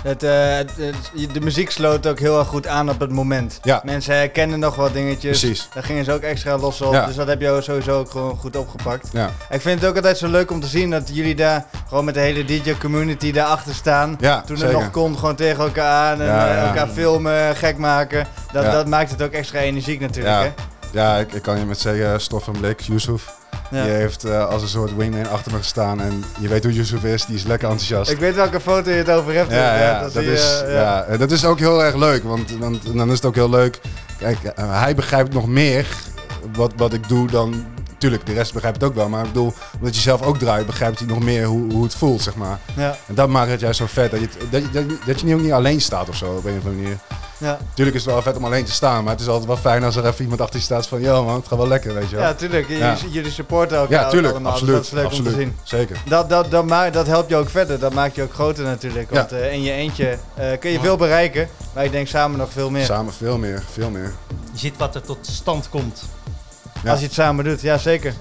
Het, 0.04 0.24
eh, 0.24 0.56
het- 0.56 0.72
het- 0.78 1.34
de 1.34 1.40
muziek 1.42 1.72
sloot 1.72 2.08
ook 2.08 2.20
heel 2.20 2.40
erg 2.40 2.48
goed 2.48 2.68
aan 2.68 2.90
op 2.90 3.00
het 3.00 3.12
moment. 3.12 3.60
Ja. 3.62 3.82
Mensen 3.86 4.16
herkennen 4.16 4.60
nog 4.60 4.76
wat 4.76 4.94
dingetjes. 4.94 5.40
Precies. 5.40 5.68
Daar 5.74 5.84
gingen 5.84 6.06
ze 6.06 6.12
ook 6.12 6.22
extra 6.22 6.58
los 6.58 6.82
op. 6.82 6.94
Ja. 6.94 7.06
Dus 7.06 7.16
dat 7.16 7.28
heb 7.28 7.42
je 7.42 7.60
sowieso 7.62 8.00
ook 8.00 8.12
gewoon 8.12 8.38
goed 8.38 8.56
opgepakt. 8.56 9.10
Ja, 9.12 9.30
Ik 9.50 9.62
vind 9.62 9.80
het 9.82 9.90
ook 9.90 9.96
altijd 9.96 10.18
zo 10.18 10.28
leuk 10.28 10.52
om 10.52 10.60
te 10.62 10.68
zien 10.68 10.90
dat 10.90 11.10
jullie 11.14 11.36
daar 11.36 11.66
gewoon 11.88 12.06
met 12.06 12.14
de 12.14 12.20
hele 12.20 12.46
DJ-community 12.46 13.32
daarachter 13.32 13.74
staan. 13.74 14.16
ja 14.20 14.42
Toen 14.42 14.58
het 14.60 14.72
nog 14.72 14.92
kon, 14.92 15.18
gewoon 15.18 15.36
tegen 15.36 15.64
elkaar 15.64 16.12
aan 16.14 16.22
en 16.22 16.28
eh, 16.28 16.68
elkaar 16.68 16.88
filmen, 16.88 17.56
gek 17.56 17.78
maken. 17.78 18.28
Dat, 18.52 18.64
Ja. 18.64 18.72
dat 18.72 18.88
maakt 18.88 19.10
het 19.12 19.22
ook 19.22 19.32
extra 19.32 19.60
energiek 19.60 20.00
natuurlijk, 20.00 20.36
Ja. 20.36 20.42
hè? 20.42 20.52
Ja, 20.92 21.18
ik, 21.18 21.34
ik 21.34 21.42
kan 21.42 21.58
je 21.60 21.66
met 21.66 21.80
zeggen, 21.80 22.22
Stoff 22.22 22.48
en 22.48 22.54
Blik, 22.60 22.80
Yusuf. 22.80 23.34
Die 23.70 23.80
heeft 23.80 24.24
eh, 24.24 24.50
als 24.50 24.62
een 24.62 24.68
soort 24.68 24.96
wingman 24.96 25.30
achter 25.30 25.52
me 25.52 25.58
gestaan. 25.58 26.02
En 26.02 26.24
je 26.40 26.48
weet 26.48 26.64
hoe 26.64 26.74
Yusuf 26.74 27.04
is, 27.04 27.26
die 27.26 27.36
is 27.36 27.44
lekker 27.44 27.70
enthousiast. 27.70 28.12
Ik 28.12 28.18
weet 28.20 28.36
welke 28.36 28.60
foto 28.60 28.90
je 28.92 28.98
het 28.98 29.10
over 29.10 29.34
hebt. 29.34 29.52
Ja, 29.52 30.02
dat 30.02 30.14
je, 30.14 30.34
is, 30.34 30.62
eh, 30.62 30.74
ja. 30.74 31.04
en 31.04 31.18
dat 31.18 31.32
is 31.32 31.46
ook 31.46 31.60
heel 31.60 31.84
erg 31.84 31.96
leuk. 31.96 32.24
Want 32.24 32.60
dan, 32.60 32.80
dan 32.94 33.08
is 33.08 33.16
het 33.16 33.26
ook 33.26 33.36
heel 33.36 33.50
leuk. 33.50 33.80
Kijk, 34.18 34.44
eh, 34.44 34.82
hij 34.82 34.96
begrijpt 34.96 35.34
nog 35.34 35.48
meer 35.48 35.88
wat, 36.54 36.74
wat 36.76 36.94
ik 36.94 37.08
doe 37.08 37.28
dan... 37.28 37.66
Tuurlijk, 37.98 38.26
de 38.26 38.34
rest 38.34 38.54
begrijpt 38.54 38.82
het 38.82 38.90
ook 38.90 38.96
wel. 38.96 39.10
Maar 39.10 39.26
ik 39.26 39.32
bedoel, 39.32 39.54
omdat 39.80 39.96
je 39.96 40.02
zelf 40.02 40.22
ook 40.22 40.38
draait, 40.38 40.66
begrijpt 40.66 41.00
hij 41.00 41.08
nog 41.08 41.24
meer 41.24 41.46
hoe, 41.46 41.72
hoe 41.74 41.84
het 41.84 41.96
voelt, 41.96 42.22
zeg 42.22 42.36
maar. 42.36 42.60
Ja, 42.76 42.96
En 43.08 43.16
dat 43.16 43.30
maakt 43.30 43.52
het 43.52 43.60
juist 43.60 43.78
zo 43.78 43.86
vet. 43.88 44.12
Dat 44.12 44.20
je, 44.20 44.28
dat 44.50 44.62
je, 44.62 44.72
dat 45.06 45.20
je, 45.20 45.28
je 45.28 45.36
ook 45.36 45.42
niet 45.42 45.52
alleen 45.52 45.82
staat 45.82 46.10
of 46.10 46.16
zo, 46.16 46.26
op 46.26 46.46
een 46.46 46.58
of 46.58 46.66
andere 46.66 46.82
manier. 46.82 46.98
Ja. 47.38 47.58
Tuurlijk 47.74 47.98
is 47.98 48.04
het 48.06 48.14
wel 48.14 48.22
vet 48.22 48.38
om 48.38 48.46
alleen 48.46 48.66
te 48.66 48.72
staan. 48.72 49.04
Maar 49.04 49.12
het 49.14 49.22
is 49.22 49.28
altijd 49.28 49.46
wel 49.48 49.58
fijn 49.58 49.84
als 49.84 49.96
er 49.96 50.06
even 50.06 50.22
iemand 50.22 50.42
achter 50.42 50.60
je 50.60 50.66
staat 50.66 50.88
van... 50.88 51.02
Yo 51.02 51.24
man, 51.24 51.36
het 51.36 51.48
gaat 51.48 51.58
wel 51.58 51.68
lekker, 51.68 51.94
weet 51.94 52.10
je 52.10 52.16
wel. 52.16 52.26
ja, 52.26 52.34
tuurlijk. 52.34 52.68
Ja. 52.70 52.96
Jullie 53.10 53.32
supporten 53.32 53.78
elkaar 53.78 54.00
Ja, 54.00 54.06
ook 54.06 54.12
tuurlijk. 54.12 54.34
allemaal. 54.34 54.52
dus 54.52 54.62
Absoluut. 54.62 54.76
dat 54.82 54.86
is 54.86 54.92
leuk 54.98 55.06
absoluut. 55.06 55.34
om 55.34 55.34
te 55.34 55.40
zien. 55.40 55.56
Zeker. 55.64 55.98
Dat, 56.08 56.30
dat, 56.30 56.52
dat, 56.52 56.66
ma- 56.66 56.90
dat 56.90 57.08
helpt 57.08 57.30
je 57.30 57.36
ook 57.36 57.50
verder. 57.50 57.80
Dat 57.80 57.94
maakt 57.94 58.16
je 58.16 58.24
ook 58.24 58.34
groter 58.34 58.64
natuurlijk. 58.64 59.10
Want 59.10 59.32
eh, 59.32 59.54
in 59.54 59.62
je 59.64 59.72
eentje 59.72 60.18
eh, 60.36 60.46
kun 60.60 60.72
je 60.72 60.80
veel 60.80 60.98
bereiken. 60.98 61.50
Maar 61.74 61.86
ik 61.86 61.92
denk 61.92 62.08
samen 62.08 62.38
nog 62.38 62.50
veel 62.52 62.70
meer. 62.70 62.86
Samen 62.86 63.14
veel 63.14 63.38
meer, 63.38 63.64
veel 63.72 63.90
meer. 63.90 64.14
Je 64.52 64.60
ziet 64.60 64.78
wat 64.78 64.96
er 64.96 65.02
tot 65.02 65.18
stand 65.22 65.70
komt. 65.70 66.02
Ja. 66.84 66.90
Als 66.92 67.00
je 67.00 67.06
het 67.06 67.14
samen 67.16 67.44
doet, 67.44 67.62
ja 67.62 67.78
zeker. 67.78 68.14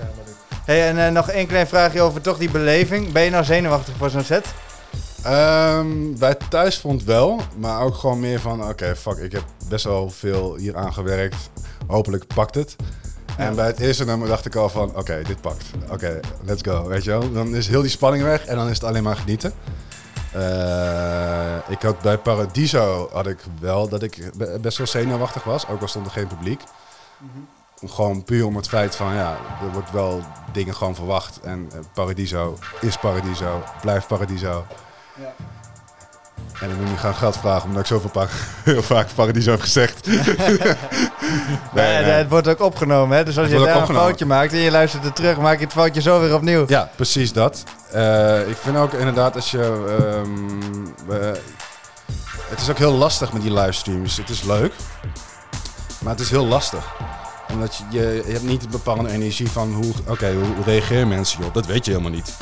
Hey, 0.64 0.88
en 0.88 1.07
eh, 1.07 1.12
nog 1.12 1.29
één 1.31 1.46
klein 1.46 1.66
vraagje 1.66 2.00
over 2.02 2.20
toch 2.20 2.38
die 2.38 2.50
beleving. 2.50 3.12
Ben 3.12 3.22
je 3.22 3.31
nou 3.31 3.44
zenuwachtig 3.44 3.94
voor 3.98 4.11
zo'n 4.11 4.24
set? 4.24 4.46
Ehm, 5.26 6.14
bij 6.18 6.34
thuisfront 6.48 7.04
wel, 7.04 7.40
maar 7.58 7.80
ook 7.80 7.94
gewoon 7.94 8.20
meer 8.20 8.40
van, 8.40 8.68
oké, 8.68 8.96
fuck, 8.96 9.16
ik 9.16 9.32
heb 9.32 9.44
best 9.68 9.84
wel 9.84 10.10
veel 10.10 10.54
hier 10.56 10.76
aan 10.76 10.92
gewerkt. 10.92 11.50
Hopelijk 11.86 12.26
pakt 12.34 12.54
het. 12.54 12.76
En 13.36 13.54
bij 13.54 13.66
het 13.66 13.80
eerste 13.80 14.04
nummer 14.04 14.28
dacht 14.28 14.46
ik 14.46 14.54
al 14.54 14.68
van, 14.68 14.96
oké, 14.96 15.22
dit 15.26 15.40
pakt. 15.40 15.64
Oké, 15.90 16.20
let's 16.44 16.62
go, 16.62 16.86
weet 16.86 17.04
je 17.04 17.10
wel. 17.10 17.32
Dan 17.32 17.54
is 17.54 17.68
heel 17.68 17.80
die 17.82 17.90
spanning 17.90 18.24
weg 18.24 18.44
en 18.44 18.56
dan 18.56 18.68
is 18.68 18.74
het 18.74 18.84
alleen 18.84 19.02
maar 19.02 19.16
genieten. 19.16 19.52
Eh, 20.32 21.56
ik 21.68 21.82
had 21.82 22.00
bij 22.00 22.18
Paradiso 22.18 23.08
had 23.12 23.26
ik 23.26 23.38
wel 23.60 23.88
dat 23.88 24.02
ik 24.02 24.30
be- 24.36 24.58
best 24.60 24.78
wel 24.78 24.86
zenuwachtig 24.86 25.44
was, 25.44 25.68
ook 25.68 25.80
al 25.80 25.88
stond 25.88 26.06
er 26.06 26.12
geen 26.12 26.26
publiek. 26.26 26.60
Gewoon 27.86 28.24
puur 28.24 28.46
om 28.46 28.56
het 28.56 28.68
feit 28.68 28.96
van, 28.96 29.14
ja, 29.14 29.30
er 29.62 29.72
wordt 29.72 29.90
wel 29.90 30.20
dingen 30.52 30.74
gewoon 30.74 30.94
verwacht. 30.94 31.40
En 31.40 31.68
eh, 31.72 31.78
Paradiso 31.94 32.58
is 32.80 32.96
Paradiso, 32.98 33.62
blijft 33.80 34.06
Paradiso. 34.06 34.64
Ja. 35.18 35.35
En 36.61 36.70
ik 36.70 36.76
moet 36.76 36.88
nu 36.88 36.96
gaan 36.96 37.14
geld 37.14 37.37
vragen, 37.37 37.64
omdat 37.68 37.81
ik 37.81 37.87
zoveel 37.87 38.11
pa- 38.11 38.26
heel 38.64 38.83
vaak 38.83 39.09
Paradiso 39.14 39.50
heb 39.50 39.61
gezegd. 39.61 40.07
nee, 40.07 40.18
Ja, 41.74 42.00
nee. 42.00 42.11
Het 42.11 42.29
wordt 42.29 42.48
ook 42.48 42.61
opgenomen, 42.61 43.16
hè? 43.16 43.24
Dus 43.24 43.38
als 43.38 43.48
Het 43.50 43.59
je 43.59 43.64
daar 43.66 43.76
een 43.81 43.87
foutje 43.87 44.26
maakt 44.26 44.52
en 44.52 44.59
je 44.59 44.70
luistert 44.70 45.05
het 45.05 45.16
terug, 45.16 45.38
maak 45.38 45.59
je 45.59 45.64
het 45.64 45.72
foutje 45.72 46.00
zo 46.00 46.20
weer 46.20 46.35
opnieuw. 46.35 46.64
Ja, 46.66 46.90
precies 46.96 47.33
dat. 47.33 47.62
Eh, 47.92 48.48
ik 48.48 48.57
vind 48.57 48.76
ook 48.76 48.92
inderdaad 48.92 49.35
als 49.35 49.50
je... 49.50 49.94
ehm, 49.98 51.20
eh, 51.22 51.31
het 52.48 52.61
is 52.61 52.70
ook 52.70 52.79
heel 52.79 52.92
lastig 52.92 53.33
met 53.33 53.42
die 53.42 53.52
livestreams. 53.52 54.16
Het 54.16 54.29
is 54.29 54.42
leuk, 54.42 54.72
maar 55.98 56.12
het 56.12 56.20
is 56.20 56.31
heel 56.31 56.46
lastig. 56.46 56.85
Omdat 57.52 57.76
je, 57.76 57.85
je, 57.98 58.22
je 58.26 58.33
hebt 58.33 58.44
niet 58.44 58.64
een 58.64 58.70
bepaalde 58.70 59.11
energie 59.11 59.50
van 59.50 59.72
hoe, 59.72 59.92
oké, 60.07 60.33
hoe, 60.33 60.55
hoe 60.55 60.64
reageren 60.64 61.09
mensen 61.09 61.37
hierop. 61.37 61.55
Dat 61.55 61.66
weet 61.66 61.85
je 61.85 61.90
helemaal 61.90 62.12
niet. 62.12 62.33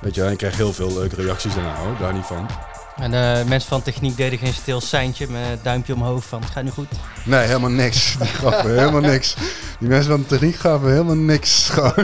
Weet 0.00 0.14
je, 0.14 0.22
en 0.24 0.30
je 0.30 0.36
krijgt 0.36 0.56
heel 0.56 0.72
veel 0.72 0.92
leuke 0.94 1.14
reacties 1.22 1.54
daarna 1.54 1.74
hoor, 1.74 1.96
daar 1.98 2.12
niet 2.12 2.24
van. 2.26 2.48
En 2.96 3.10
de 3.10 3.44
mensen 3.48 3.68
van 3.68 3.82
techniek 3.82 4.16
deden 4.16 4.38
geen 4.38 4.52
stil 4.54 4.80
seintje 4.80 5.28
met 5.28 5.40
een 5.52 5.58
duimpje 5.62 5.94
omhoog 5.94 6.24
van 6.24 6.40
het 6.40 6.50
gaat 6.50 6.64
nu 6.64 6.70
goed. 6.70 6.88
Nee, 7.24 7.46
helemaal 7.46 7.70
niks. 7.70 8.16
Die 8.18 8.26
gaven 8.28 8.78
helemaal 8.78 9.00
niks. 9.00 9.34
Die 9.78 9.88
mensen 9.88 10.10
van 10.10 10.20
de 10.20 10.26
techniek 10.26 10.56
gaven 10.56 10.90
helemaal 10.90 11.14
niks. 11.16 11.68
Gewoon. 11.68 11.94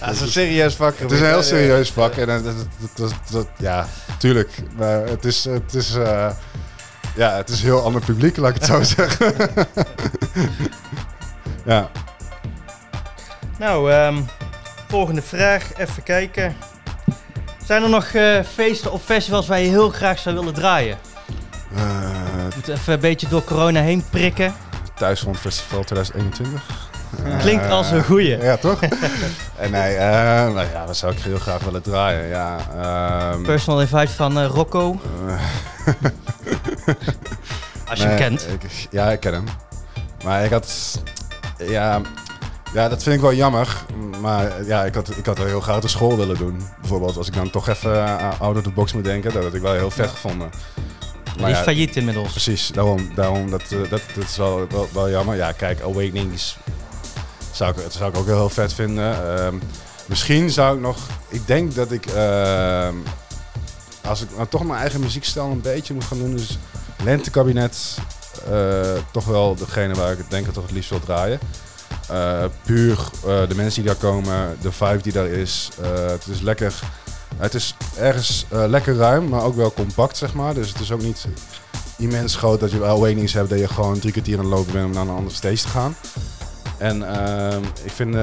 Ja, 0.00 0.06
het 0.06 0.14
is 0.14 0.20
een 0.20 0.28
serieus 0.28 0.74
vak. 0.74 0.98
Het 0.98 1.10
is 1.12 1.20
een 1.20 1.26
heel 1.26 1.42
serieus 1.42 1.90
vak. 1.90 2.14
En 2.14 2.26
dat, 2.26 2.44
dat, 2.44 2.54
dat, 2.78 2.94
dat- 2.96 3.12
dat- 3.30 3.48
ja, 3.58 3.86
tuurlijk. 4.18 4.50
Maar 4.76 5.06
het 5.06 5.24
is, 5.24 5.44
het 5.44 5.74
is, 5.74 5.94
eh, 5.94 6.30
ja, 7.16 7.36
het 7.36 7.48
is 7.48 7.58
een 7.58 7.64
heel 7.64 7.82
ander 7.84 8.00
publiek, 8.04 8.36
laat 8.36 8.48
ik 8.50 8.56
het 8.56 8.64
zo 8.66 8.82
zeggen. 8.96 9.34
ja. 11.64 11.90
Nou, 13.58 13.92
ehm, 13.92 14.16
volgende 14.88 15.22
vraag. 15.22 15.64
Even 15.76 16.02
kijken. 16.02 16.56
Zijn 17.66 17.82
er 17.82 17.88
nog 17.88 18.04
eh, 18.04 18.40
feesten 18.52 18.92
of 18.92 19.02
festivals 19.04 19.46
waar 19.46 19.58
je 19.60 19.68
heel 19.68 19.90
graag 19.90 20.18
zou 20.18 20.34
willen 20.34 20.54
draaien? 20.54 20.98
Eh 21.76 22.54
Moet 22.54 22.68
even 22.68 22.92
een 22.92 23.00
beetje 23.00 23.28
door 23.28 23.44
corona 23.44 23.80
heen 23.80 24.04
prikken. 24.10 24.54
Thuisfront 24.94 25.38
Festival 25.38 25.84
2021. 25.84 26.62
Klinkt 27.42 27.64
Eh, 27.64 27.70
als 27.70 27.90
een 27.90 28.04
goeie. 28.04 28.36
Ja, 28.42 28.56
toch? 28.56 28.80
en 29.62 29.70
nee, 29.70 29.94
eh, 29.96 30.06
nou 30.54 30.66
ja, 30.72 30.86
wat 30.86 30.96
zou 30.96 31.12
ik 31.12 31.18
heel 31.18 31.38
graag 31.38 31.62
willen 31.62 31.82
draaien? 31.82 32.26
Ja, 32.28 32.56
ehm, 32.82 33.42
Personal 33.42 33.80
invite 33.80 34.12
van 34.12 34.38
eh, 34.38 34.46
Rocco. 34.46 35.00
eh, 35.26 35.34
Als 37.90 37.98
je 38.00 38.06
hem 38.06 38.16
kent. 38.16 38.46
ik- 38.62 38.86
ja, 38.90 39.10
ik 39.10 39.20
ken 39.20 39.32
hem. 39.32 39.44
Maar 40.24 40.44
ik 40.44 40.50
had... 40.50 41.00
Ja, 41.58 42.00
ja, 42.72 42.88
dat 42.88 43.02
vind 43.02 43.14
ik 43.14 43.20
wel 43.20 43.34
jammer. 43.34 43.84
Maar 44.20 44.64
ja, 44.64 44.84
ik 44.84 44.94
had, 44.94 45.16
ik 45.16 45.26
had 45.26 45.38
wel 45.38 45.46
heel 45.46 45.60
graag 45.60 45.80
de 45.80 45.88
school 45.88 46.16
willen 46.16 46.36
doen. 46.36 46.62
Bijvoorbeeld, 46.80 47.16
als 47.16 47.26
ik 47.26 47.34
dan 47.34 47.50
toch 47.50 47.68
even 47.68 47.90
uh, 47.94 48.40
out 48.40 48.56
of 48.56 48.62
the 48.62 48.70
box 48.70 48.92
moet 48.92 49.04
denken. 49.04 49.32
Dat 49.32 49.42
had 49.42 49.54
ik 49.54 49.60
wel 49.60 49.72
heel 49.72 49.90
vet 49.90 50.10
gevonden. 50.10 50.50
Die 51.36 51.46
is 51.46 51.56
ja, 51.56 51.62
failliet 51.62 51.96
inmiddels. 51.96 52.30
Precies, 52.30 52.68
daarom, 52.68 53.14
daarom 53.14 53.50
dat, 53.50 53.62
eh, 53.62 53.78
dat, 53.90 54.00
dat 54.14 54.24
is 54.24 54.36
wel, 54.36 54.66
wel, 54.68 54.88
wel 54.92 55.10
jammer. 55.10 55.36
Ja, 55.36 55.52
kijk, 55.52 55.80
Awakenings 55.80 56.56
zou 57.52 57.70
ik, 57.70 57.82
dat 57.82 57.92
zou 57.92 58.10
ik 58.10 58.16
ook 58.16 58.26
heel, 58.26 58.48
vet 58.48 58.72
vinden. 58.72 59.38
Ehm, 59.38 59.54
misschien 60.06 60.50
zou 60.50 60.74
ik 60.76 60.80
nog... 60.82 60.96
Ik 61.28 61.46
denk 61.46 61.74
dat 61.74 61.92
ik... 61.92 62.06
ehm, 62.06 62.94
als 64.04 64.22
ik 64.22 64.28
nou 64.36 64.48
toch 64.48 64.64
mijn 64.64 64.80
eigen 64.80 65.00
muziekstijl 65.00 65.50
een 65.50 65.60
beetje 65.60 65.94
moet 65.94 66.04
gaan 66.04 66.18
doen... 66.18 66.36
Dus 66.36 66.58
Lentekabinet, 67.04 67.98
eh, 68.50 68.80
toch 69.12 69.24
wel 69.24 69.54
degene 69.54 69.94
waar 69.94 70.12
ik 70.12 70.18
het 70.18 70.30
denk 70.30 70.46
ik 70.46 70.52
toch 70.52 70.62
het 70.62 70.72
liefst 70.72 70.90
wil 70.90 71.00
draaien. 71.00 71.38
Eh, 72.08 72.44
puur 72.62 72.98
eh, 73.26 73.48
de 73.48 73.54
mensen 73.54 73.82
die 73.82 73.92
daar 73.92 74.00
komen, 74.00 74.56
de 74.60 74.72
vibe 74.72 75.02
die 75.02 75.12
daar 75.12 75.26
is. 75.26 75.68
Eh, 75.80 76.06
het 76.06 76.26
is 76.26 76.40
lekker... 76.40 76.74
Het 77.36 77.54
is 77.54 77.76
ergens 77.98 78.46
lekker 78.50 78.96
ruim, 78.96 79.28
maar 79.28 79.42
ook 79.42 79.54
wel 79.54 79.72
compact, 79.72 80.16
zeg 80.16 80.34
maar. 80.34 80.54
Dus 80.54 80.68
het 80.68 80.80
is 80.80 80.92
ook 80.92 81.02
niet 81.02 81.26
immens 81.98 82.36
groot 82.36 82.60
dat 82.60 82.70
je 82.70 82.78
wel 82.78 82.96
Awakenings 82.96 83.32
hebt 83.32 83.50
dat 83.50 83.58
je 83.58 83.68
gewoon 83.68 83.98
drie 83.98 84.12
kwartier 84.12 84.38
aan 84.38 84.44
het 84.44 84.54
lopen 84.54 84.72
bent 84.72 84.84
om 84.84 84.92
naar 84.92 85.02
een 85.02 85.16
andere 85.16 85.34
stage 85.34 85.62
te 85.62 85.68
gaan. 85.68 85.96
En 86.78 87.08
ehm, 87.08 87.62
ik, 87.62 87.90
vind, 87.90 88.14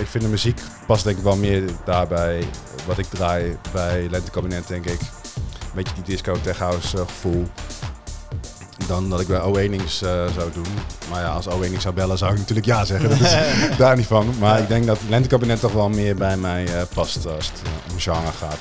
ik 0.00 0.06
vind 0.06 0.24
de 0.24 0.30
muziek 0.30 0.60
past 0.86 1.04
denk 1.04 1.16
ik 1.16 1.22
wel 1.22 1.36
meer 1.36 1.62
daarbij 1.84 2.44
wat 2.86 2.98
ik 2.98 3.06
draai 3.06 3.58
bij 3.72 4.06
Lentekabinet, 4.10 4.68
denk 4.68 4.84
ik. 4.84 5.00
Een 5.00 5.74
beetje 5.74 5.94
die 5.94 6.04
disco 6.04 6.36
tech 6.42 6.58
house 6.58 6.96
gevoel. 6.96 7.46
Dan 8.90 9.10
dat 9.10 9.20
ik 9.20 9.26
bij 9.26 9.38
Awakenings 9.40 10.02
eh 10.02 10.10
zou 10.10 10.50
doen. 10.52 10.66
Maar 11.10 11.20
ja, 11.20 11.28
als 11.28 11.48
Awakenings 11.48 11.82
zou 11.82 11.94
bellen 11.94 12.18
zou 12.18 12.32
ik 12.32 12.38
natuurlijk 12.38 12.66
ja 12.66 12.84
zeggen. 12.84 13.08
Dat 13.08 13.20
is 13.20 13.36
daar 13.78 13.96
niet 13.96 14.06
van. 14.06 14.34
Maar 14.38 14.58
ik 14.58 14.68
denk 14.68 14.86
dat 14.86 14.98
Lentekabinet 15.08 15.60
toch 15.60 15.72
wel 15.72 15.88
meer 15.88 16.14
bij 16.14 16.36
mij 16.36 16.64
eh, 16.66 16.82
past 16.94 17.16
als 17.16 17.46
het 17.46 17.62
eh, 17.64 17.92
om 17.92 17.98
genre 17.98 18.32
gaat. 18.38 18.56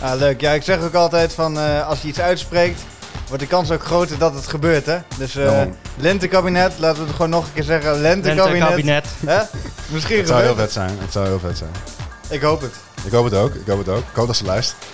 Ah, 0.00 0.18
leuk. 0.18 0.40
Ja, 0.40 0.52
ik 0.52 0.62
zeg 0.62 0.80
ook 0.82 0.94
altijd 0.94 1.32
van 1.32 1.58
eh, 1.58 1.86
als 1.88 2.02
je 2.02 2.08
iets 2.08 2.20
uitspreekt, 2.20 2.80
wordt 3.28 3.42
de 3.42 3.48
kans 3.48 3.70
ook 3.70 3.84
groter 3.84 4.18
dat 4.18 4.34
het 4.34 4.46
gebeurt, 4.46 4.86
hè? 4.86 4.98
Dus 5.18 5.36
eh 5.36 5.44
Daarom. 5.44 5.76
lentekabinet, 5.96 6.72
laten 6.78 7.00
we 7.00 7.06
het 7.06 7.16
gewoon 7.16 7.30
nog 7.30 7.44
een 7.46 7.52
keer 7.54 7.64
zeggen, 7.64 8.00
lentekabinet. 8.00 8.52
Lentekabinet. 8.52 9.06
Hè? 9.26 9.42
Misschien 9.86 10.18
Het 10.18 10.28
zou 10.28 10.42
heel 10.42 10.54
vet 10.54 10.72
zijn. 10.72 10.90
Het 10.98 11.12
zou 11.12 11.26
heel 11.26 11.38
vet 11.38 11.58
zijn. 11.58 11.70
het. 11.72 12.34
Ik 12.34 12.40
hoop 12.42 12.60
het. 12.60 12.74
Ik 13.04 13.12
hoop 13.12 13.24
het 13.24 13.34
ook. 13.34 13.54
Ik 13.54 13.66
hoop 13.66 13.78
het 13.78 13.88
ook. 13.88 13.98
Ik 14.08 14.14
hoop 14.14 14.26
dat 14.26 14.36
ze 14.36 14.44
luistert. 14.44 14.84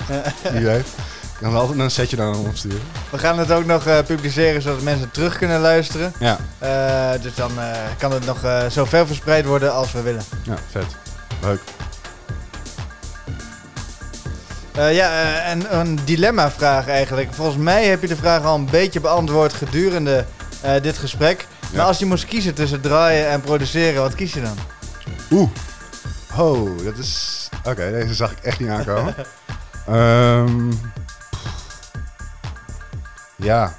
Wie 0.53 0.65
weet. 0.65 0.87
Ik 1.39 1.41
kan 1.51 1.55
altijd 1.55 1.79
een 1.79 1.91
setje 1.91 2.17
dan 2.17 2.35
opsturen. 2.37 2.81
We 3.11 3.19
gaan 3.19 3.39
het 3.39 3.53
ook 3.53 3.65
nog 3.65 3.87
eh, 3.87 3.99
publiceren 4.07 4.63
zodat 4.63 4.83
mensen 4.83 5.11
terug 5.11 5.39
kunnen 5.39 5.61
luisteren. 5.61 6.13
Ja, 6.19 6.39
Eh, 6.59 7.23
dus 7.23 7.35
dan 7.35 7.59
eh, 7.61 7.67
kan 7.99 8.13
het 8.13 8.25
nog 8.27 8.39
zo 8.71 8.85
ver 8.85 9.07
verspreid 9.07 9.45
worden 9.45 9.73
als 9.73 9.93
we 9.93 10.03
willen. 10.03 10.23
ja, 10.43 10.55
vet. 10.71 10.85
Leuk. 11.43 11.61
Ja, 14.93 15.35
en 15.43 15.79
een 15.79 15.99
dilemma-vraag 16.05 16.89
eigenlijk. 16.89 17.29
Volgens 17.35 17.57
mij 17.57 17.87
heb 17.87 18.01
je 18.03 18.09
de 18.09 18.17
vraag 18.17 18.43
al 18.45 18.55
een 18.55 18.71
beetje 18.71 19.01
beantwoord 19.01 19.53
gedurende 19.53 20.25
dit 20.83 20.99
gesprek. 20.99 21.47
Ja. 21.61 21.77
Maar 21.77 21.87
als 21.87 21.99
je 21.99 22.07
moest 22.07 22.25
kiezen 22.25 22.55
tussen 22.55 22.81
draaien 22.81 23.29
en 23.29 23.41
produceren, 23.41 24.03
wat 24.03 24.15
kies 24.15 24.33
je 24.33 24.43
dan? 24.43 24.59
Oeh. 25.31 25.51
Oh, 26.37 26.85
dat 26.85 26.99
is... 26.99 27.49
Oké, 27.65 27.91
deze 27.91 28.15
zag 28.15 28.31
ik 28.33 28.39
echt 28.39 28.61
niet 28.61 28.69
aankomen. 28.69 29.15
Ehm, 29.87 30.73
ja. 33.37 33.79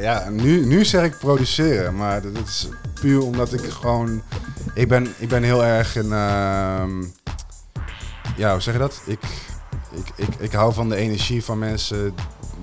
Ja, 0.00 0.28
nu, 0.28 0.66
nu 0.66 0.84
zeg 0.84 1.04
ik 1.04 1.18
produceren, 1.18 1.96
maar 1.96 2.22
dat 2.22 2.46
is 2.46 2.68
puur 3.00 3.22
omdat 3.22 3.52
ik 3.52 3.64
gewoon... 3.64 4.22
Ik 4.74 4.88
ben, 4.88 5.14
ik 5.18 5.28
ben 5.28 5.42
heel 5.42 5.64
erg 5.64 5.96
in... 5.96 6.12
ehm, 6.12 7.02
ja, 8.36 8.52
hoe 8.52 8.60
zeg 8.60 8.74
je 8.74 8.80
dat? 8.80 9.02
Ik, 9.06 9.20
ik, 9.92 10.26
ik, 10.26 10.34
ik 10.38 10.52
hou 10.52 10.72
van 10.72 10.88
de 10.88 10.96
energie 10.96 11.44
van 11.44 11.58
mensen 11.58 12.14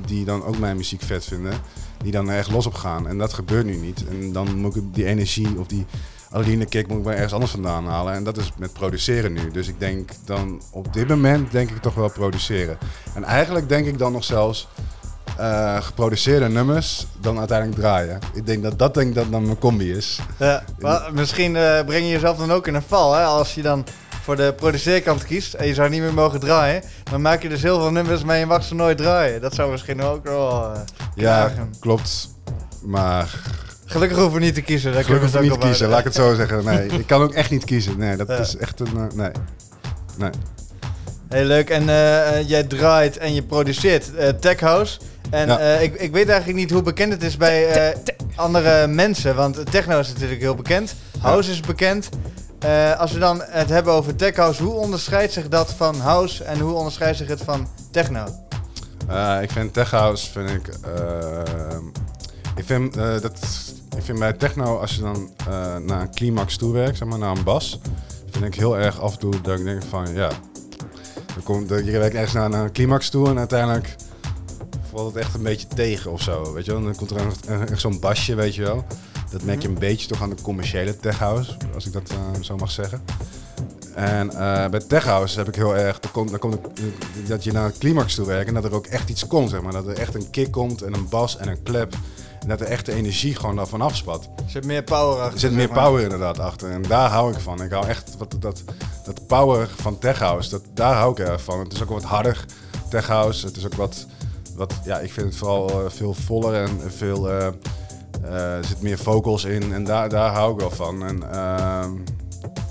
die 0.06 0.26
dan 0.26 0.44
ook 0.44 0.58
mijn 0.58 0.78
muziek 0.78 1.02
vet 1.02 1.26
vinden. 1.26 1.54
Die 1.98 2.12
dan 2.12 2.30
er 2.30 2.38
echt 2.38 2.52
los 2.52 2.66
op 2.66 2.74
gaan. 2.74 3.08
En 3.08 3.18
dat 3.18 3.34
gebeurt 3.34 3.66
nu 3.66 3.76
niet. 3.76 4.08
En 4.08 4.32
dan 4.32 4.58
moet 4.58 4.76
ik 4.76 4.94
die 4.94 5.06
energie 5.06 5.60
of 5.60 5.68
die 5.68 5.86
adrenaline 6.34 6.66
kick 6.66 6.88
moet 6.88 6.98
ik 6.98 7.04
wel 7.04 7.14
ergens 7.14 7.34
anders 7.34 7.52
vandaan 7.52 7.86
halen. 7.86 8.14
En 8.14 8.24
dat 8.24 8.38
is 8.38 8.52
met 8.58 8.74
produceren 8.74 9.34
nu. 9.34 9.52
Dus 9.52 9.68
ik 9.68 9.80
denk 9.80 10.10
dan 10.26 10.62
op 10.72 10.94
dit 10.94 11.08
moment 11.08 11.52
denk 11.52 11.70
ik 11.70 11.82
toch 11.82 11.94
wel 11.94 12.10
produceren. 12.10 12.78
En 13.14 13.24
eigenlijk 13.24 13.70
denk 13.70 13.86
ik 13.86 13.98
dan 13.98 14.12
nog 14.12 14.24
zelfs 14.24 14.68
eh, 15.38 15.82
geproduceerde 15.82 16.50
nummers 16.50 17.08
dan 17.22 17.40
uiteindelijk 17.40 17.80
draaien. 17.80 18.20
Ik 18.34 18.46
denk 18.46 18.64
dat 18.64 18.80
dat 18.80 18.94
denk 18.94 19.08
ik 19.08 19.16
dat 19.16 19.32
dan 19.32 19.44
mijn 19.44 19.58
combi 19.60 19.92
is. 19.92 20.20
Ja, 20.40 20.64
maar 20.80 21.10
misschien 21.14 21.56
eh, 21.56 21.86
breng 21.86 22.04
je 22.04 22.12
jezelf 22.12 22.38
dan 22.38 22.52
ook 22.52 22.68
in 22.68 22.76
een 22.76 22.82
val, 22.82 23.14
hè? 23.14 23.24
Als 23.24 23.56
je 23.56 23.62
dan 23.62 23.86
voor 24.24 24.36
de 24.36 24.54
produceerkant 24.56 25.24
kiest 25.26 25.54
en 25.54 25.68
je 25.68 25.74
zou 25.74 25.90
niet 25.90 26.02
meer 26.02 26.14
mogen 26.14 26.40
draaien. 26.40 26.84
Dan 27.12 27.22
maak 27.22 27.42
je 27.42 27.50
dus 27.50 27.62
heel 27.62 27.80
veel 27.80 27.92
nummers, 27.92 28.24
maar 28.24 28.38
je 28.38 28.46
mag 28.46 28.64
ze 28.64 28.76
nooit 28.76 28.98
draaien. 28.98 29.42
Dat 29.42 29.54
zou 29.54 29.72
misschien 29.72 30.02
ook 30.02 30.24
wel 30.24 30.74
eh, 30.74 30.80
Ja, 31.16 31.52
klopt. 31.80 32.30
Maar 32.82 33.40
Gelukkig 33.94 34.18
hoeven 34.18 34.40
we 34.40 34.46
niet 34.46 34.54
te 34.56 34.62
kiezen. 34.62 34.94
daar 34.94 35.04
kunnen 35.04 35.30
gelukkig 35.30 35.40
we 35.40 35.46
ik 35.46 35.52
het 35.52 35.52
niet 35.52 35.62
te 35.62 35.68
kiezen. 35.68 35.90
Laat 35.90 36.00
ik 36.00 36.06
het 36.06 36.16
zo 36.16 36.36
zeggen. 36.36 36.64
Nee, 36.66 36.88
ik 36.88 37.08
kan 37.08 37.22
ook 37.22 37.34
echt 37.34 37.50
niet 37.50 37.64
kiezen. 37.66 37.98
Nee, 37.98 38.16
dat 38.18 38.28
Ja. 38.28 38.38
is 38.38 38.58
echt 38.58 38.80
een... 38.80 38.88
eh, 38.98 39.16
nee. 39.16 39.32
Nee. 40.18 40.30
Heel 41.30 41.46
leuk. 41.46 41.70
En 41.70 41.90
eh, 41.90 42.40
eh, 42.40 42.50
jij 42.50 42.64
draait 42.64 43.18
en 43.18 43.34
je 43.34 43.44
produceert 43.44 44.16
eh, 44.16 44.30
Tech 44.30 44.60
House. 44.60 45.00
En 45.30 45.48
Ja. 45.48 45.60
eh, 45.60 45.82
ik, 45.82 45.94
ik 45.96 46.12
weet 46.12 46.28
eigenlijk 46.30 46.60
niet 46.60 46.72
hoe 46.72 46.82
bekend 46.82 47.12
het 47.14 47.24
is 47.24 47.38
bij 47.38 47.68
eh, 47.68 47.98
andere 48.36 48.88
mensen. 48.88 49.36
Want 49.36 49.72
techno 49.72 50.00
is 50.00 50.08
natuurlijk 50.14 50.42
heel 50.42 50.56
bekend. 50.56 50.96
House 51.20 51.52
is 51.52 51.60
bekend. 51.60 52.10
Eh, 52.60 53.00
als 53.00 53.12
we 53.12 53.20
dan 53.20 53.42
het 53.46 53.70
hebben 53.70 53.94
over 53.94 54.16
Tech 54.16 54.36
House, 54.36 54.64
hoe 54.64 54.74
onderscheidt 54.74 55.34
zich 55.34 55.48
dat 55.48 55.74
van 55.78 55.96
House 56.00 56.44
en 56.44 56.60
hoe 56.60 56.74
onderscheidt 56.74 57.18
zich 57.18 57.28
het 57.28 57.42
van 57.44 57.68
techno? 57.92 58.26
Eh, 59.08 59.38
ik 59.42 59.52
vind 59.52 59.74
tech 59.74 59.92
house, 59.92 60.32
vind 60.32 60.50
ik, 60.50 60.68
eh, 60.68 61.42
ik 62.56 62.64
vind 62.66 62.98
eh, 62.98 63.20
dat, 63.22 63.40
ik 63.98 64.04
vind 64.04 64.20
bij 64.20 64.34
techno 64.34 64.78
als 64.78 64.96
je 64.96 65.02
dan 65.02 65.30
eh, 65.38 65.78
naar 65.78 66.02
een 66.02 66.14
climax 66.14 66.58
toe 66.58 66.74
werkt, 66.74 66.98
zeg 66.98 67.08
maar 67.08 67.20
naar 67.20 67.38
een 67.38 67.44
bas, 67.44 67.80
vind 68.30 68.46
ik 68.46 68.56
heel 68.56 68.78
erg 68.78 69.00
af 69.00 69.14
en 69.14 69.20
toe 69.20 69.42
dat 69.42 69.60
ik 69.60 69.66
denk 69.66 69.84
van 69.84 70.14
ja, 70.14 70.30
dan 71.34 71.44
komt, 71.44 71.70
dat 71.70 71.86
je 71.86 71.92
werkt 71.92 72.16
ergens 72.16 72.34
naar, 72.34 72.50
naar 72.50 72.64
een 72.64 72.72
climax 72.72 73.10
toe 73.10 73.30
en 73.30 73.38
uiteindelijk 73.38 73.96
valt 74.94 75.14
het 75.14 75.24
echt 75.24 75.34
een 75.34 75.44
beetje 75.44 75.68
tegen 75.68 76.12
of 76.12 76.22
zo, 76.22 76.54
weet 76.54 76.66
je 76.66 76.72
wel. 76.72 76.84
Dan 76.84 76.96
komt 76.96 77.12
er 77.12 77.28
echt, 77.28 77.70
echt 77.70 77.82
zo'n 77.82 78.00
basje, 78.00 78.36
weet 78.36 78.56
je 78.56 78.62
wel. 78.62 78.86
Dat 79.32 79.44
merk 79.44 79.62
je 79.62 79.68
een 79.68 79.80
beetje 79.80 80.08
toch 80.08 80.22
aan 80.22 80.30
de 80.30 80.42
commerciële 80.42 80.98
tech 80.98 81.20
house, 81.20 81.58
als 81.74 81.86
ik 81.86 81.94
dat 81.94 82.10
eh, 82.10 82.42
zo 82.42 82.56
mag 82.56 82.72
zeggen. 82.72 83.02
En 83.96 84.30
eh, 84.30 84.70
bij 84.70 84.80
Tech 84.80 85.04
House 85.04 85.38
heb 85.38 85.48
ik 85.48 85.56
heel 85.56 85.76
erg, 85.76 86.00
dan 86.00 86.40
komt, 86.40 86.58
dat 87.28 87.44
je 87.44 87.52
naar 87.52 87.66
een 87.66 87.78
climax 87.78 88.16
toe 88.16 88.26
werkt 88.26 88.48
en 88.48 88.54
dat 88.54 88.64
er 88.64 88.74
ook 88.74 88.86
echt 88.86 89.10
iets 89.10 89.28
komt, 89.28 89.50
zeg 89.50 89.62
maar. 89.62 89.72
Dat 89.72 89.88
er 89.88 89.98
echt 89.98 90.16
een 90.16 90.30
kick 90.30 90.52
komt 90.52 90.82
en 90.82 90.94
een 90.94 91.10
bas 91.10 91.38
en 91.38 91.48
een 91.48 91.64
klep. 91.64 91.94
En 92.44 92.50
dat 92.50 92.86
de 92.86 92.94
energie 92.94 93.36
gewoon 93.36 93.56
daarvan 93.56 93.82
afspat. 93.82 94.30
Er 94.36 94.50
zit 94.50 94.66
meer 94.66 94.84
power 94.84 95.18
achter. 95.20 95.34
Er 95.34 95.40
zit 95.40 95.52
meer 95.52 95.70
power 95.70 96.04
inderdaad 96.04 96.40
achter. 96.40 96.72
En 96.72 96.82
daar 96.82 97.10
hou 97.10 97.34
ik 97.34 97.40
van. 97.40 97.62
Ik 97.62 97.72
hou 97.72 97.88
echt 97.88 98.18
wat, 98.18 98.36
dat, 98.40 98.64
dat 99.04 99.28
power 99.28 99.70
van 99.76 100.00
Tech 100.00 100.20
House, 100.20 100.50
dat, 100.50 100.62
daar 100.74 100.96
hou 100.96 101.12
ik 101.12 101.20
erg 101.20 101.44
van. 101.44 101.60
Het 101.60 101.74
is 101.74 101.82
ook 101.82 101.90
wat 101.90 102.04
harder, 102.04 102.46
Tech 102.90 103.08
House. 103.08 103.46
Het 103.46 103.58
is 103.58 103.66
ook 103.66 103.74
wat, 103.74 104.06
wat 104.56 104.74
ja, 104.86 105.00
ik 105.00 105.12
vind 105.12 105.28
het 105.28 105.36
vooral 105.36 105.70
eh, 105.70 105.92
veel 105.92 106.14
voller 106.14 106.64
en 106.64 106.92
veel, 106.92 107.30
eh, 107.30 107.48
eh, 108.24 108.58
er 108.58 108.66
zit 108.66 108.82
meer 108.82 108.98
vocals 108.98 109.44
in. 109.44 109.74
En 109.74 109.84
daar, 109.84 110.10
daar 110.10 110.34
hou 110.34 110.54
ik 110.54 110.60
wel 110.60 110.72
van. 110.72 111.06
En 111.06 111.32
ehm, 111.32 111.92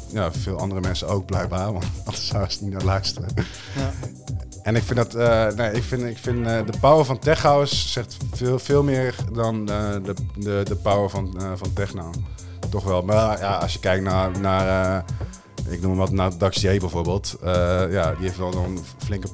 ja, 0.08 0.32
veel 0.32 0.58
andere 0.58 0.80
mensen 0.80 1.08
ook 1.08 1.26
blijkbaar, 1.26 1.72
want 1.72 1.84
anders 2.04 2.26
zouden 2.26 2.52
ze 2.52 2.64
niet 2.64 2.72
naar 2.72 2.84
luisteren. 2.84 3.28
Ja. 3.76 3.92
En 4.62 4.76
ik 4.76 4.82
vind 4.82 4.98
dat, 4.98 5.14
eh, 5.14 5.46
nee, 5.56 5.72
ik 5.72 5.82
vind, 5.82 6.02
ik 6.02 6.18
vind 6.18 6.46
eh, 6.46 6.58
de 6.66 6.78
power 6.80 7.04
van 7.04 7.18
Tech 7.18 7.42
House 7.42 7.88
zegt 7.88 8.16
veel, 8.32 8.58
veel 8.58 8.82
meer 8.82 9.14
dan 9.32 9.68
eh, 9.70 9.90
de, 10.04 10.14
de, 10.34 10.60
de 10.64 10.76
power 10.76 11.10
van, 11.10 11.40
van 11.54 11.72
techno. 11.72 12.10
Toch 12.70 12.84
wel. 12.84 13.02
Maar 13.02 13.38
ja, 13.40 13.54
als 13.54 13.72
je 13.72 13.78
kijkt 13.78 14.04
naar, 14.04 14.40
naar 14.40 15.04
ik 15.68 15.80
noem 15.80 15.96
wat, 15.96 16.10
naar 16.10 16.38
Dax 16.38 16.60
J 16.60 16.78
bijvoorbeeld. 16.78 17.36
ja, 17.90 18.10
die 18.14 18.26
heeft 18.26 18.38
wel 18.38 18.54
een 18.54 18.78
flinke 18.98 19.28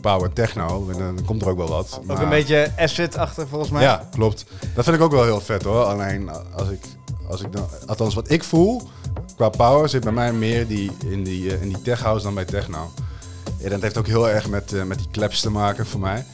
power 0.00 0.32
techno. 0.32 0.88
En 0.90 0.98
dan 0.98 1.24
komt 1.24 1.42
er 1.42 1.48
ook 1.48 1.56
wel 1.56 1.68
wat. 1.68 1.98
Ook 2.00 2.06
Maar- 2.06 2.22
een 2.22 2.28
beetje 2.28 2.72
acid-achtig 2.78 3.48
volgens 3.48 3.70
mij. 3.70 3.82
ja, 3.82 4.08
klopt. 4.10 4.44
Dat 4.74 4.84
vind 4.84 4.96
ik 4.96 5.02
ook 5.02 5.12
wel 5.12 5.24
heel 5.24 5.40
vet 5.40 5.62
hoor. 5.62 5.84
Alleen 5.84 6.30
als 6.54 6.68
ik, 6.68 6.84
als 7.28 7.40
ik 7.40 7.52
dan, 7.52 7.66
althans 7.86 8.14
wat 8.14 8.30
ik 8.30 8.44
voel 8.44 8.82
qua 9.36 9.48
power 9.48 9.88
zit 9.88 10.04
bij 10.04 10.12
mij 10.12 10.32
meer 10.32 10.66
die, 10.66 10.90
in, 11.04 11.22
die, 11.24 11.60
in 11.60 11.68
die 11.68 11.82
tech 11.82 12.02
house 12.02 12.24
dan 12.24 12.34
bij 12.34 12.44
techno. 12.44 12.90
Ja, 13.62 13.68
dat 13.68 13.82
heeft 13.82 13.96
ook 13.98 14.06
heel 14.06 14.28
erg 14.28 14.48
met, 14.48 14.72
eh, 14.72 14.82
met 14.82 14.98
die 14.98 15.08
claps 15.12 15.40
te 15.40 15.50
maken 15.50 15.86
voor 15.86 16.00
mij. 16.00 16.24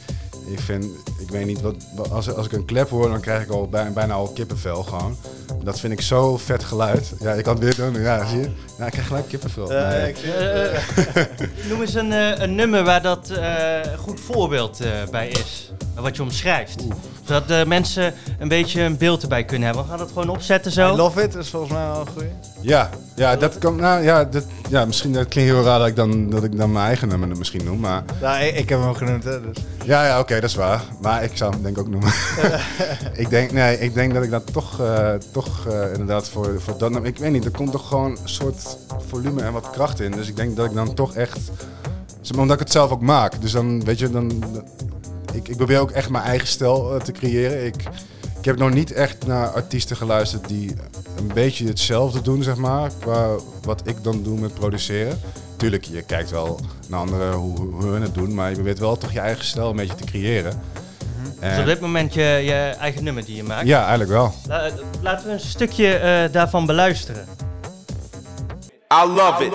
Ik 0.47 0.59
vind, 0.59 0.85
ik 1.19 1.29
weet 1.29 1.45
niet, 1.45 1.61
wat, 1.61 1.75
wat- 1.95 2.11
als, 2.11 2.33
als 2.35 2.45
ik 2.45 2.51
een 2.51 2.65
klep 2.65 2.89
hoor, 2.89 3.09
dan 3.09 3.19
krijg 3.21 3.43
ik 3.43 3.49
al 3.49 3.67
bij, 3.67 3.91
bijna 3.93 4.13
al 4.13 4.27
kippenvel 4.27 4.83
gewoon. 4.83 5.17
Dat 5.63 5.79
vind 5.79 5.93
ik 5.93 6.01
zo 6.01 6.37
vet 6.37 6.63
geluid. 6.63 7.13
Ja, 7.19 7.31
ik 7.33 7.43
kan 7.43 7.55
het 7.55 7.63
weer 7.63 7.75
doen. 7.91 8.01
Ja, 8.01 8.25
zie 8.27 8.39
je? 8.39 8.49
Ja, 8.77 8.85
ik 8.85 8.91
krijg 8.91 9.07
gelijk 9.07 9.27
kippenvel. 9.27 9.71
Ja, 9.73 9.87
Nee. 9.89 10.09
ik 10.09 10.17
zie- 10.17 10.33
eh, 10.33 11.29
noem 11.69 11.81
eens 11.81 11.93
een, 11.93 12.11
een 12.41 12.55
nummer 12.55 12.83
waar 12.83 13.01
dat 13.01 13.29
eh, 13.29 13.91
een 13.91 13.97
goed 13.97 14.19
voorbeeld 14.19 14.79
eh, 14.81 14.89
bij 15.11 15.27
is. 15.27 15.71
Wat 15.95 16.15
je 16.15 16.21
omschrijft. 16.21 16.83
Zodat 17.25 17.47
de 17.47 17.63
mensen 17.67 18.13
een 18.39 18.47
beetje 18.47 18.81
een 18.81 18.97
beeld 18.97 19.21
erbij 19.21 19.43
kunnen 19.45 19.65
hebben. 19.67 19.83
We 19.83 19.89
gaan 19.89 19.99
dat 19.99 20.07
gewoon 20.07 20.29
opzetten 20.29 20.71
I 20.71 20.73
zo. 20.73 20.95
Love 20.95 21.21
It 21.23 21.35
is 21.35 21.49
volgens 21.49 21.71
mij 21.71 21.85
wel 21.87 21.99
een 21.99 22.07
goeie. 22.07 22.29
Ja, 22.61 22.89
ja, 23.15 23.35
dat 23.35 23.57
kan, 23.57 23.75
nou, 23.75 24.03
ja, 24.03 24.23
dat, 24.23 24.45
ja, 24.69 24.85
misschien 24.85 25.13
dat 25.13 25.27
klinkt 25.27 25.51
heel 25.51 25.63
raar 25.63 25.79
dat 25.79 25.87
ik 25.87 25.95
dan, 25.95 26.29
dat 26.29 26.43
ik 26.43 26.57
dan 26.57 26.71
mijn 26.71 26.85
eigen 26.85 27.07
nummer 27.07 27.37
misschien 27.37 27.63
noem, 27.63 27.79
maar 27.79 28.03
Nou, 28.21 28.43
ik, 28.43 28.55
ik 28.55 28.69
heb 28.69 28.79
hem 28.79 28.93
genoemd, 28.93 29.23
hè, 29.23 29.41
dus. 29.41 29.63
Ja, 29.85 30.05
ja, 30.05 30.19
oké, 30.19 30.33
dat 30.33 30.49
is 30.49 30.55
waar. 30.55 30.83
Maar 31.01 31.23
ik 31.23 31.31
zou 31.33 31.51
hem 31.53 31.61
denk 31.61 31.77
ik 31.77 31.83
ook 31.83 31.89
noemen. 31.89 32.11
ik, 33.23 33.29
denk, 33.29 33.51
nee, 33.51 33.79
ik 33.79 33.93
denk 33.93 34.13
dat 34.13 34.23
ik 34.23 34.29
dat 34.29 34.53
toch, 34.53 34.79
eh, 34.79 35.13
toch 35.31 35.67
eh, 35.67 35.91
inderdaad 35.91 36.29
voor, 36.29 36.61
voor 36.61 36.77
dat... 36.77 37.05
Ik 37.05 37.17
weet 37.17 37.31
niet, 37.31 37.45
er 37.45 37.51
komt 37.51 37.71
toch 37.71 37.87
gewoon 37.87 38.11
een 38.11 38.29
soort 38.29 38.77
volume 39.07 39.41
en 39.41 39.53
wat 39.53 39.69
kracht 39.69 39.99
in. 39.99 40.11
Dus 40.11 40.27
ik 40.27 40.35
denk 40.35 40.55
dat 40.55 40.65
ik 40.65 40.73
dan 40.73 40.93
toch 40.93 41.15
echt... 41.15 41.39
Omdat 42.37 42.53
ik 42.53 42.59
het 42.59 42.71
zelf 42.71 42.91
ook 42.91 43.01
maak. 43.01 43.41
Dus 43.41 43.51
dan, 43.51 43.83
weet 43.83 43.99
je, 43.99 44.09
dan... 44.09 44.43
Ik, 45.33 45.47
ik 45.47 45.57
probeer 45.57 45.79
ook 45.79 45.91
echt 45.91 46.09
mijn 46.09 46.23
eigen 46.23 46.47
stijl 46.47 46.93
eh, 46.93 47.01
te 47.01 47.11
creëren. 47.11 47.65
Ik, 47.65 47.75
ik 48.39 48.45
heb 48.45 48.57
nog 48.57 48.69
niet 48.73 48.91
echt 48.91 49.25
naar 49.27 49.47
artiesten 49.47 49.95
geluisterd 49.95 50.47
die 50.47 50.75
een 51.17 51.31
beetje 51.33 51.67
hetzelfde 51.67 52.21
doen, 52.21 52.43
zeg 52.43 52.55
maar. 52.55 52.91
Qua 52.99 53.29
wat 53.61 53.81
ik 53.87 54.03
dan 54.03 54.23
doe 54.23 54.39
met 54.39 54.53
produceren. 54.53 55.19
Tuurlijk, 55.55 55.83
je 55.83 56.01
kijkt 56.01 56.29
wel 56.31 56.59
naar 56.87 56.99
anderen 56.99 57.33
hoe, 57.33 57.57
hoe 57.57 57.83
hun 57.91 58.01
het 58.01 58.13
doen. 58.13 58.33
Maar 58.33 58.49
je 58.49 58.55
probeert 58.55 58.79
wel 58.79 58.97
toch 58.97 59.11
je 59.11 59.19
eigen 59.19 59.45
stijl 59.45 59.69
een 59.69 59.75
beetje 59.75 59.95
te 59.95 60.03
creëren. 60.03 60.61
Dus 61.39 61.49
En- 61.49 61.59
op 61.59 61.65
dit 61.65 61.79
moment 61.79 62.13
je, 62.13 62.21
je 62.21 62.53
eigen 62.79 63.03
nummer 63.03 63.25
die 63.25 63.35
je 63.35 63.43
maakt. 63.43 63.67
ja, 63.67 63.79
eigenlijk 63.79 64.09
wel. 64.09 64.33
La- 64.47 64.65
eh, 64.65 64.73
laten 65.01 65.27
we 65.27 65.33
een 65.33 65.39
stukje 65.39 65.95
eh, 65.95 66.31
daarvan 66.33 66.65
beluisteren. 66.65 67.25
I 68.93 69.07
love 69.07 69.43
it. 69.45 69.53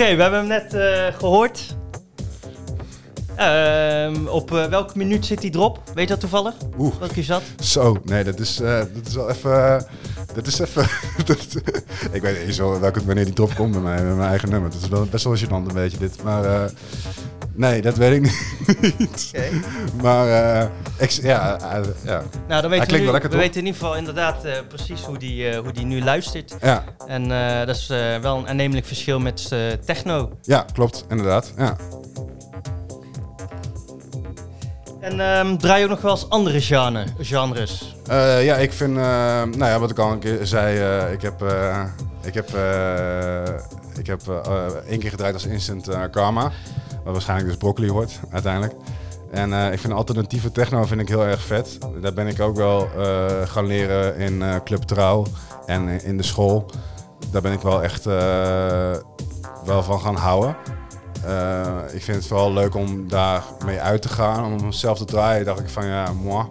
Oké, 0.00 0.16
we 0.16 0.22
hebben 0.22 0.38
hem 0.38 0.48
net 0.48 0.74
eh, 0.74 1.18
gehoord. 1.18 1.76
Ehm, 3.36 4.26
op 4.26 4.54
eh, 4.54 4.64
welke 4.66 4.98
minuut 4.98 5.26
zit 5.26 5.40
die 5.40 5.50
drop? 5.50 5.80
Weet 5.94 6.02
je 6.04 6.10
dat 6.10 6.20
toevallig? 6.20 6.54
Oeh. 6.78 6.94
Welke 6.98 7.18
is 7.20 7.26
dat? 7.26 7.42
Zo, 7.62 7.96
nee, 8.04 8.24
dat 8.24 8.38
is, 8.38 8.60
eh, 8.60 8.78
dat 8.78 9.06
is 9.06 9.14
wel 9.14 9.30
even... 9.30 9.86
dat 10.34 10.46
is 10.46 10.58
even... 10.58 10.86
dat- 11.26 11.46
ik 12.12 12.22
weet 12.22 12.38
niet 12.38 12.46
eens 12.46 12.58
wel 12.58 12.80
welke, 12.80 13.04
wanneer 13.04 13.24
die 13.24 13.34
drop 13.34 13.54
komt 13.54 13.72
bij 13.72 13.80
mij, 13.80 14.02
met 14.02 14.16
mijn 14.16 14.28
eigen 14.28 14.50
nummer. 14.50 14.70
Dat 14.70 14.80
is 14.82 14.88
wel 14.88 15.04
best 15.04 15.24
wel 15.24 15.36
gênant 15.36 15.66
een 15.68 15.74
beetje 15.74 15.98
dit. 15.98 16.22
Maar 16.22 16.70
nee, 17.54 17.82
dat 17.82 17.96
weet 17.96 18.12
ik 18.12 18.20
niet. 18.22 19.30
Oké. 19.34 19.44
Maar 20.02 20.26
eh, 20.60 20.68
ik, 20.98 21.10
ja, 21.10 21.58
eh, 21.60 21.82
ja, 22.04 22.22
Nou, 22.48 22.60
dan 22.62 22.70
weten 22.70 22.70
we, 22.70 22.76
klinkt 22.76 22.90
nu, 22.90 23.02
wel 23.02 23.12
lekker, 23.12 23.30
we 23.30 23.36
toch? 23.36 23.44
weten 23.44 23.60
in 23.60 23.66
ieder 23.66 23.80
geval 23.80 23.96
inderdaad 23.96 24.44
eh, 24.44 24.52
precies 24.68 25.00
hoe 25.02 25.18
die, 25.18 25.48
eh, 25.48 25.58
hoe 25.58 25.72
die 25.72 25.84
nu 25.84 26.02
luistert. 26.02 26.54
ja, 26.60 26.84
En 27.06 27.32
eh, 27.32 27.66
dat 27.66 27.76
is 27.76 27.90
eh, 27.90 28.16
wel 28.16 28.36
een 28.38 28.48
aannemelijk 28.48 28.86
verschil 28.86 29.18
met 29.20 29.48
eh, 29.52 29.58
techno. 29.84 30.30
ja, 30.42 30.64
klopt, 30.72 31.04
inderdaad. 31.08 31.52
Ja. 31.56 31.76
En 35.00 35.20
ehm, 35.20 35.56
draai 35.56 35.78
je 35.78 35.84
ook 35.84 35.90
nog 35.90 36.00
wel 36.00 36.10
eens 36.10 36.28
andere 36.28 36.60
genre, 36.60 37.04
genres? 37.18 37.96
Eh, 38.06 38.44
ja, 38.44 38.56
ik 38.56 38.72
vind, 38.72 38.96
eh, 38.96 39.02
nou 39.42 39.64
ja, 39.64 39.78
wat 39.78 39.90
ik 39.90 39.98
al 39.98 40.12
een 40.12 40.18
keer 40.18 40.38
zei, 40.46 40.78
eh, 40.78 41.12
ik 41.12 41.22
heb, 41.22 41.42
eh, 41.42 41.82
ik 42.24 42.34
heb, 42.34 42.54
eh, 42.54 43.42
ik 43.98 44.06
heb 44.06 44.20
eh, 44.28 44.36
eh, 44.46 44.72
één 44.88 44.98
keer 44.98 45.10
gedraaid 45.10 45.34
als 45.34 45.46
Instant 45.46 45.88
eh, 45.88 46.00
Karma, 46.10 46.52
waarschijnlijk 47.12 47.48
dus 47.48 47.58
broccoli 47.58 47.90
wordt 47.90 48.20
uiteindelijk. 48.30 48.74
En 49.30 49.52
eh, 49.52 49.72
ik 49.72 49.78
vind 49.78 49.92
alternatieve 49.92 50.52
techno 50.52 50.84
vind 50.84 51.00
ik 51.00 51.08
heel 51.08 51.26
erg 51.26 51.42
vet. 51.42 51.78
Daar 52.00 52.12
ben 52.12 52.26
ik 52.26 52.40
ook 52.40 52.56
wel 52.56 52.88
eh, 52.96 53.26
gaan 53.44 53.66
leren 53.66 54.16
in 54.16 54.42
eh, 54.42 54.56
Club 54.64 54.82
Trouw 54.82 55.26
en 55.66 55.88
in 56.04 56.16
de 56.16 56.22
school. 56.22 56.70
Daar 57.30 57.42
ben 57.42 57.52
ik 57.52 57.60
wel 57.60 57.82
echt 57.82 58.04
wel 59.64 59.82
van 59.82 60.00
gaan 60.00 60.16
houden. 60.16 60.56
Ik 61.92 62.02
vind 62.02 62.16
het 62.16 62.26
vooral 62.26 62.52
leuk 62.52 62.74
om 62.74 63.08
daar 63.08 63.42
mee 63.64 63.80
uit 63.80 64.02
te 64.02 64.08
gaan, 64.08 64.44
om 64.44 64.72
zelf 64.72 64.98
te 64.98 65.04
draaien. 65.04 65.44
dacht 65.44 65.60
ik 65.60 65.68
van 65.68 65.86
ja, 65.86 66.12
moi. 66.12 66.46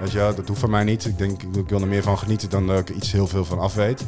Weet 0.00 0.12
je, 0.12 0.32
dat 0.36 0.48
hoeft 0.48 0.60
van 0.60 0.70
mij 0.70 0.84
niet. 0.84 1.04
Ik 1.04 1.18
denk, 1.18 1.42
ik 1.42 1.68
wil 1.68 1.80
er 1.80 1.86
meer 1.86 2.02
van 2.02 2.18
genieten 2.18 2.50
dan 2.50 2.66
dat 2.66 2.78
ik 2.78 2.88
iets 2.88 3.12
heel 3.12 3.26
veel 3.26 3.44
van 3.44 3.58
af 3.58 3.74
weet. 3.74 4.04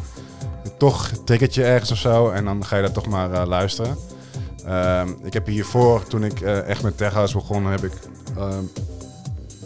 Toch 0.78 1.10
triggert 1.24 1.54
je 1.54 1.64
ergens 1.64 1.90
of 1.90 1.98
zo 1.98 2.30
en 2.30 2.44
dan 2.44 2.64
ga 2.64 2.76
je 2.76 2.82
daar 2.82 2.92
toch 2.92 3.06
maar 3.06 3.46
luisteren. 3.46 3.96
Ehm, 4.66 5.08
ik 5.22 5.32
heb 5.32 5.46
hiervoor, 5.46 6.04
toen 6.04 6.24
ik 6.24 6.40
eh, 6.40 6.68
echt 6.68 6.82
met 6.82 6.96
Tech 6.96 7.12
House 7.12 7.34
begon, 7.34 7.66
heb 7.66 7.84
ik, 7.84 7.92
ehm, 8.36 8.62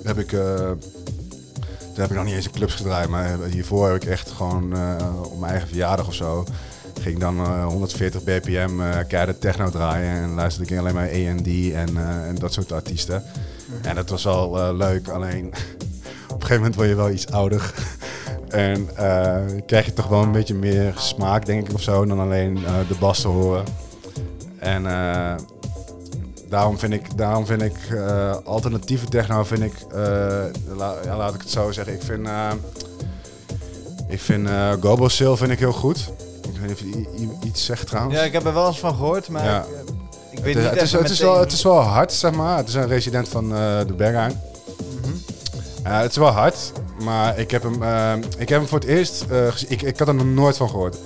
heb 0.02 0.18
ik, 0.18 0.32
eh, 0.32 0.70
toen 1.92 2.00
heb 2.00 2.10
ik 2.10 2.16
nog 2.16 2.24
niet 2.24 2.34
eens 2.34 2.46
in 2.46 2.52
clubs 2.52 2.74
gedraaid, 2.74 3.08
maar 3.08 3.38
hiervoor 3.50 3.86
heb 3.88 4.02
ik 4.02 4.08
echt 4.08 4.30
gewoon 4.30 4.72
eh, 4.76 4.96
op 5.22 5.38
mijn 5.38 5.50
eigen 5.50 5.68
verjaardag 5.68 6.06
of 6.06 6.14
zo, 6.14 6.44
ging 7.00 7.18
dan 7.18 7.38
eh, 7.38 7.66
140 7.66 8.22
bpm 8.24 8.80
eh 8.80 8.98
keiharde 9.08 9.38
techno 9.38 9.70
draaien 9.70 10.22
en 10.22 10.34
luisterde 10.34 10.72
ik 10.72 10.78
alleen 10.78 10.94
maar 10.94 11.08
A&D 11.08 11.72
en, 11.72 11.96
eh, 11.96 12.28
en 12.28 12.34
dat 12.34 12.52
soort 12.52 12.72
artiesten. 12.72 13.22
En 13.82 13.94
dat 13.94 14.08
was 14.10 14.26
al 14.26 14.58
eh, 14.60 14.76
leuk, 14.76 15.08
alleen 15.08 15.46
op 16.32 16.34
een 16.34 16.40
gegeven 16.40 16.56
moment 16.56 16.74
word 16.74 16.88
je 16.88 16.94
wel 16.94 17.10
iets 17.10 17.30
ouder. 17.30 17.72
En 18.48 18.96
eh, 18.96 19.36
krijg 19.66 19.84
je 19.86 19.92
toch 19.92 20.06
wel 20.06 20.22
een 20.22 20.32
beetje 20.32 20.54
meer 20.54 20.94
smaak, 20.96 21.46
denk 21.46 21.68
ik, 21.68 21.74
of 21.74 21.82
zo, 21.82 22.06
dan 22.06 22.20
alleen 22.20 22.56
eh, 22.64 22.72
de 22.88 22.94
bas 23.00 23.20
te 23.20 23.28
horen. 23.28 23.64
En 24.58 24.86
eh, 24.86 25.34
daarom 26.48 26.78
vind 26.78 26.92
ik, 26.92 27.16
daarom 27.16 27.46
vind 27.46 27.62
ik 27.62 27.76
eh, 27.90 28.34
alternatieve 28.44 29.06
techno, 29.06 29.44
vind 29.44 29.62
ik, 29.62 29.74
eh, 29.92 29.96
la- 30.76 30.94
ja, 31.04 31.16
laat 31.16 31.34
ik 31.34 31.40
het 31.40 31.50
zo 31.50 31.70
zeggen, 31.72 31.94
ik 31.94 32.02
vind, 32.02 32.28
ik 34.08 34.20
vind 34.20 34.48
Gobo 34.80 35.08
Seal 35.08 35.36
vind 35.36 35.50
ik 35.50 35.58
heel 35.58 35.72
goed. 35.72 36.10
Ik 36.52 36.60
weet 36.60 36.68
niet 36.82 36.96
of 37.06 37.18
je 37.20 37.28
iets 37.46 37.64
zegt 37.64 37.86
trouwens. 37.86 38.16
Ja, 38.16 38.22
ik 38.22 38.32
heb 38.32 38.44
er 38.46 38.54
wel 38.54 38.66
eens 38.66 38.78
van 38.80 38.94
gehoord, 38.94 39.28
maar 39.28 39.44
Ja. 39.44 39.64
ik, 40.30 40.38
ik 40.38 40.44
weet 40.44 40.54
Het 40.54 40.62
niet 40.62 40.72
het, 40.72 40.82
is, 40.82 40.92
het, 40.92 41.10
is 41.10 41.20
wel, 41.20 41.38
het 41.40 41.52
is 41.52 41.62
wel 41.62 41.78
hard, 41.80 42.12
zeg 42.12 42.32
maar. 42.32 42.56
Het 42.56 42.68
is 42.68 42.74
een 42.74 42.86
resident 42.86 43.28
van 43.28 43.48
de 43.48 43.94
Berghain. 43.96 44.40
Ja, 45.84 46.00
het 46.00 46.10
is 46.10 46.16
wel 46.16 46.28
hard, 46.30 46.72
maar 47.02 47.38
ik 47.38 47.50
heb 47.50 47.62
hem, 47.62 47.82
ik 48.38 48.48
heb 48.48 48.58
hem 48.58 48.68
voor 48.68 48.78
het 48.78 48.88
eerst 48.88 49.24
gezien. 49.48 49.70
Ik, 49.70 49.82
ik 49.82 49.98
had 49.98 50.08
er 50.08 50.14
nog 50.14 50.26
nooit 50.26 50.56
van 50.56 50.68
gehoord. 50.68 50.96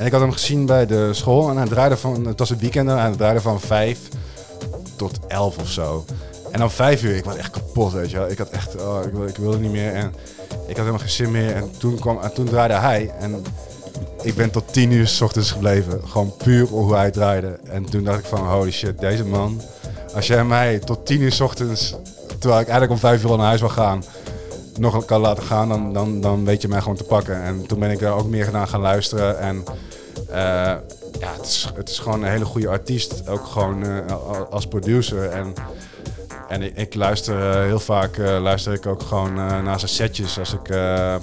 En 0.00 0.06
ik 0.06 0.12
had 0.12 0.20
hem 0.20 0.32
gezien 0.32 0.66
bij 0.66 0.86
de 0.86 1.14
school 1.14 1.50
en 1.50 1.56
hij 1.56 1.66
draaide 1.66 1.96
van, 1.96 2.26
het 2.26 2.38
was 2.38 2.48
het 2.48 2.60
weekend 2.60 2.88
en 2.88 2.98
hij 2.98 3.10
draaide 3.10 3.40
van 3.40 3.60
5 3.60 3.98
tot 4.96 5.18
11 5.28 5.58
of 5.58 5.68
zo. 5.68 6.04
En 6.50 6.58
dan 6.58 6.70
5 6.70 7.02
uur, 7.02 7.16
ik 7.16 7.24
was 7.24 7.36
echt 7.36 7.50
kapot, 7.50 7.92
weet 7.92 8.10
je 8.10 8.16
wel. 8.16 8.30
Ik 8.30 8.38
had 8.38 8.48
echt, 8.48 8.82
oh, 8.82 9.04
ik, 9.04 9.12
wil, 9.12 9.26
ik 9.26 9.36
wilde 9.36 9.58
niet 9.58 9.70
meer 9.70 9.92
en 9.92 10.14
ik 10.44 10.66
had 10.66 10.76
helemaal 10.76 10.98
geen 10.98 11.08
zin 11.08 11.30
meer. 11.30 11.54
En 11.54 11.70
toen, 11.78 11.98
kwam, 11.98 12.20
en 12.20 12.32
toen 12.32 12.44
draaide 12.44 12.74
hij 12.74 13.12
en 13.18 13.44
ik 14.22 14.34
ben 14.34 14.50
tot 14.50 14.72
10 14.72 14.90
uur 14.90 15.08
s 15.08 15.20
ochtends 15.20 15.50
gebleven. 15.50 16.00
Gewoon 16.08 16.36
puur 16.36 16.66
hoe 16.66 16.94
hij 16.94 17.10
draaide. 17.10 17.58
En 17.64 17.84
toen 17.84 18.04
dacht 18.04 18.18
ik 18.18 18.24
van, 18.26 18.46
holy 18.46 18.70
shit, 18.70 18.98
deze 18.98 19.24
man. 19.24 19.60
Als 20.14 20.26
jij 20.26 20.44
mij 20.44 20.78
tot 20.78 21.06
10 21.06 21.20
uur 21.20 21.32
s 21.32 21.40
ochtends, 21.40 21.94
terwijl 22.38 22.60
ik 22.60 22.68
eigenlijk 22.68 22.92
om 22.92 23.08
5 23.08 23.22
uur 23.22 23.30
al 23.30 23.36
naar 23.36 23.46
huis 23.46 23.60
wil 23.60 23.68
gaan, 23.68 24.04
nog 24.78 25.04
kan 25.04 25.20
laten 25.20 25.42
gaan, 25.42 25.68
dan, 25.68 25.92
dan, 25.92 26.20
dan 26.20 26.44
weet 26.44 26.62
je 26.62 26.68
mij 26.68 26.80
gewoon 26.80 26.96
te 26.96 27.04
pakken. 27.04 27.42
En 27.42 27.66
toen 27.66 27.78
ben 27.78 27.90
ik 27.90 27.98
daar 27.98 28.14
ook 28.14 28.28
meer 28.28 28.48
naar 28.52 28.66
gaan 28.66 28.80
luisteren. 28.80 29.38
En 29.38 29.64
ja, 31.20 31.32
het 31.36 31.46
is, 31.46 31.70
het 31.74 31.88
is 31.88 31.98
gewoon 31.98 32.22
een 32.22 32.30
hele 32.30 32.44
goede 32.44 32.68
artiest. 32.68 33.28
Ook 33.28 33.46
gewoon 33.46 33.84
eh, 33.86 34.16
als 34.50 34.66
producer. 34.66 35.28
En, 35.30 35.52
en 36.48 36.76
ik, 36.76 36.94
luister 36.94 37.50
eh, 37.50 37.62
heel 37.62 37.80
vaak 37.80 38.16
eh, 38.16 38.40
luister 38.40 38.72
ik 38.72 38.86
ook 38.86 39.02
gewoon 39.02 39.38
eh, 39.38 39.62
naar 39.62 39.78
zijn 39.78 39.90
setjes. 39.90 40.38
Als 40.38 40.52
ik, 40.54 40.68
eh, 40.68 41.16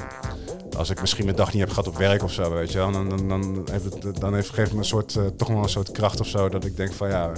als 0.78 0.90
ik 0.90 1.02
misschien 1.02 1.26
mijn 1.26 1.38
dag 1.38 1.52
niet 1.52 1.62
heb 1.62 1.70
gehad 1.70 1.88
op 1.88 1.98
werk 1.98 2.24
of 2.24 2.32
zo, 2.32 2.54
weet 2.54 2.72
je 2.72 2.78
wel. 2.78 2.92
Dan, 2.92 3.10
dan, 3.10 3.28
dan, 3.28 3.68
heeft 3.72 3.84
het, 3.84 4.20
dan 4.20 4.34
heeft, 4.34 4.50
geeft 4.50 4.72
me 4.72 4.78
een 4.78 4.86
soort, 4.86 5.16
eh, 5.16 5.24
toch 5.38 5.48
wel 5.48 5.64
een 5.64 5.70
soort 5.70 5.92
kracht 5.92 6.20
of 6.20 6.28
zo. 6.28 6.50
Dat 6.50 6.66
ik 6.66 6.78
denk 6.78 6.94
van 6.94 7.10
ja, 7.10 7.32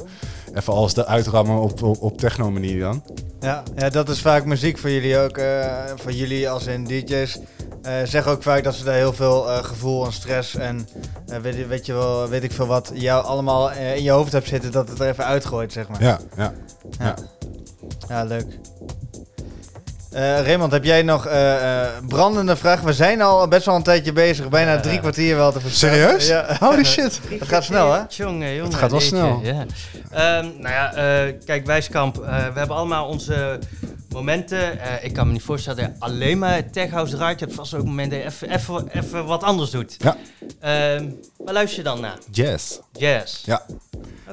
even 0.54 0.74
alles 0.74 0.96
eruit 0.96 1.28
rammen 1.28 1.60
op, 1.60 1.84
op, 1.84 2.18
techno 2.18 2.52
manier 2.52 2.80
dan. 2.80 3.04
Ja, 3.40 3.64
ja, 3.76 3.90
dat 3.90 4.10
is 4.10 4.22
vaak 4.22 4.46
muziek 4.46 4.78
voor 4.78 4.90
jullie 4.90 5.18
ook. 5.18 5.38
eh, 5.38 5.84
voor 5.96 6.12
jullie 6.12 6.50
als 6.50 6.66
in 6.66 6.84
DJ's. 6.84 7.40
Eh 7.90 8.08
zeggen 8.08 8.32
ook 8.32 8.44
vaak 8.44 8.64
dat 8.64 8.76
ze 8.76 8.84
daar 8.84 8.96
heel 8.96 9.14
veel 9.14 9.50
eh, 9.52 9.64
gevoel 9.64 10.06
en 10.06 10.14
stress 10.14 10.56
en 10.56 10.88
eh, 11.28 11.38
weet, 11.40 11.56
je- 11.56 11.66
weet 11.68 11.86
je 11.86 11.94
wel, 11.94 12.28
weet 12.30 12.44
ik 12.44 12.52
veel 12.52 12.68
wat, 12.68 12.92
jou 12.94 13.26
allemaal 13.26 13.72
eh, 13.72 13.96
in 13.96 14.04
je 14.04 14.12
hoofd 14.12 14.32
hebt 14.32 14.48
zitten, 14.48 14.72
dat 14.72 14.90
het 14.90 15.00
er 15.00 15.08
even 15.10 15.26
uitgooit, 15.26 15.72
zeg 15.74 15.88
maar. 15.88 16.02
Ja, 16.04 16.20
ja. 16.38 16.54
Ja, 17.00 17.16
ja 18.08 18.24
leuk. 18.24 18.46
Eh, 20.12 20.42
Raymond, 20.42 20.72
heb 20.72 20.84
jij 20.84 21.02
nog 21.02 21.26
eh, 21.26 21.82
eh, 21.82 21.88
brandende 22.08 22.56
vraag? 22.56 22.82
We 22.82 22.94
zijn 22.94 23.22
al 23.22 23.48
best 23.48 23.66
wel 23.66 23.76
een 23.76 23.84
tijdje 23.84 24.14
bezig, 24.14 24.50
bijna 24.50 24.80
drie 24.80 25.00
kwartier 25.00 25.36
wel 25.36 25.52
te 25.52 25.60
verstaan. 25.60 25.90
Serieus? 25.90 26.28
Ja. 26.28 26.56
Holy 26.60 26.84
shit. 26.84 27.20
Het 27.40 27.48
gaat 27.48 27.64
snel, 27.64 27.94
hè? 27.94 28.02
Jongen, 28.10 28.50
jongen. 28.56 28.72
Het 28.72 28.80
gaat 28.80 28.92
wel 28.92 29.00
snel. 29.00 29.40
Ja. 29.44 29.66
Ehm, 30.12 30.46
nou 30.58 30.74
ja, 30.74 30.94
eh, 30.94 31.34
kijk, 31.46 31.66
Wijskamp, 31.66 32.18
eh, 32.18 32.28
we 32.54 32.60
hebben 32.60 32.76
allemaal 32.78 33.08
onze 33.08 33.60
momenten. 34.14 34.80
Eh, 34.80 35.04
ik 35.06 35.14
kan 35.14 35.28
me 35.28 35.34
niet 35.34 35.42
voorstellen 35.44 35.84
dat 35.84 35.92
je 35.94 36.00
alleen 36.00 36.38
maar 36.40 36.70
tech 36.70 36.90
house 36.90 37.16
draait. 37.16 37.40
Je 37.40 37.46
hebt 37.46 37.58
vast 37.58 37.74
ook 37.74 37.86
momenten 37.86 38.24
dat 38.24 38.34
je 38.40 38.46
even- 38.48 38.56
even- 38.58 38.88
even 39.02 39.26
wat 39.26 39.44
anders 39.44 39.70
doet. 39.72 39.96
Ja. 40.00 40.16
Ehm, 40.60 41.06
waar 41.38 41.54
luister 41.54 41.78
je 41.78 41.84
dan 41.84 42.00
naar? 42.02 42.18
Jazz. 42.32 42.80
Jazz. 42.92 43.46
Ja. 43.46 43.62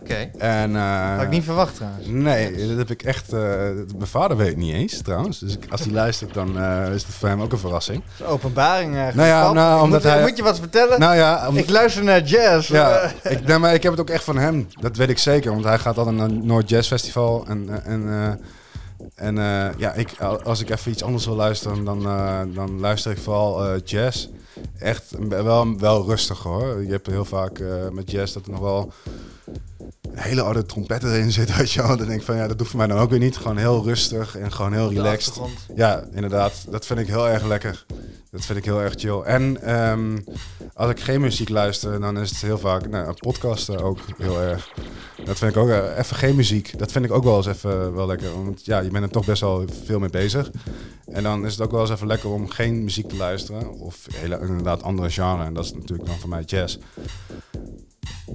Oké. 0.00 0.30
En, 0.38 0.76
eh, 0.76 1.14
Had 1.14 1.22
ik 1.22 1.28
niet 1.28 1.44
verwacht 1.44 1.74
trouwens. 1.74 2.06
Nee, 2.08 2.66
dat 2.68 2.76
heb 2.76 2.90
ik 2.90 3.02
echt. 3.02 3.32
eh, 3.32 3.38
mijn 3.96 4.06
vader 4.06 4.36
weet 4.36 4.46
het 4.48 4.56
niet 4.56 4.74
eens 4.74 5.00
trouwens. 5.02 5.38
Dus 5.38 5.52
ik- 5.56 5.66
als 5.70 5.80
hij 5.80 5.92
luistert, 5.92 6.34
dan 6.34 6.58
eh, 6.60 6.94
is 6.94 7.02
het 7.02 7.14
voor 7.14 7.28
hem 7.28 7.42
ook 7.42 7.52
een 7.52 7.58
verrassing. 7.58 8.02
Dat 8.04 8.12
is 8.14 8.20
een 8.20 8.26
openbaring 8.32 8.94
eigenlijk. 8.96 9.28
Nou 9.30 9.44
ja, 9.46 9.52
nou, 9.52 9.82
omdat 9.82 10.02
moet, 10.02 10.12
hij- 10.12 10.20
Moet 10.22 10.36
je 10.36 10.42
wat 10.42 10.58
vertellen? 10.58 11.00
Nou 11.00 11.16
ja, 11.16 11.48
om- 11.48 11.56
ik 11.56 11.70
luister 11.70 12.04
naar 12.04 12.22
jazz. 12.22 12.68
ja 12.68 13.10
ik, 13.22 13.46
nee, 13.46 13.58
maar 13.58 13.74
ik 13.74 13.82
heb 13.82 13.92
het 13.92 14.00
ook 14.00 14.10
echt 14.10 14.24
van 14.24 14.36
hem. 14.38 14.68
Dat 14.80 14.96
weet 14.96 15.08
ik 15.08 15.18
zeker, 15.18 15.52
want 15.52 15.64
hij 15.64 15.78
gaat 15.78 15.98
altijd 15.98 16.16
naar 16.16 16.28
het 16.28 16.44
Noord 16.44 16.68
Jazz 16.68 16.88
Festival. 16.88 17.44
En, 17.48 17.84
en, 17.84 18.08
eh, 18.08 18.46
en 19.14 19.38
eh, 19.38 19.78
ja, 19.78 19.92
ik, 19.92 20.20
als 20.44 20.60
ik 20.60 20.70
even 20.70 20.90
iets 20.90 21.02
anders 21.02 21.26
wil 21.26 21.34
luisteren, 21.34 21.84
dan, 21.84 22.06
eh, 22.06 22.40
dan 22.54 22.80
luister 22.80 23.10
ik 23.10 23.18
vooral 23.18 23.64
eh, 23.64 23.80
jazz. 23.84 24.28
Echt 24.78 25.14
wel, 25.28 25.78
wel 25.78 26.06
rustig 26.06 26.38
hoor. 26.38 26.82
Je 26.82 26.90
hebt 26.90 27.06
heel 27.06 27.24
vaak 27.24 27.62
met 27.92 28.10
jazz 28.10 28.32
dat 28.32 28.44
er 28.44 28.50
nog 28.50 28.60
wel 28.60 28.92
een 30.02 30.18
hele 30.18 30.42
oude 30.42 30.66
trompetten 30.66 31.12
erin 31.12 31.32
zit. 31.32 31.54
Weet 31.56 31.72
je 31.72 31.82
wel. 31.82 31.96
Dan 31.96 32.06
denk 32.06 32.20
ik 32.20 32.26
van 32.26 32.36
ja, 32.36 32.46
dat 32.46 32.58
hoeft 32.58 32.70
voor 32.70 32.78
mij 32.78 32.88
dan 32.88 32.98
ook 32.98 33.10
weer 33.10 33.18
niet. 33.18 33.36
Gewoon 33.36 33.56
heel 33.56 33.84
rustig 33.84 34.36
en 34.36 34.52
gewoon 34.52 34.72
heel 34.72 34.92
relaxed. 34.92 35.40
Ja, 35.74 36.04
inderdaad. 36.12 36.52
Dat 36.70 36.86
vind 36.86 36.98
ik 36.98 37.06
heel 37.06 37.28
erg 37.28 37.44
lekker. 37.44 37.86
Dat 38.36 38.44
vind 38.44 38.58
ik 38.58 38.64
heel 38.64 38.80
erg 38.80 38.94
chill. 38.96 39.20
En 39.20 39.62
ehm, 39.62 40.18
als 40.74 40.90
ik 40.90 41.00
geen 41.00 41.20
muziek 41.20 41.48
luister, 41.48 42.00
dan 42.00 42.18
is 42.18 42.30
het 42.30 42.40
heel 42.40 42.58
vaak 42.58 42.88
nou, 42.88 43.14
podcasten 43.14 43.82
ook 43.82 43.98
heel 44.16 44.40
erg. 44.40 44.72
Dat 45.24 45.38
vind 45.38 45.50
ik 45.50 45.56
ook 45.56 45.68
eh, 45.68 45.98
even 45.98 46.16
geen 46.16 46.36
muziek. 46.36 46.78
Dat 46.78 46.92
vind 46.92 47.04
ik 47.04 47.12
ook 47.12 47.24
wel 47.24 47.36
eens 47.36 47.46
even 47.46 47.94
wel 47.94 48.06
lekker. 48.06 48.44
Want 48.44 48.64
ja, 48.64 48.78
je 48.78 48.90
bent 48.90 49.04
er 49.04 49.10
toch 49.10 49.24
best 49.24 49.40
wel 49.40 49.64
veel 49.84 49.98
mee 49.98 50.10
bezig. 50.10 50.50
En 51.12 51.22
dan 51.22 51.46
is 51.46 51.52
het 51.52 51.60
ook 51.60 51.70
wel 51.70 51.80
eens 51.80 51.90
even 51.90 52.06
lekker 52.06 52.30
om 52.30 52.48
geen 52.48 52.84
muziek 52.84 53.08
te 53.08 53.16
luisteren. 53.16 53.70
Of 53.70 54.06
hele, 54.12 54.38
inderdaad 54.40 54.82
andere 54.82 55.10
genre. 55.10 55.44
En 55.44 55.54
dat 55.54 55.64
is 55.64 55.72
natuurlijk 55.72 56.08
dan 56.08 56.18
voor 56.18 56.28
mij 56.28 56.42
jazz. 56.42 56.78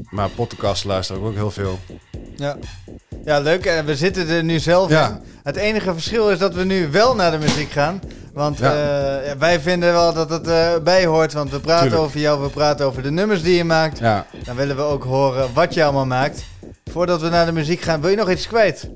Maar 0.10 0.30
podcast 0.30 0.84
luister 0.84 1.22
ook 1.22 1.34
heel 1.34 1.52
veel. 1.52 1.80
Ja. 2.36 2.58
Ja, 3.26 3.40
leuk. 3.40 3.66
En 3.66 3.86
we 3.86 3.96
zitten 3.96 4.28
er 4.28 4.44
nu 4.44 4.60
zelf 4.60 4.90
Ja. 4.90 5.08
in. 5.10 5.20
Het 5.44 5.56
enige 5.56 5.94
verschil 5.94 6.30
is 6.30 6.38
dat 6.38 6.54
we 6.54 6.64
nu 6.64 6.88
wel 6.92 7.16
naar 7.16 7.32
de 7.32 7.38
muziek 7.38 7.72
gaan. 7.72 8.00
Want 8.34 8.58
Ja. 8.58 8.72
eh, 8.74 9.32
wij 9.40 9.60
vinden 9.60 9.92
wel 9.92 10.14
dat 10.14 10.30
het 10.30 10.48
eh 10.48 10.70
bij 10.84 11.06
hoort. 11.06 11.34
Want 11.34 11.52
we 11.52 11.60
praten 11.60 11.84
Tuurlijk. 11.88 12.04
over 12.08 12.20
jou, 12.20 12.42
we 12.42 12.50
praten 12.50 12.86
over 12.86 13.04
de 13.04 13.12
nummers 13.12 13.42
die 13.44 13.56
je 13.56 13.64
maakt. 13.64 13.98
Ja, 14.00 14.26
Dan 14.44 14.56
willen 14.56 14.76
we 14.76 14.82
ook 14.82 15.04
horen 15.04 15.50
wat 15.54 15.74
je 15.74 15.84
allemaal 15.84 16.06
maakt. 16.06 16.44
Voordat 16.92 17.22
we 17.22 17.30
naar 17.30 17.46
de 17.46 17.52
muziek 17.52 17.82
gaan, 17.82 18.02
wil 18.02 18.10
je 18.10 18.16
nog 18.16 18.30
iets 18.32 18.48
kwijt? 18.48 18.90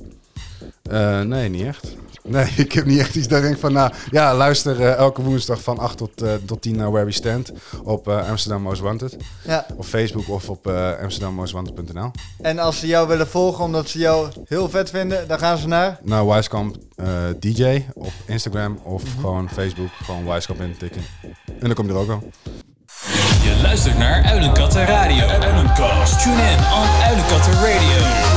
Eh, 0.91 1.21
nee, 1.21 1.49
niet 1.49 1.65
echt. 1.65 1.88
Nee, 2.26 2.51
ik 2.65 2.71
heb 2.71 2.86
niet 2.86 2.99
echt 2.99 3.15
iets 3.15 3.28
dat 3.28 3.38
ik 3.38 3.43
denk 3.43 3.59
van, 3.59 3.73
nou 3.73 3.93
ja, 4.11 4.36
luister 4.36 4.82
eh, 4.82 4.93
elke 4.93 5.21
woensdag 5.21 5.61
van 5.61 5.78
8 5.80 5.97
tot, 5.97 6.21
eh, 6.21 6.34
tot 6.45 6.61
10 6.61 6.76
naar 6.76 6.91
Where 6.91 7.05
We 7.05 7.11
Stand 7.11 7.51
op 7.84 8.07
eh, 8.07 8.30
Amsterdam 8.30 8.61
Most 8.61 8.82
Wanted. 8.82 9.17
Ja. 9.45 9.65
Op 9.76 9.86
Facebook 9.86 10.30
of 10.30 10.49
op 10.49 10.67
uh, 10.67 10.91
amsterdammostwanted.nl. 11.01 12.11
En 12.41 12.59
als 12.59 12.80
ze 12.80 12.88
jou 12.88 13.07
willen 13.07 13.28
volgen 13.28 13.63
omdat 13.63 13.89
ze 13.89 13.99
jou 13.99 14.28
heel 14.45 14.69
vet 14.69 14.89
vinden, 14.89 15.28
dan 15.28 15.39
gaan 15.39 15.57
ze 15.57 15.67
naar... 15.67 15.99
Naar 16.03 16.28
Wisekamp 16.28 16.76
eh, 16.95 17.07
DJ 17.39 17.86
op 17.93 18.11
Instagram 18.26 18.80
of 18.84 19.03
gewoon 19.19 19.49
Facebook, 19.49 19.89
gewoon 20.03 20.26
Wisekamp 20.26 20.61
intikken. 20.61 21.01
En 21.45 21.59
dan 21.59 21.73
kom 21.73 21.86
je 21.88 21.93
er 21.93 21.99
ook 21.99 22.09
al. 22.09 22.32
Je 23.43 23.59
luistert 23.61 23.97
naar 23.97 24.23
Uilenkatten 24.23 24.86
Radio. 24.86 25.28
Uilenkast. 25.28 26.21
Tune 26.21 26.51
in 26.51 26.59
on 26.59 26.88
Uilenkatten 27.03 27.53
Radio. 27.53 28.35